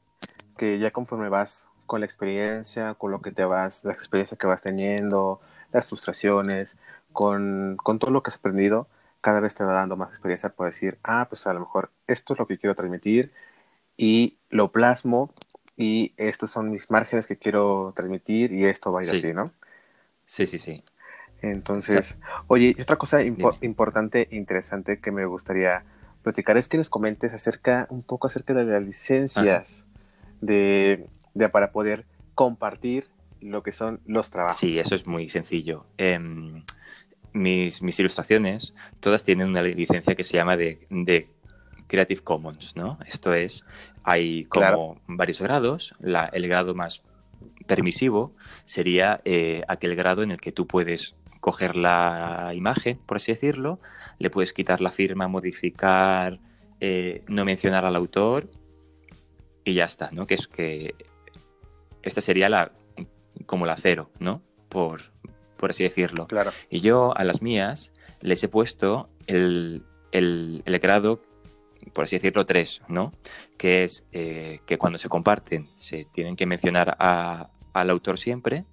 que 0.59 0.79
ya 0.79 0.91
conforme 0.91 1.31
vas 1.31 1.69
con 1.87 2.01
la 2.01 2.07
experiencia, 2.07 2.93
con 2.95 3.11
lo 3.11 3.23
que 3.23 3.33
te 3.33 3.47
vas, 3.47 3.87
la 3.87 3.95
experiencia 3.95 4.37
que 4.37 4.47
vas 4.47 4.61
teniendo, 4.61 5.41
las 5.73 5.89
frustraciones, 5.89 6.77
con, 7.11 7.79
con 7.83 7.99
todo 7.99 8.11
lo 8.11 8.23
que 8.23 8.29
has 8.29 8.37
aprendido, 8.37 8.87
cada 9.23 9.41
vez 9.41 9.55
te 9.55 9.65
va 9.65 9.73
dando 9.73 9.97
más 9.97 10.11
experiencia 10.11 10.51
para 10.51 10.69
decir, 10.69 10.99
ah, 11.03 11.27
pues 11.31 11.47
a 11.47 11.55
lo 11.55 11.61
mejor 11.61 11.91
esto 12.07 12.35
es 12.35 12.39
lo 12.39 12.47
que 12.47 12.59
quiero 12.59 12.75
transmitir 12.75 13.33
y 13.97 14.37
lo 14.51 14.73
plasmo 14.73 15.33
y 15.77 16.13
estos 16.19 16.51
son 16.51 16.71
mis 16.71 16.91
márgenes 16.91 17.27
que 17.27 17.39
quiero 17.39 17.95
transmitir 17.97 18.53
y 18.53 18.65
esto 18.67 18.93
va 18.93 19.01
a 19.01 19.05
ir 19.05 19.11
así, 19.11 19.33
¿no? 19.33 19.51
Sí, 20.27 20.47
sí, 20.47 20.59
sí. 20.59 20.85
Entonces, 21.41 22.17
oye, 22.49 22.77
otra 22.81 22.97
cosa 22.97 23.23
importante 23.23 24.29
e 24.31 24.37
interesante 24.37 25.01
que 25.01 25.11
me 25.11 25.25
gustaría 25.25 25.85
platicar 26.23 26.57
es 26.57 26.69
que 26.69 26.79
les 26.79 26.89
comentes 26.89 27.33
acerca, 27.33 27.87
un 27.91 28.03
poco 28.03 28.27
acerca 28.27 28.55
de 28.55 28.65
las 28.65 28.83
licencias 28.83 29.85
de, 30.41 31.07
de, 31.35 31.49
para 31.49 31.73
poder 31.73 32.05
compartir 32.35 33.09
lo 33.41 33.63
que 33.63 33.73
son 33.73 34.01
los 34.07 34.31
trabajos. 34.31 34.61
Sí, 34.61 34.79
eso 34.79 34.95
es 34.95 35.07
muy 35.07 35.29
sencillo. 35.29 35.85
Eh, 35.99 36.19
mis, 37.33 37.83
mis 37.83 37.99
ilustraciones, 37.99 38.75
todas 39.01 39.25
tienen 39.25 39.49
una 39.49 39.63
licencia 39.63 40.15
que 40.15 40.25
se 40.25 40.37
llama 40.37 40.57
de, 40.57 40.87
de 40.91 41.29
Creative 41.87 42.23
Commons, 42.23 42.77
¿no? 42.77 42.99
Esto 43.07 43.35
es, 43.35 43.65
hay 44.03 44.45
como 44.45 45.01
varios 45.07 45.41
grados. 45.41 45.95
La, 46.01 46.27
el 46.27 46.49
grado 46.49 46.75
más 46.75 47.03
permisivo 47.67 48.35
sería 48.65 49.21
eh, 49.25 49.63
aquel 49.69 49.95
grado 49.95 50.23
en 50.23 50.31
el 50.31 50.41
que 50.41 50.53
tú 50.53 50.67
puedes 50.67 51.15
coger 51.41 51.75
la 51.77 52.53
imagen, 52.55 52.99
por 53.05 53.17
así 53.17 53.33
decirlo, 53.33 53.81
le 54.19 54.31
puedes 54.31 54.53
quitar 54.53 54.81
la 54.81 54.91
firma, 54.91 55.27
modificar, 55.27 56.39
eh, 56.81 57.25
no 57.27 57.45
mencionar 57.45 57.85
al 57.85 57.97
autor 57.97 58.49
y 59.65 59.75
ya 59.75 59.85
está, 59.85 60.11
¿no? 60.13 60.27
Que 60.27 60.35
es 60.35 60.47
que 60.47 60.95
esta 62.03 62.21
sería 62.21 62.49
la 62.49 62.73
como 63.47 63.67
la 63.67 63.77
cero, 63.77 64.11
¿no? 64.19 64.43
Por, 64.69 65.12
por 65.63 65.71
así 65.71 65.85
decirlo. 65.85 66.27
Claro. 66.27 66.51
Y 66.71 66.81
yo 66.81 67.17
a 67.17 67.23
las 67.23 67.41
mías 67.41 67.93
les 68.21 68.43
he 68.43 68.49
puesto 68.49 69.09
el, 69.29 69.85
grado, 70.83 71.23
por 71.93 72.03
así 72.03 72.17
decirlo, 72.17 72.45
3, 72.45 72.83
¿no? 72.89 73.13
Que 73.57 73.85
es 73.85 74.05
eh, 74.11 74.59
que 74.67 74.77
cuando 74.77 74.99
se 74.99 75.09
comparten 75.09 75.71
se 75.77 76.05
tienen 76.07 76.35
que 76.35 76.47
mencionar 76.47 76.97
al 76.99 77.91
autor 77.91 78.19
siempre. 78.19 78.65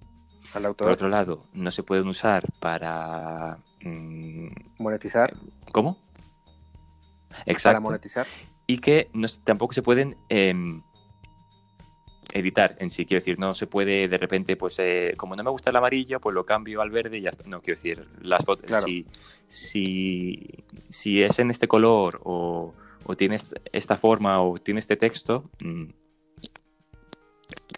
Al 0.52 0.66
autor. 0.66 0.86
Por 0.86 0.92
otro 0.94 1.08
lado, 1.08 1.46
no 1.52 1.70
se 1.70 1.84
pueden 1.84 2.08
usar 2.08 2.44
para... 2.58 3.58
Mm, 3.84 4.48
monetizar. 4.78 5.32
¿Cómo? 5.70 5.96
Exacto. 7.46 7.68
Para 7.68 7.80
monetizar. 7.80 8.26
Y 8.66 8.78
que 8.78 9.12
tampoco 9.44 9.74
se 9.74 9.82
pueden 9.82 10.16
em, 10.28 10.82
editar 12.32 12.76
en 12.78 12.90
sí. 12.90 13.06
Quiero 13.06 13.20
decir, 13.20 13.38
no 13.38 13.54
se 13.54 13.66
puede 13.66 14.08
de 14.08 14.18
repente, 14.18 14.56
pues 14.56 14.76
eh, 14.78 15.14
como 15.16 15.36
no 15.36 15.44
me 15.44 15.50
gusta 15.50 15.70
el 15.70 15.76
amarillo, 15.76 16.20
pues 16.20 16.34
lo 16.34 16.44
cambio 16.44 16.80
al 16.80 16.90
verde 16.90 17.18
y 17.18 17.22
ya 17.22 17.30
está. 17.30 17.48
No, 17.48 17.60
quiero 17.60 17.76
decir, 17.76 18.06
las 18.20 18.44
fotos, 18.44 18.70
si, 19.48 20.44
si, 20.88 21.22
es 21.22 21.38
en 21.38 21.50
este 21.50 21.68
color 21.68 22.20
o, 22.24 22.74
o 23.04 23.16
tiene 23.16 23.38
esta 23.72 23.96
forma 23.96 24.42
o 24.42 24.58
tiene 24.58 24.80
este 24.80 24.96
texto, 24.96 25.44
mm, 25.60 25.84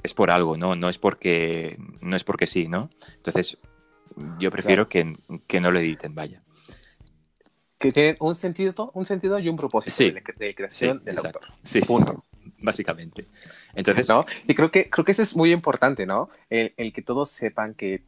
es 0.02 0.14
por 0.14 0.30
algo, 0.30 0.56
¿no? 0.56 0.74
No 0.76 0.88
es 0.88 0.98
porque, 0.98 1.78
no 2.00 2.16
es 2.16 2.24
porque 2.24 2.46
sí, 2.46 2.68
¿no? 2.68 2.90
Entonces, 3.16 3.58
yo 4.38 4.50
prefiero 4.50 4.88
que, 4.88 5.04
no 5.04 5.70
lo 5.70 5.78
editen, 5.78 6.14
vaya. 6.14 6.42
Que 7.78 7.92
tienen 7.92 8.16
un 8.20 8.36
sentido, 8.36 8.90
un 8.94 9.04
sentido 9.04 9.38
y 9.38 9.48
un 9.48 9.56
propósito 9.56 10.14
de, 10.38 10.54
creación 10.54 11.02
del 11.04 11.18
autor. 11.18 11.40
Sí, 11.64 11.80
Punto 11.80 12.22
básicamente. 12.58 13.24
Entonces, 13.74 14.08
¿no? 14.08 14.26
Y 14.46 14.54
creo 14.54 14.70
que, 14.70 14.88
creo 14.90 15.04
que 15.04 15.12
eso 15.12 15.22
es 15.22 15.36
muy 15.36 15.52
importante, 15.52 16.06
¿no? 16.06 16.30
El, 16.50 16.92
que 16.92 17.02
todos 17.02 17.30
sepan 17.30 17.74
que 17.74 18.02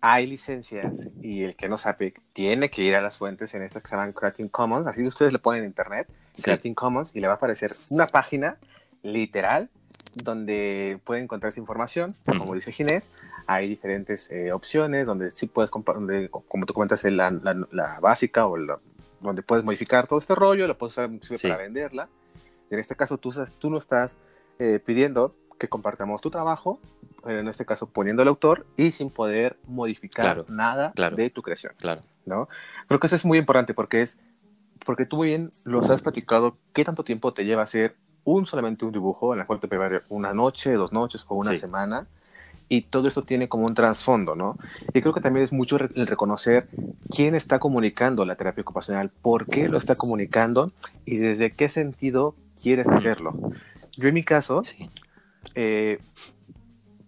hay 0.00 0.26
licencias 0.26 1.08
y 1.22 1.42
el 1.42 1.56
que 1.56 1.68
no 1.68 1.78
sabe 1.78 2.14
tiene 2.32 2.70
que 2.70 2.82
ir 2.82 2.94
a 2.94 3.00
las 3.00 3.16
fuentes 3.16 3.54
en 3.54 3.62
esto 3.62 3.80
que 3.80 3.88
se 3.88 3.96
llaman 3.96 4.12
Creative 4.12 4.48
Commons. 4.50 4.86
Así 4.86 5.04
ustedes 5.06 5.32
le 5.32 5.38
ponen 5.38 5.62
en 5.62 5.68
internet, 5.68 6.08
Creative 6.40 6.74
Commons, 6.74 7.14
y 7.14 7.20
le 7.20 7.26
va 7.26 7.34
a 7.34 7.36
aparecer 7.36 7.72
una 7.90 8.06
página 8.06 8.58
literal 9.02 9.70
donde 10.14 10.98
puede 11.04 11.22
encontrar 11.22 11.50
esa 11.50 11.60
información. 11.60 12.14
Como 12.24 12.54
dice 12.54 12.72
Ginés, 12.72 13.10
hay 13.46 13.68
diferentes 13.68 14.30
eh, 14.30 14.52
opciones 14.52 15.06
donde 15.06 15.30
sí 15.30 15.46
puedes, 15.46 15.70
donde, 15.70 16.28
como 16.30 16.66
tú 16.66 16.74
comentas, 16.74 17.04
la, 17.04 17.30
la, 17.30 18.00
básica 18.00 18.46
o 18.46 18.56
donde 19.20 19.42
puedes 19.42 19.64
modificar 19.64 20.06
todo 20.06 20.18
este 20.18 20.34
rollo, 20.34 20.66
lo 20.66 20.76
puedes 20.76 20.94
usar 20.94 21.10
para 21.42 21.56
venderla. 21.58 22.08
En 22.70 22.78
este 22.78 22.96
caso, 22.96 23.18
tú, 23.18 23.32
tú 23.58 23.70
no 23.70 23.78
estás 23.78 24.18
eh, 24.58 24.80
pidiendo 24.84 25.34
que 25.58 25.68
compartamos 25.68 26.20
tu 26.20 26.30
trabajo, 26.30 26.80
en 27.24 27.48
este 27.48 27.64
caso 27.64 27.88
poniendo 27.88 28.22
el 28.22 28.28
autor 28.28 28.66
y 28.76 28.90
sin 28.90 29.10
poder 29.10 29.56
modificar 29.66 30.44
nada 30.48 30.92
de 31.16 31.30
tu 31.30 31.42
creación. 31.42 31.72
Claro. 31.78 32.02
¿no? 32.24 32.48
Creo 32.88 33.00
que 33.00 33.06
eso 33.06 33.16
es 33.16 33.24
muy 33.24 33.38
importante 33.38 33.74
porque 33.74 34.02
es, 34.02 34.18
porque 34.84 35.06
tú 35.06 35.22
bien 35.22 35.52
los 35.64 35.90
has 35.90 36.02
platicado, 36.02 36.56
¿qué 36.72 36.84
tanto 36.84 37.04
tiempo 37.04 37.32
te 37.32 37.44
lleva 37.44 37.62
hacer 37.62 37.96
un 38.24 38.44
solamente 38.44 38.84
un 38.84 38.92
dibujo 38.92 39.32
en 39.32 39.38
la 39.38 39.46
cual 39.46 39.60
te 39.60 39.68
puede 39.68 40.02
una 40.08 40.34
noche, 40.34 40.72
dos 40.74 40.92
noches 40.92 41.24
o 41.28 41.34
una 41.36 41.56
semana? 41.56 42.06
y 42.68 42.82
todo 42.82 43.06
esto 43.06 43.22
tiene 43.22 43.48
como 43.48 43.66
un 43.66 43.74
trasfondo, 43.74 44.34
¿no? 44.34 44.58
Y 44.92 45.00
creo 45.00 45.14
que 45.14 45.20
también 45.20 45.44
es 45.44 45.52
mucho 45.52 45.76
el 45.76 46.06
reconocer 46.06 46.68
quién 47.10 47.36
está 47.36 47.58
comunicando 47.58 48.24
la 48.24 48.34
terapia 48.34 48.62
ocupacional, 48.62 49.10
por 49.22 49.46
qué 49.46 49.68
lo 49.68 49.78
está 49.78 49.94
comunicando 49.94 50.72
y 51.04 51.18
desde 51.18 51.52
qué 51.52 51.68
sentido 51.68 52.34
quieres 52.60 52.86
hacerlo. 52.88 53.34
Yo 53.96 54.08
en 54.08 54.14
mi 54.14 54.22
caso, 54.22 54.62
eh, 55.54 55.98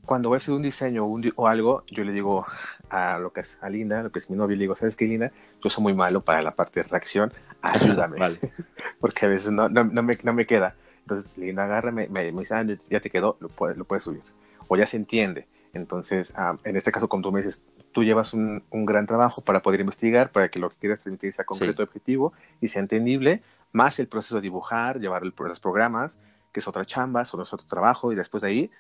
cuando 0.05 0.29
voy 0.29 0.37
a 0.37 0.39
hacer 0.39 0.55
un 0.55 0.63
diseño 0.63 1.05
o, 1.05 1.47
algo, 1.47 1.85
yo 1.91 2.05
le 2.05 2.13
digo 2.13 2.47
a 2.91 3.19
lo 3.19 3.33
que 3.33 3.41
es 3.41 3.59
a 3.61 3.69
Linda, 3.69 4.03
lo 4.03 4.11
que 4.11 4.19
es 4.19 4.31
mi 4.31 4.37
novia, 4.37 4.57
le 4.57 4.63
digo, 4.63 4.77
¿sabes 4.77 4.97
qué, 4.97 5.07
Linda? 5.07 5.33
Yo 5.63 5.71
soy 5.71 5.83
muy 5.83 5.95
malo 5.95 6.23
para 6.23 6.41
la 6.43 6.53
parte 6.53 6.83
de 6.83 6.89
reacción, 6.89 7.33
ayúdame. 7.63 8.19
Porque 9.01 9.27
a 9.27 9.29
veces 9.29 9.53
no, 9.53 9.69
no, 9.69 9.85
me, 9.85 10.19
no, 10.23 10.33
me, 10.33 10.47
queda. 10.47 10.75
Entonces, 11.01 11.37
Linda 11.37 11.65
agarra, 11.65 11.91
me, 11.91 12.09
me, 12.09 12.31
dice, 12.33 12.55
ah, 12.55 12.65
ya 12.91 13.01
te 13.01 13.11
quedó, 13.11 13.37
lo 13.41 13.49
puedes, 13.49 13.77
lo 13.77 13.85
puedes 13.85 14.05
subir 14.05 14.23
o 14.69 14.77
ya 14.77 14.87
se 14.87 14.97
entiende. 14.97 15.49
Entonces, 15.73 16.33
ah, 16.37 16.57
en 16.65 16.77
este 16.77 16.93
caso, 16.93 17.09
como 17.09 17.23
tú 17.23 17.33
me 17.33 17.41
dices, 17.41 17.63
tú 17.93 18.05
llevas 18.05 18.33
un, 18.33 18.63
gran 18.71 19.07
trabajo 19.07 19.43
para 19.43 19.61
poder 19.61 19.81
investigar, 19.81 20.31
para 20.31 20.49
que 20.49 20.59
lo 20.59 20.71
que 20.71 20.77
quieras 20.77 21.01
transmitir 21.01 21.33
sea 21.33 21.45
concreto, 21.45 21.83
objetivo 21.83 22.33
y 22.61 22.69
sea 22.69 22.81
entendible, 22.81 23.43
más 23.73 23.99
el 23.99 24.09
proceso 24.09 24.37
de 24.37 24.43
dibujar, 24.43 25.01
llevar 25.01 25.23
los 25.25 25.61
programas, 25.61 26.19
que 26.53 26.61
es 26.61 26.69
otra 26.69 26.85
chamba, 26.85 27.23
es 27.23 27.35
otro 27.35 27.57
trabajo, 27.69 28.13
y 28.13 28.15
después 28.15 28.43
de 28.43 28.49
ahí, 28.49 28.71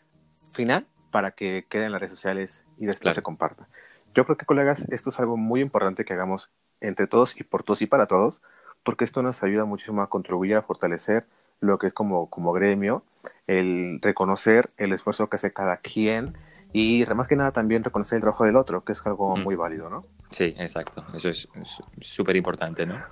final, 0.52 0.86
para 1.10 1.32
que 1.32 1.66
quede 1.68 1.86
en 1.86 1.92
las 1.92 2.00
redes 2.00 2.12
sociales 2.12 2.64
y 2.78 2.86
después 2.86 3.14
se 3.14 3.22
comparta. 3.22 3.68
Yo 4.14 4.24
creo 4.24 4.36
que, 4.36 4.46
colegas, 4.46 4.88
esto 4.90 5.10
es 5.10 5.20
algo 5.20 5.36
muy 5.36 5.60
importante 5.60 6.04
que 6.04 6.14
hagamos 6.14 6.50
entre 6.80 7.06
todos 7.06 7.38
y 7.38 7.44
por 7.44 7.62
todos 7.62 7.82
y 7.82 7.86
para 7.86 8.06
todos, 8.06 8.42
porque 8.82 9.04
esto 9.04 9.22
nos 9.22 9.42
ayuda 9.42 9.64
muchísimo 9.64 10.02
a 10.02 10.08
contribuir 10.08 10.56
a 10.56 10.62
fortalecer 10.62 11.26
lo 11.60 11.78
que 11.78 11.88
es 11.88 11.92
como, 11.92 12.30
como 12.30 12.52
gremio, 12.52 13.04
el 13.46 13.98
reconocer 14.00 14.70
el 14.76 14.92
esfuerzo 14.92 15.28
que 15.28 15.36
hace 15.36 15.52
cada 15.52 15.78
quien 15.78 16.36
y 16.72 17.04
más 17.14 17.28
que 17.28 17.36
nada 17.36 17.52
también 17.52 17.82
reconocer 17.82 18.16
el 18.16 18.20
trabajo 18.22 18.44
del 18.44 18.56
otro, 18.56 18.84
que 18.84 18.92
es 18.92 19.06
algo 19.06 19.36
muy 19.36 19.56
válido, 19.56 19.88
¿no? 19.90 20.04
Sí, 20.30 20.54
exacto. 20.58 21.04
Eso 21.14 21.30
es 21.30 21.48
súper 22.00 22.36
importante, 22.36 22.86
¿no? 22.86 23.02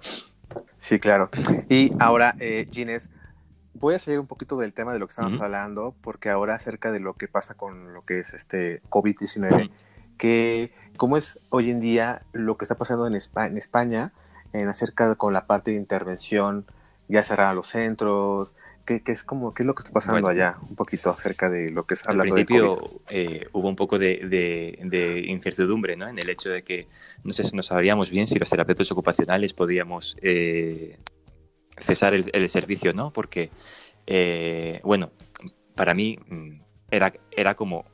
Sí, 0.78 0.98
claro. 1.00 1.30
Y 1.68 1.92
ahora, 1.98 2.35
eh, 2.38 2.66
Ginés, 2.70 3.11
voy 3.74 3.94
a 3.94 3.98
salir 3.98 4.20
un 4.20 4.26
poquito 4.26 4.56
del 4.56 4.72
tema 4.72 4.92
de 4.92 4.98
lo 4.98 5.06
que 5.06 5.11
estamos 5.11 5.40
hablando, 5.40 5.94
porque 6.00 6.30
ahora 6.30 6.54
acerca 6.54 6.92
de 6.92 7.00
lo 7.00 7.14
que 7.14 7.28
pasa 7.28 7.54
con 7.54 7.92
lo 7.92 8.04
que 8.04 8.20
es 8.20 8.35
este 8.35 8.82
COVID-19, 8.88 9.70
que 10.18 10.72
cómo 10.96 11.16
es 11.16 11.38
hoy 11.50 11.70
en 11.70 11.80
día 11.80 12.22
lo 12.32 12.56
que 12.56 12.64
está 12.64 12.76
pasando 12.76 13.06
en 13.06 13.14
España, 13.14 13.48
en 13.48 13.59
España 13.59 14.12
en 14.52 14.68
acerca 14.68 15.14
con 15.16 15.32
la 15.32 15.46
parte 15.46 15.72
de 15.72 15.76
intervención 15.76 16.66
ya 17.09 17.22
cerrar 17.22 17.54
los 17.54 17.68
centros? 17.68 18.54
¿Qué, 18.87 19.03
qué, 19.03 19.12
es 19.12 19.25
como, 19.25 19.53
¿Qué 19.53 19.64
es 19.64 19.66
lo 19.66 19.75
que 19.75 19.81
está 19.81 19.92
pasando 19.92 20.29
allá? 20.29 20.59
Un 20.68 20.77
poquito 20.77 21.11
acerca 21.11 21.51
de 21.51 21.70
lo 21.70 21.87
que 21.87 21.94
es 21.94 22.07
hablando 22.07 22.35
Al 22.35 22.46
principio 22.46 22.81
eh, 23.11 23.49
hubo 23.53 23.68
un 23.68 23.75
poco 23.75 23.99
de, 23.99 24.20
de, 24.29 25.25
incertidumbre 25.27 25.96
¿no? 25.96 26.07
en 26.09 26.18
el 26.18 26.31
hecho 26.31 26.51
de 26.51 26.62
que 26.62 26.87
no 27.25 27.33
sé 27.33 27.44
si 27.44 27.57
no 27.57 27.62
sabríamos 27.62 28.11
bien 28.11 28.29
si 28.29 28.38
los 28.38 28.49
terapeutas 28.49 28.90
ocupacionales 28.92 29.53
podíamos 29.55 30.16
eh, 30.22 30.99
cesar 31.79 32.14
el, 32.14 32.31
el, 32.33 32.49
servicio, 32.49 32.92
¿no? 32.92 33.11
Porque, 33.11 33.51
eh, 34.07 34.81
bueno, 34.85 35.11
para 35.75 35.92
mí 35.92 36.18
mm, 36.29 36.61
era, 36.90 37.12
era 37.31 37.55
como, 37.55 37.85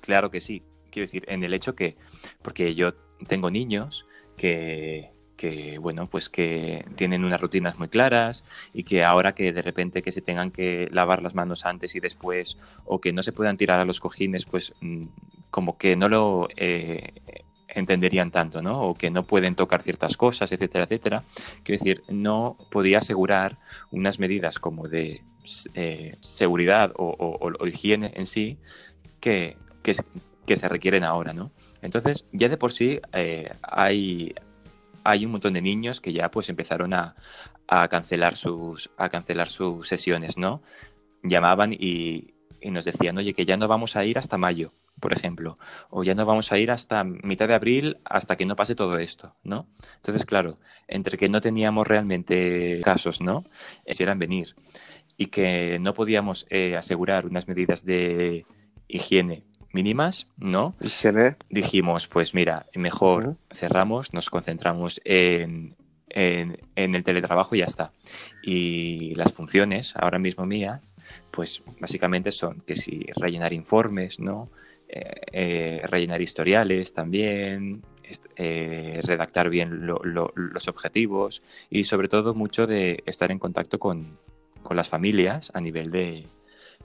claro 0.00 0.30
que 0.30 0.40
sí, 0.40 0.62
quiero 0.90 1.06
decir, 1.06 1.24
en 1.28 1.44
el 1.44 1.54
hecho 1.54 1.74
que, 1.74 1.96
porque 2.42 2.74
yo 2.74 2.94
tengo 3.28 3.50
niños 3.50 4.04
que, 4.36 5.12
que 5.38 5.78
bueno 5.78 6.08
pues 6.08 6.28
que 6.28 6.84
tienen 6.96 7.24
unas 7.24 7.40
rutinas 7.40 7.78
muy 7.78 7.88
claras 7.88 8.44
y 8.74 8.82
que 8.82 9.04
ahora 9.04 9.34
que 9.34 9.52
de 9.52 9.62
repente 9.62 10.02
que 10.02 10.12
se 10.12 10.20
tengan 10.20 10.50
que 10.50 10.88
lavar 10.90 11.22
las 11.22 11.34
manos 11.34 11.64
antes 11.64 11.94
y 11.94 12.00
después 12.00 12.58
o 12.84 13.00
que 13.00 13.12
no 13.12 13.22
se 13.22 13.32
puedan 13.32 13.56
tirar 13.56 13.78
a 13.80 13.86
los 13.86 14.00
cojines 14.00 14.44
pues 14.44 14.74
mm, 14.80 15.04
como 15.50 15.78
que 15.78 15.94
no 15.96 16.08
lo 16.08 16.48
eh, 16.56 17.12
entenderían 17.68 18.32
tanto 18.32 18.60
no 18.60 18.82
o 18.82 18.94
que 18.94 19.10
no 19.10 19.22
pueden 19.22 19.54
tocar 19.54 19.82
ciertas 19.82 20.16
cosas 20.16 20.50
etcétera 20.52 20.84
etcétera. 20.84 21.22
Quiero 21.62 21.78
decir 21.78 22.02
no 22.08 22.56
podía 22.70 22.98
asegurar 22.98 23.58
unas 23.92 24.18
medidas 24.18 24.58
como 24.58 24.88
de 24.88 25.22
eh, 25.74 26.16
seguridad 26.20 26.92
o, 26.96 27.48
higiene 27.64 28.12
en 28.16 28.26
sí 28.26 28.58
que, 29.20 29.56
que, 29.82 29.94
se 30.56 30.68
requieren 30.68 31.04
ahora 31.04 31.32
no 31.32 31.52
entonces 31.80 32.24
ya 32.32 32.48
de 32.48 32.56
por 32.56 32.72
sí 32.72 33.00
eh, 33.12 33.54
hay 33.62 34.34
hay 35.04 35.24
un 35.24 35.32
montón 35.32 35.54
de 35.54 35.62
niños 35.62 36.00
que 36.00 36.12
ya 36.12 36.30
pues 36.30 36.48
empezaron 36.48 36.94
a, 36.94 37.14
cancelar 37.90 38.34
sus 38.34 38.90
a 38.96 39.08
cancelar 39.08 39.48
sus 39.48 39.88
sesiones, 39.88 40.38
¿no? 40.38 40.62
Llamaban 41.22 41.72
y, 41.72 42.34
nos 42.62 42.84
decían, 42.84 43.18
oye, 43.18 43.34
que 43.34 43.44
ya 43.44 43.56
no 43.56 43.68
vamos 43.68 43.94
a 43.96 44.04
ir 44.04 44.18
hasta 44.18 44.38
mayo, 44.38 44.72
por 45.00 45.12
ejemplo, 45.12 45.54
o 45.90 46.02
ya 46.02 46.14
no 46.14 46.26
vamos 46.26 46.50
a 46.50 46.58
ir 46.58 46.70
hasta 46.70 47.04
mitad 47.04 47.46
de 47.46 47.54
abril 47.54 47.98
hasta 48.04 48.36
que 48.36 48.46
no 48.46 48.56
pase 48.56 48.74
todo 48.74 48.98
esto, 48.98 49.36
¿no? 49.42 49.68
Entonces, 49.96 50.24
claro, 50.24 50.56
entre 50.88 51.18
que 51.18 51.28
no 51.28 51.40
teníamos 51.40 51.86
realmente 51.86 52.80
casos, 52.82 53.20
¿no? 53.20 53.44
Quisieran 53.86 54.18
venir 54.18 54.56
y 55.16 55.26
que 55.26 55.78
no 55.80 55.94
podíamos 55.94 56.46
eh, 56.48 56.76
asegurar 56.76 57.26
unas 57.26 57.48
medidas 57.48 57.84
de 57.84 58.44
higiene 58.88 59.44
mínimas, 59.72 60.26
¿no? 60.36 60.74
Dijimos, 61.50 62.06
pues 62.06 62.34
mira, 62.34 62.66
mejor 62.74 63.36
cerramos, 63.52 64.12
nos 64.12 64.30
concentramos 64.30 65.00
en, 65.04 65.76
en, 66.10 66.94
el 66.94 67.04
teletrabajo 67.04 67.54
y 67.54 67.58
ya 67.58 67.66
está. 67.66 67.92
Y 68.42 69.14
las 69.14 69.32
funciones 69.32 69.94
ahora 69.96 70.18
mismo 70.18 70.46
mías, 70.46 70.94
pues 71.30 71.62
básicamente 71.80 72.32
son 72.32 72.60
que 72.60 72.76
si 72.76 73.06
rellenar 73.16 73.52
informes, 73.52 74.18
¿no? 74.18 74.50
Eh, 74.88 75.20
eh, 75.32 75.82
rellenar 75.86 76.22
historiales 76.22 76.94
también, 76.94 77.82
eh, 78.36 79.00
redactar 79.02 79.50
bien 79.50 79.86
los 79.86 80.68
objetivos 80.68 81.42
y 81.68 81.84
sobre 81.84 82.08
todo 82.08 82.32
mucho 82.32 82.66
de 82.66 83.02
estar 83.04 83.30
en 83.30 83.38
contacto 83.38 83.78
con, 83.78 84.18
con 84.62 84.78
las 84.78 84.88
familias 84.88 85.50
a 85.52 85.60
nivel 85.60 85.90
de, 85.90 86.26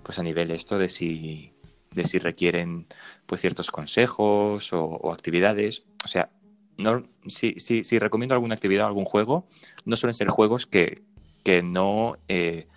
pues 0.03 0.19
a 0.19 0.23
nivel 0.23 0.51
esto 0.51 0.77
de 0.77 0.89
si 0.89 1.52
de 1.93 2.05
si 2.05 2.19
requieren 2.19 2.87
pues 3.25 3.41
ciertos 3.41 3.71
consejos 3.71 4.71
o, 4.73 5.11
actividades. 5.11 5.83
O 6.03 6.07
sea, 6.07 6.29
no, 6.77 7.03
si, 7.27 7.55
si, 7.59 7.99
recomiendo 7.99 8.33
alguna 8.33 8.55
actividad 8.55 8.87
algún 8.87 9.05
juego, 9.05 9.47
no 9.85 9.95
suelen 9.95 10.15
ser 10.15 10.27
juegos 10.27 10.65
que, 10.65 11.01
que 11.43 11.61
no 11.61 12.17
eh, 12.27 12.67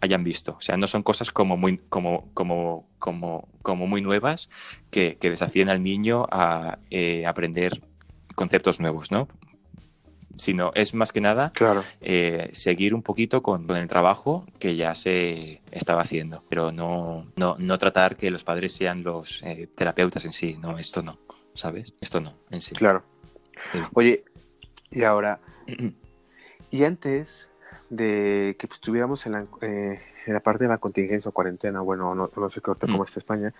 hayan 0.00 0.24
visto. 0.24 0.56
O 0.58 0.60
sea, 0.60 0.76
no 0.76 0.86
son 0.86 1.02
cosas 1.02 1.30
como 1.32 1.56
muy, 1.56 1.78
como, 1.88 2.30
como, 2.34 2.88
como, 2.98 3.48
como 3.62 3.86
muy 3.86 4.02
nuevas 4.02 4.48
que, 4.90 5.16
que 5.18 5.30
desafíen 5.30 5.68
al 5.68 5.82
niño 5.82 6.26
a 6.30 6.78
eh, 6.90 7.26
aprender 7.26 7.82
conceptos 8.34 8.80
nuevos, 8.80 9.10
¿no? 9.10 9.28
Sino 10.36 10.72
es 10.74 10.94
más 10.94 11.12
que 11.12 11.20
nada 11.20 11.52
eh, 12.00 12.48
seguir 12.52 12.94
un 12.94 13.02
poquito 13.02 13.42
con, 13.42 13.70
el 13.70 13.88
trabajo 13.88 14.46
que 14.58 14.76
ya 14.76 14.94
se 14.94 15.62
estaba 15.70 16.02
haciendo, 16.02 16.44
pero 16.48 16.72
no, 16.72 17.26
no, 17.36 17.56
no 17.58 17.78
tratar 17.78 18.16
que 18.16 18.30
los 18.30 18.44
padres 18.44 18.72
sean 18.72 19.02
los 19.02 19.42
eh, 19.42 19.68
terapeutas 19.74 20.24
en 20.24 20.32
sí, 20.32 20.56
no, 20.58 20.78
esto 20.78 21.02
no, 21.02 21.18
¿sabes? 21.54 21.94
Esto 22.00 22.20
no, 22.20 22.34
en 22.50 22.60
sí. 22.60 22.74
Claro. 22.74 23.04
Oye, 23.94 24.24
y 24.90 25.04
ahora, 25.04 25.40
y 26.70 26.84
antes 26.84 27.48
de 27.90 28.56
que 28.58 28.66
estuviéramos 28.66 29.26
en 29.26 29.32
la, 29.32 29.46
eh, 29.62 30.00
en 30.26 30.34
la 30.34 30.40
parte 30.40 30.64
de 30.64 30.68
la 30.68 30.78
contingencia 30.78 31.28
o 31.28 31.32
cuarentena, 31.32 31.80
bueno, 31.80 32.14
no, 32.14 32.30
no 32.34 32.50
sé 32.50 32.60
cómo 32.60 33.04
está 33.04 33.20
España, 33.20 33.54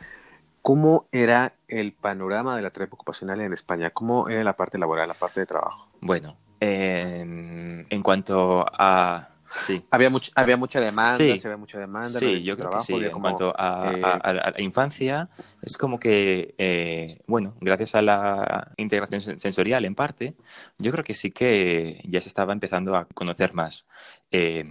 ¿Cómo 0.66 1.07
era 1.12 1.53
el 1.68 1.93
panorama 1.93 2.57
de 2.57 2.62
la 2.62 2.70
terapia 2.70 2.95
ocupacional 2.95 3.41
en 3.41 3.53
España? 3.53 3.91
¿Cómo 3.91 4.29
era 4.29 4.43
la 4.43 4.57
parte 4.57 4.79
laboral, 4.79 5.07
la 5.07 5.14
parte 5.14 5.39
de 5.39 5.47
trabajo? 5.47 5.87
Bueno, 6.01 6.37
en 6.61 8.02
cuanto 8.02 8.64
a... 8.66 9.30
Sí. 9.62 9.82
Había, 9.90 10.11
había 10.34 10.57
mucha 10.57 10.80
demanda, 10.80 11.16
sí. 11.16 11.38
se 11.38 11.48
ve 11.48 11.57
mucha 11.57 11.78
demanda. 11.78 12.18
Sí, 12.18 12.42
yo 12.42 12.57
creo 12.57 12.70
que 12.70 12.80
sí. 12.80 12.94
En 12.94 13.20
cuanto 13.20 13.54
a, 13.57 13.92
eh, 13.94 14.00
la 14.00 14.61
infancia, 14.61 15.30
es 15.62 15.78
como 15.78 15.98
que, 15.98 16.54
eh, 16.59 17.20
bueno, 17.26 17.54
gracias 17.61 17.94
a 17.94 18.02
la 18.02 18.72
integración 18.76 19.20
sensorial 19.38 19.84
en 19.84 19.94
parte, 19.94 20.34
yo 20.78 20.92
creo 20.92 21.04
que 21.04 21.14
sí 21.14 21.30
que 21.30 22.02
ya 22.04 22.20
se 22.20 22.28
estaba 22.28 22.52
empezando 22.52 22.96
a 22.96 23.07
conocer 23.07 23.54
más. 23.54 23.86
Eh, 24.30 24.64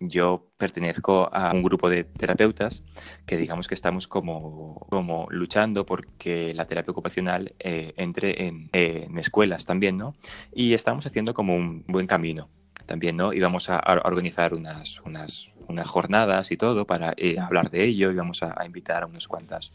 yo 0.00 0.50
pertenezco 0.56 1.30
a 1.32 1.52
un 1.52 1.62
grupo 1.62 1.88
de 1.88 2.04
terapeutas 2.04 2.82
que 3.26 3.36
digamos 3.36 3.68
que 3.68 3.74
estamos 3.74 4.08
como, 4.08 4.86
como 4.90 5.26
luchando 5.30 5.86
porque 5.86 6.52
la 6.54 6.66
terapia 6.66 6.92
ocupacional 6.92 7.54
eh, 7.58 7.94
entre 7.96 8.46
en, 8.46 8.70
en, 8.72 9.16
escuelas 9.18 9.64
también, 9.64 9.96
¿no? 9.96 10.14
Y 10.52 10.74
estamos 10.74 11.06
haciendo 11.06 11.34
como 11.34 11.54
un 11.54 11.84
buen 11.86 12.06
camino 12.06 12.48
también, 12.86 13.16
¿no? 13.16 13.32
Y 13.32 13.40
vamos 13.40 13.70
a, 13.70 13.80
organizar 14.04 14.54
unas, 14.54 15.00
unas, 15.00 15.48
unas 15.68 15.88
jornadas 15.88 16.50
y 16.52 16.56
todo 16.56 16.86
para 16.86 17.14
eh, 17.16 17.38
hablar 17.38 17.70
de 17.70 17.84
ello 17.84 18.10
y 18.10 18.14
vamos 18.14 18.42
a, 18.42 18.64
invitar 18.66 19.02
a 19.02 19.06
unas 19.06 19.28
cuantas 19.28 19.72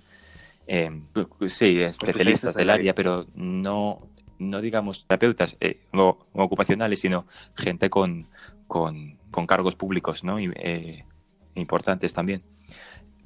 em, 0.67 1.05
sí, 1.47 1.81
especialistas 1.81 2.55
del 2.55 2.69
área, 2.69 2.93
pero 2.93 3.25
no, 3.33 4.07
no 4.37 4.61
digamos 4.61 5.05
terapeutas 5.05 5.57
eh, 5.59 5.81
ocupacionales, 6.33 6.99
sino 6.99 7.25
gente 7.55 7.89
con, 7.89 8.27
con, 8.67 9.18
cargos 9.47 9.75
públicos 9.75 10.23
¿no? 10.23 10.39
Eh, 10.39 11.05
importantes 11.55 12.13
también. 12.13 12.43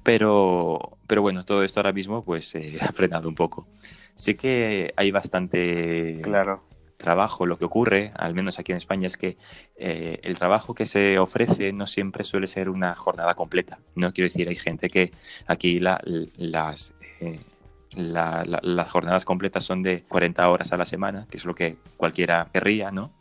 Pero, 0.03 0.97
pero 1.07 1.21
bueno, 1.21 1.45
todo 1.45 1.63
esto 1.63 1.79
ahora 1.79 1.93
mismo 1.93 2.23
pues 2.23 2.53
eh, 2.55 2.77
ha 2.81 2.91
frenado 2.91 3.29
un 3.29 3.35
poco. 3.35 3.67
Sí 4.15 4.35
que 4.35 4.93
hay 4.95 5.11
bastante 5.11 6.19
claro. 6.21 6.63
trabajo. 6.97 7.45
Lo 7.45 7.57
que 7.57 7.65
ocurre, 7.65 8.11
al 8.15 8.35
menos 8.35 8.59
aquí 8.59 8.71
en 8.71 8.77
España, 8.77 9.07
es 9.07 9.17
que 9.17 9.37
el 9.77 10.37
trabajo 10.37 10.75
que 10.75 10.85
se 10.85 11.17
ofrece 11.17 11.73
no 11.73 11.87
siempre 11.87 12.23
suele 12.23 12.47
ser 12.47 12.69
una 12.69 12.95
jornada 12.95 13.33
completa. 13.33 13.79
No 13.95 14.13
quiero 14.13 14.27
decir, 14.27 14.47
hay 14.49 14.55
gente 14.55 14.89
que 14.89 15.11
aquí 15.47 15.79
la, 15.79 15.99
las 16.37 16.93
las 17.95 18.89
jornadas 18.89 19.25
completas 19.25 19.63
son 19.63 19.83
de 19.83 20.03
40 20.03 20.49
horas 20.49 20.73
a 20.73 20.77
la 20.77 20.85
semana, 20.85 21.27
que 21.29 21.37
es 21.37 21.45
lo 21.45 21.55
que 21.55 21.77
cualquiera 21.97 22.49
querría, 22.51 22.91
¿no? 22.91 23.11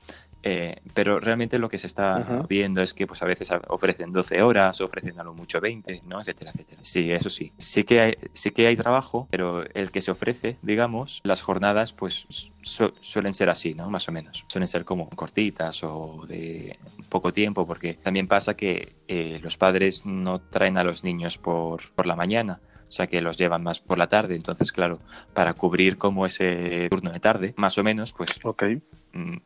Eh, 0.43 0.77
pero 0.95 1.21
realmente 1.21 1.59
lo 1.59 1.69
que 1.69 1.79
se 1.79 1.87
está 1.87 2.45
viendo 2.49 2.83
es 2.83 2.95
que 2.95 3.07
pues 3.07 3.23
a 3.23 3.27
veces 3.27 3.51
ofrecen 3.69 4.13
12 4.13 4.43
horas, 4.43 4.81
ofrecen 4.81 5.19
a 5.21 5.25
lo 5.25 5.35
mucho 5.35 5.61
20, 5.61 6.03
¿no? 6.07 6.21
etcétera, 6.21 6.51
etcétera. 6.53 6.83
Sí, 6.83 7.11
eso 7.13 7.31
sí. 7.31 7.53
Sí 7.59 7.85
que 7.85 8.01
hay, 8.01 8.15
sí 8.33 8.51
que 8.51 8.67
hay 8.67 8.77
trabajo, 8.77 9.29
pero 9.31 9.65
el 9.75 9.91
que 9.91 10.03
se 10.03 10.11
ofrece, 10.11 10.59
digamos, 10.63 11.21
las 11.25 11.43
jornadas 11.43 11.93
pues 11.93 12.27
suelen 12.63 13.35
ser 13.35 13.51
así, 13.51 13.75
¿no? 13.75 13.91
Más 13.91 14.09
o 14.09 14.13
menos. 14.13 14.45
Suelen 14.49 14.69
ser 14.69 14.85
como 14.85 15.09
cortitas 15.11 15.83
o 15.85 16.25
de 16.27 16.79
poco 17.09 17.33
tiempo, 17.33 17.67
porque 17.67 17.95
también 17.95 18.27
pasa 18.27 18.55
que 18.55 18.97
eh, 19.09 19.39
los 19.43 19.57
padres 19.57 20.05
no 20.05 20.41
traen 20.41 20.79
a 20.79 20.85
los 20.85 21.05
niños 21.05 21.39
por, 21.39 21.93
por 21.93 22.07
la 22.07 22.17
mañana 22.17 22.61
o 22.93 22.95
sea 22.95 23.07
que 23.07 23.23
los 23.23 23.39
llevan 23.39 23.63
más 23.63 23.81
por 23.81 23.97
la 23.97 24.11
tarde. 24.11 24.37
Entonces, 24.37 24.71
claro, 24.71 24.99
para 25.33 25.55
cubrir 25.55 25.97
como 25.97 26.27
ese 26.27 26.89
turno 26.91 27.11
de 27.11 27.21
tarde, 27.21 27.55
más 27.57 27.79
o 27.79 27.83
menos, 27.83 28.13
pues 28.13 28.39
mm, 28.45 29.19
mm, 29.19 29.41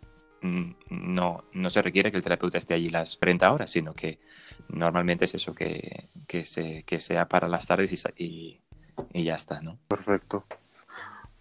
no, 0.90 1.44
no 1.52 1.70
se 1.70 1.82
requiere 1.82 2.10
que 2.10 2.16
el 2.16 2.22
terapeuta 2.22 2.58
esté 2.58 2.74
allí 2.74 2.90
las 2.90 3.18
30 3.18 3.52
horas, 3.52 3.70
sino 3.70 3.94
que 3.94 4.18
normalmente 4.68 5.24
es 5.24 5.34
eso, 5.34 5.54
que, 5.54 6.08
que, 6.26 6.44
se, 6.44 6.82
que 6.84 7.00
sea 7.00 7.28
para 7.28 7.48
las 7.48 7.66
tardes 7.66 7.92
y, 8.16 8.60
y, 9.12 9.24
ya 9.24 9.34
está, 9.34 9.60
¿no? 9.60 9.78
Perfecto. 9.88 10.44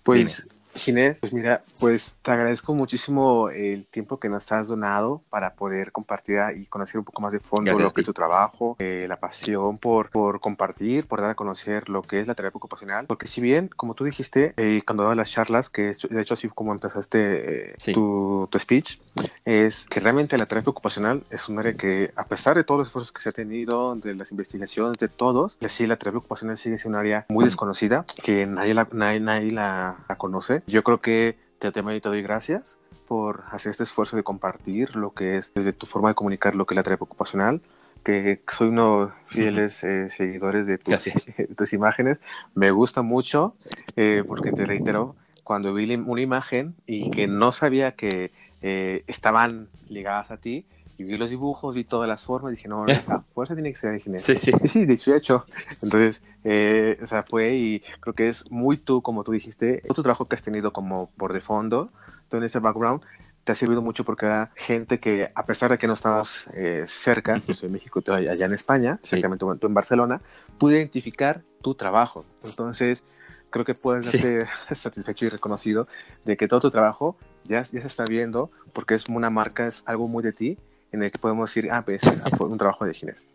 Pues 0.04 0.55
Ginés, 0.76 1.18
pues 1.20 1.34
mira, 1.34 1.62
pues 1.80 2.16
te 2.22 2.32
agradezco 2.32 2.74
muchísimo 2.74 3.50
el 3.50 3.88
tiempo 3.88 4.20
que 4.20 4.30
nos 4.30 4.52
has 4.52 4.68
donado 4.68 5.22
para 5.30 5.54
poder 5.56 5.92
compartir 5.92 6.36
y 6.58 6.66
conocer 6.66 7.00
un 7.00 7.06
poco 7.06 7.22
más 7.22 7.32
de 7.32 7.40
fondo 7.40 7.78
lo 7.80 7.94
que 7.94 8.02
es 8.02 8.08
tu 8.08 8.14
trabajo, 8.14 8.76
eh, 8.80 9.06
la 9.08 9.18
pasión 9.18 9.78
por, 9.78 10.10
por 10.10 10.40
compartir, 10.40 11.08
por 11.08 11.22
dar 11.22 11.32
a 11.32 11.36
conocer 11.36 11.88
lo 11.90 12.02
que 12.02 12.20
es 12.20 12.28
la 12.28 12.36
terapia 12.36 12.58
ocupacional. 12.58 13.06
Porque 13.08 13.28
si 13.28 13.42
bien, 13.42 13.70
como 13.76 13.94
tú 13.94 14.04
dijiste, 14.04 14.54
eh, 14.58 14.82
cuando 14.86 15.04
dabas 15.04 15.18
las 15.18 15.32
charlas, 15.32 15.70
que 15.70 15.94
de 16.10 16.22
hecho 16.22 16.34
así 16.34 16.50
como 16.50 16.74
empezaste 16.74 17.72
eh, 17.72 17.76
tu, 17.94 18.48
tu, 18.52 18.60
speech, 18.60 19.00
es 19.46 19.86
que 19.86 20.00
realmente 20.00 20.38
la 20.38 20.46
terapia 20.46 20.72
ocupacional 20.72 21.24
es 21.30 21.48
un 21.48 21.60
área 21.60 21.74
que, 21.74 22.12
a 22.16 22.26
pesar 22.26 22.58
de 22.58 22.64
todos 22.64 22.80
los 22.80 22.88
esfuerzos 22.88 23.12
que 23.12 23.22
se 23.22 23.30
ha 23.30 23.34
tenido, 23.34 23.96
de 23.96 24.14
las 24.16 24.32
investigaciones 24.32 24.98
de 24.98 25.08
todos, 25.08 25.58
sí, 25.68 25.88
la 25.88 25.98
terapia 25.98 26.20
ocupacional 26.20 26.58
sigue 26.58 26.78
siendo 26.78 26.98
un 26.98 27.06
área 27.06 27.26
muy 27.30 27.46
desconocida, 27.46 28.06
que 28.24 28.46
nadie 28.46 28.74
la, 28.74 28.88
nadie, 28.92 29.20
nadie 29.20 29.52
la, 29.52 29.98
la 30.08 30.16
conoce 30.18 30.64
yo 30.68 30.84
creo 30.84 31.02
que 31.02 31.38
te, 31.60 31.72
te 31.72 31.82
doy 31.82 32.22
gracias 32.22 32.78
por 33.08 33.44
hacer 33.52 33.72
este 33.72 33.84
esfuerzo 33.84 34.16
de 34.16 34.24
compartir 34.24 34.96
lo 34.96 35.14
que 35.14 35.38
es 35.38 35.54
desde 35.54 35.74
tu 35.74 35.86
forma 35.86 36.10
de 36.10 36.16
comunicar 36.16 36.56
lo 36.56 36.66
que 36.66 36.74
es 36.74 36.78
la 36.78 36.84
terapia 36.84 37.04
ocupacional, 37.04 37.62
que 38.04 38.42
soy 38.52 38.70
uno 38.70 39.14
fieles 39.28 39.84
eh, 39.84 40.10
seguidores 40.10 40.68
de 40.68 40.78
tus, 40.78 41.04
tus, 41.58 41.74
imágenes. 41.74 42.18
Me 42.54 42.72
gusta 42.72 43.02
mucho 43.02 43.56
eh, 43.96 44.24
porque 44.28 44.52
te 44.52 44.66
reitero, 44.66 45.16
cuando 45.44 45.74
vi 45.74 45.94
una 45.96 46.22
imagen 46.22 46.76
y 46.86 47.12
que 47.12 47.28
no 47.28 47.52
sabía 47.52 47.94
que 47.94 48.32
eh, 48.62 49.04
estaban 49.08 49.70
ligadas 49.90 50.32
a 50.32 50.38
ti, 50.38 50.66
y 50.98 51.04
vi 51.04 51.18
los 51.18 51.30
dibujos, 51.30 51.76
vi 51.76 51.84
todas 51.84 52.08
las 52.08 52.24
formas, 52.24 52.54
y 52.54 52.56
dije, 52.56 52.68
no, 52.68 52.86
la 53.08 53.24
fuerza 53.34 53.54
tiene 53.54 53.72
que 53.72 53.78
ser 53.78 53.92
original. 53.92 54.20
Sí, 54.20 54.36
sí. 54.38 54.52
Sí, 54.66 54.86
dicho 54.86 55.12
y 55.12 55.14
hecho. 55.14 55.46
Entonces, 55.82 56.22
eh, 56.44 56.98
o 57.02 57.06
sea, 57.06 57.24
fue 57.24 57.56
y 57.56 57.84
creo 58.00 58.14
que 58.14 58.30
es 58.30 58.50
muy 58.52 58.78
tú, 58.78 59.02
como 59.02 59.24
tú 59.24 59.32
dijiste, 59.32 59.82
todo 59.82 59.96
tu 59.96 60.04
trabajo 60.04 60.26
que 60.26 60.36
has 60.36 60.44
tenido 60.44 60.72
como 60.72 61.10
por 61.18 61.34
de 61.34 61.42
fondo, 61.42 61.90
todo 62.30 62.44
ese 62.44 62.60
background, 62.60 63.02
te 63.44 63.52
ha 63.52 63.56
servido 63.56 63.82
mucho 63.82 64.04
porque 64.04 64.26
era 64.26 64.52
gente 64.56 65.00
que, 65.00 65.28
a 65.36 65.46
pesar 65.46 65.70
de 65.70 65.78
que 65.78 65.86
no 65.86 65.94
estamos 65.94 66.48
eh, 66.54 66.86
cerca, 66.88 67.38
yo 67.48 67.54
soy 67.54 67.68
en 67.68 67.74
México, 67.74 68.02
tú 68.02 68.12
allá 68.12 68.46
en 68.46 68.54
España, 68.54 69.00
exactamente 69.02 69.46
tú 69.60 69.68
en 69.68 69.74
Barcelona, 69.74 70.22
pude 70.58 70.78
identificar 70.78 71.44
tu 71.62 71.76
trabajo. 71.76 72.26
Entonces, 72.44 73.04
creo 73.52 73.64
que 73.64 73.76
puedes 73.76 74.12
darte 74.12 74.48
satisfecho 74.76 75.26
y 75.26 75.30
reconocido 75.30 75.88
de 76.26 76.38
que 76.38 76.48
todo 76.48 76.60
tu 76.60 76.72
trabajo 76.72 77.18
ya, 77.44 77.62
ya 77.64 77.82
se 77.82 77.88
está 77.88 78.06
viendo 78.06 78.50
porque 78.74 78.96
es 78.96 79.08
una 79.08 79.30
marca, 79.30 79.68
es 79.68 79.84
algo 79.86 80.08
muy 80.08 80.24
de 80.24 80.34
ti 80.34 80.58
en 80.96 81.04
el 81.04 81.12
que 81.12 81.20
podemos 81.20 81.50
decir, 81.50 81.72
ah, 81.72 81.84
pues 81.84 82.02
un 82.40 82.58
trabajo 82.58 82.86
de 82.86 82.94
Ginés. 82.94 83.28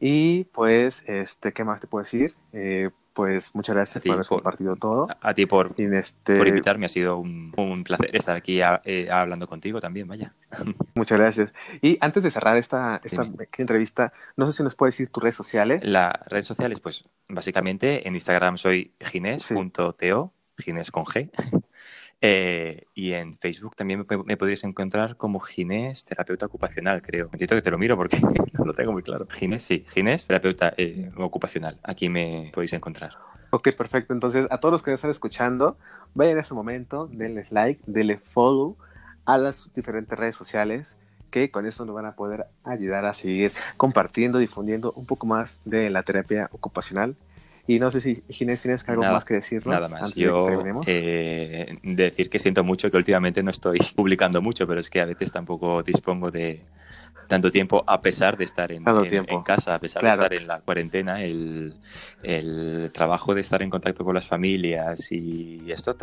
Y 0.00 0.44
pues, 0.44 1.04
este, 1.06 1.52
¿qué 1.52 1.64
más 1.64 1.80
te 1.80 1.86
puedo 1.86 2.02
decir? 2.02 2.34
Eh, 2.52 2.90
pues 3.12 3.54
muchas 3.54 3.74
gracias 3.76 4.04
por 4.04 4.14
haber 4.14 4.26
compartido 4.26 4.76
todo. 4.76 5.08
A, 5.20 5.34
ti 5.34 5.44
por, 5.44 5.74
este... 5.76 6.36
por 6.36 6.46
invitarme, 6.46 6.86
ha 6.86 6.88
sido 6.88 7.18
un, 7.18 7.52
un 7.56 7.84
placer 7.84 8.14
estar 8.14 8.36
aquí 8.36 8.60
eh, 8.84 9.10
hablando 9.10 9.46
contigo 9.46 9.80
también, 9.80 10.08
vaya. 10.08 10.32
Muchas 10.94 11.18
gracias. 11.18 11.52
Y 11.82 11.98
antes 12.00 12.22
de 12.22 12.30
cerrar 12.30 12.56
esta, 12.56 13.00
esta 13.04 13.28
entrevista, 13.58 14.12
no 14.36 14.46
sé 14.46 14.56
si 14.58 14.62
nos 14.62 14.76
puedes 14.76 14.94
decir 14.94 15.10
tus 15.10 15.22
redes 15.22 15.36
sociales. 15.36 15.86
Las 15.86 16.12
redes 16.26 16.46
sociales, 16.46 16.80
pues 16.80 17.04
básicamente 17.28 18.06
en 18.06 18.14
Instagram 18.14 18.56
soy 18.56 18.94
gines.to, 19.00 20.32
gines 20.56 20.90
con 20.90 21.04
G. 21.04 21.30
Eh, 22.22 22.84
y 22.94 23.12
en 23.12 23.34
Facebook 23.34 23.76
también 23.76 24.06
me, 24.26 24.36
podéis 24.36 24.64
encontrar 24.64 25.16
como 25.16 25.40
Ginés, 25.40 26.04
terapeuta 26.04 26.46
ocupacional, 26.46 27.00
creo. 27.00 27.26
Necesito 27.26 27.54
que 27.54 27.62
te 27.62 27.70
lo 27.70 27.78
miro 27.78 27.96
porque 27.96 28.18
no 28.58 28.64
lo 28.64 28.74
tengo 28.74 28.92
muy 28.92 29.02
claro. 29.02 29.26
Ginés, 29.30 29.62
sí, 29.62 29.86
Ginés, 29.88 30.26
terapeuta 30.26 30.74
eh, 30.76 31.10
ocupacional. 31.16 31.78
Aquí 31.82 32.08
me 32.08 32.50
podéis 32.52 32.74
encontrar. 32.74 33.12
Ok, 33.50 33.70
perfecto. 33.72 34.12
Entonces, 34.12 34.46
a 34.50 34.58
todos 34.58 34.72
los 34.72 34.82
que 34.82 34.92
están 34.92 35.10
escuchando, 35.10 35.78
vayan 36.14 36.38
a 36.38 36.42
este 36.42 36.54
momento, 36.54 37.08
denle 37.10 37.46
like, 37.50 37.80
denle 37.86 38.18
follow 38.18 38.76
a 39.24 39.38
las 39.38 39.72
diferentes 39.74 40.18
redes 40.18 40.36
sociales 40.36 40.96
que 41.30 41.50
con 41.50 41.66
eso 41.66 41.84
nos 41.84 41.94
van 41.94 42.06
a 42.06 42.16
poder 42.16 42.46
ayudar 42.64 43.04
a 43.06 43.14
seguir 43.14 43.52
compartiendo, 43.76 44.38
difundiendo 44.38 44.92
un 44.92 45.06
poco 45.06 45.26
más 45.26 45.60
de 45.64 45.88
la 45.88 46.02
terapia 46.02 46.48
ocupacional 46.52 47.16
y 47.70 47.78
no 47.78 47.88
sé 47.92 48.00
si 48.00 48.20
Ginés 48.28 48.62
tienes 48.62 48.88
algo 48.88 49.02
más 49.02 49.24
que 49.24 49.34
decirnos. 49.34 49.72
Nada 49.72 49.88
más. 49.88 50.12
Yo 50.16 50.64
eh, 50.86 51.78
decir 51.84 52.28
que 52.28 52.40
siento 52.40 52.64
mucho 52.64 52.90
que 52.90 52.96
últimamente 52.96 53.44
no 53.44 53.52
estoy 53.52 53.78
publicando 53.94 54.42
mucho, 54.42 54.66
pero 54.66 54.80
es 54.80 54.90
que 54.90 55.00
a 55.00 55.04
veces 55.04 55.30
tampoco 55.30 55.80
dispongo 55.84 56.32
de 56.32 56.64
tanto 57.28 57.52
tiempo 57.52 57.84
a 57.86 58.02
pesar 58.02 58.36
de 58.36 58.42
estar 58.42 58.72
en, 58.72 58.82
en, 58.84 59.42
casa, 59.44 59.76
a 59.76 59.78
pesar 59.78 60.02
de 60.02 60.10
estar 60.10 60.34
en 60.34 60.48
la 60.48 60.58
cuarentena, 60.62 61.22
el, 61.22 61.74
el, 62.24 62.90
trabajo 62.92 63.36
de 63.36 63.42
estar 63.42 63.62
en 63.62 63.70
contacto 63.70 64.04
con 64.04 64.16
las 64.16 64.26
familias 64.26 65.12
y 65.12 65.70
esto 65.70 65.96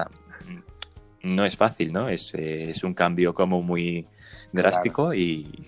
no 1.23 1.43
es 1.43 1.57
fácil, 1.57 1.91
¿no? 1.91 2.07
Es, 2.07 2.33
es 2.33 2.81
un 2.85 2.93
cambio 2.93 3.33
como 3.33 3.61
muy 3.61 4.05
drástico 4.53 5.13
y, 5.13 5.65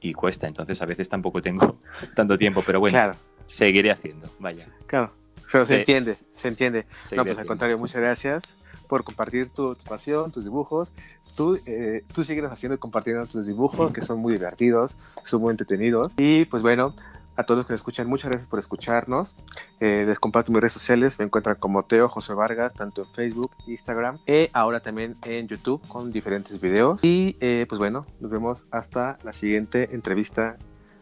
y, 0.00 0.12
cuesta. 0.12 0.46
Entonces 0.46 0.80
a 0.80 0.86
veces 0.86 1.08
tampoco 1.08 1.42
tengo 1.42 1.80
tanto 2.14 2.38
tiempo, 2.38 2.62
pero 2.64 2.78
bueno, 2.78 3.10
seguiré 3.48 3.90
haciendo, 3.90 4.30
vaya. 4.38 4.68
Claro. 4.86 5.21
Pero 5.52 5.66
se 5.66 5.80
entiende, 5.80 6.16
se 6.32 6.48
entiende. 6.48 6.86
no, 7.14 7.24
pues 7.24 7.38
al 7.38 7.46
contrario, 7.46 7.78
muchas 7.78 8.00
gracias 8.00 8.56
por 8.88 9.04
compartir 9.04 9.48
tu, 9.50 9.76
pasión, 9.88 10.32
tus 10.32 10.44
dibujos. 10.44 10.92
Tú, 11.36 11.58
eh, 11.66 12.04
tú 12.12 12.24
sigues 12.24 12.44
haciendo 12.44 12.74
y 12.74 12.78
compartiendo 12.78 13.26
tus 13.26 13.46
dibujos, 13.46 13.92
que 13.92 14.02
son 14.02 14.18
muy 14.18 14.34
divertidos, 14.34 14.92
son 15.24 15.40
muy 15.40 15.50
entretenidos. 15.50 16.12
Y 16.18 16.44
pues 16.46 16.62
bueno, 16.62 16.94
a 17.36 17.44
todos 17.44 17.58
los 17.58 17.66
que 17.66 17.72
me 17.72 17.76
escuchan, 17.76 18.06
muchas 18.06 18.30
gracias 18.30 18.48
por 18.48 18.58
escucharnos. 18.58 19.36
Eh, 19.80 20.04
les 20.06 20.18
comparto 20.18 20.52
mis 20.52 20.60
redes 20.60 20.74
sociales, 20.74 21.18
me 21.18 21.24
encuentran 21.24 21.56
como 21.56 21.84
Teo 21.84 22.08
José 22.08 22.34
Vargas, 22.34 22.74
tanto 22.74 23.04
en 23.04 23.12
Facebook, 23.14 23.52
Instagram, 23.66 24.18
y 24.26 24.48
ahora 24.52 24.80
también 24.80 25.16
en 25.24 25.48
YouTube 25.48 25.86
con 25.88 26.12
diferentes 26.12 26.60
videos. 26.60 27.02
Y 27.04 27.36
eh, 27.40 27.66
pues 27.68 27.78
bueno, 27.78 28.02
nos 28.20 28.30
vemos 28.30 28.66
hasta 28.70 29.18
la 29.22 29.32
siguiente 29.32 29.94
entrevista 29.94 30.56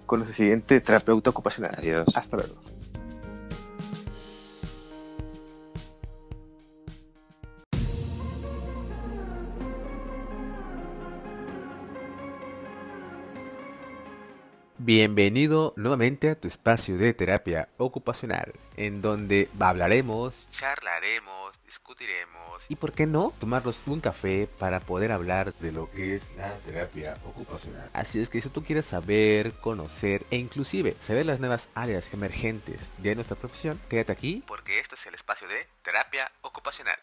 con 0.07 0.23
el 0.23 0.33
siguiente 0.33 0.81
terapeuta 0.81 1.31
ocupacional. 1.31 1.75
Adiós. 1.77 2.17
Hasta 2.17 2.37
luego. 2.37 2.70
Bienvenido 14.83 15.75
nuevamente 15.77 16.31
a 16.31 16.41
tu 16.41 16.49
espacio 16.49 16.97
de 16.97 17.13
terapia 17.13 17.69
ocupacional, 17.77 18.55
en 18.79 19.03
donde 19.03 19.51
hablaremos, 19.61 20.49
charlaremos, 20.51 21.53
discutiremos 21.67 22.65
y, 22.71 22.77
¿por 22.77 22.93
qué 22.93 23.07
no?, 23.07 23.35
tomarnos 23.39 23.79
un 23.85 24.01
café 24.01 24.49
para 24.59 24.81
poder 24.81 25.13
hablar 25.13 25.53
de 25.61 25.73
lo 25.73 25.91
que 25.91 26.15
es 26.15 26.35
la 26.35 26.55
terapia 26.61 27.19
ocupacional. 27.27 27.91
Así 27.93 28.23
es 28.23 28.31
que 28.31 28.41
si 28.41 28.49
tú 28.49 28.65
quieres 28.65 28.87
saber, 28.87 29.53
conocer 29.61 30.25
e 30.31 30.39
inclusive 30.39 30.97
saber 31.03 31.27
las 31.27 31.41
nuevas 31.41 31.69
áreas 31.75 32.09
emergentes 32.15 32.81
de 32.97 33.15
nuestra 33.17 33.37
profesión, 33.37 33.79
quédate 33.91 34.13
aquí 34.13 34.43
porque 34.47 34.81
este 34.81 34.95
es 34.95 35.05
el 35.05 35.15
espacio 35.15 35.47
de 35.47 35.67
terapia 35.83 36.33
ocupacional. 36.41 36.97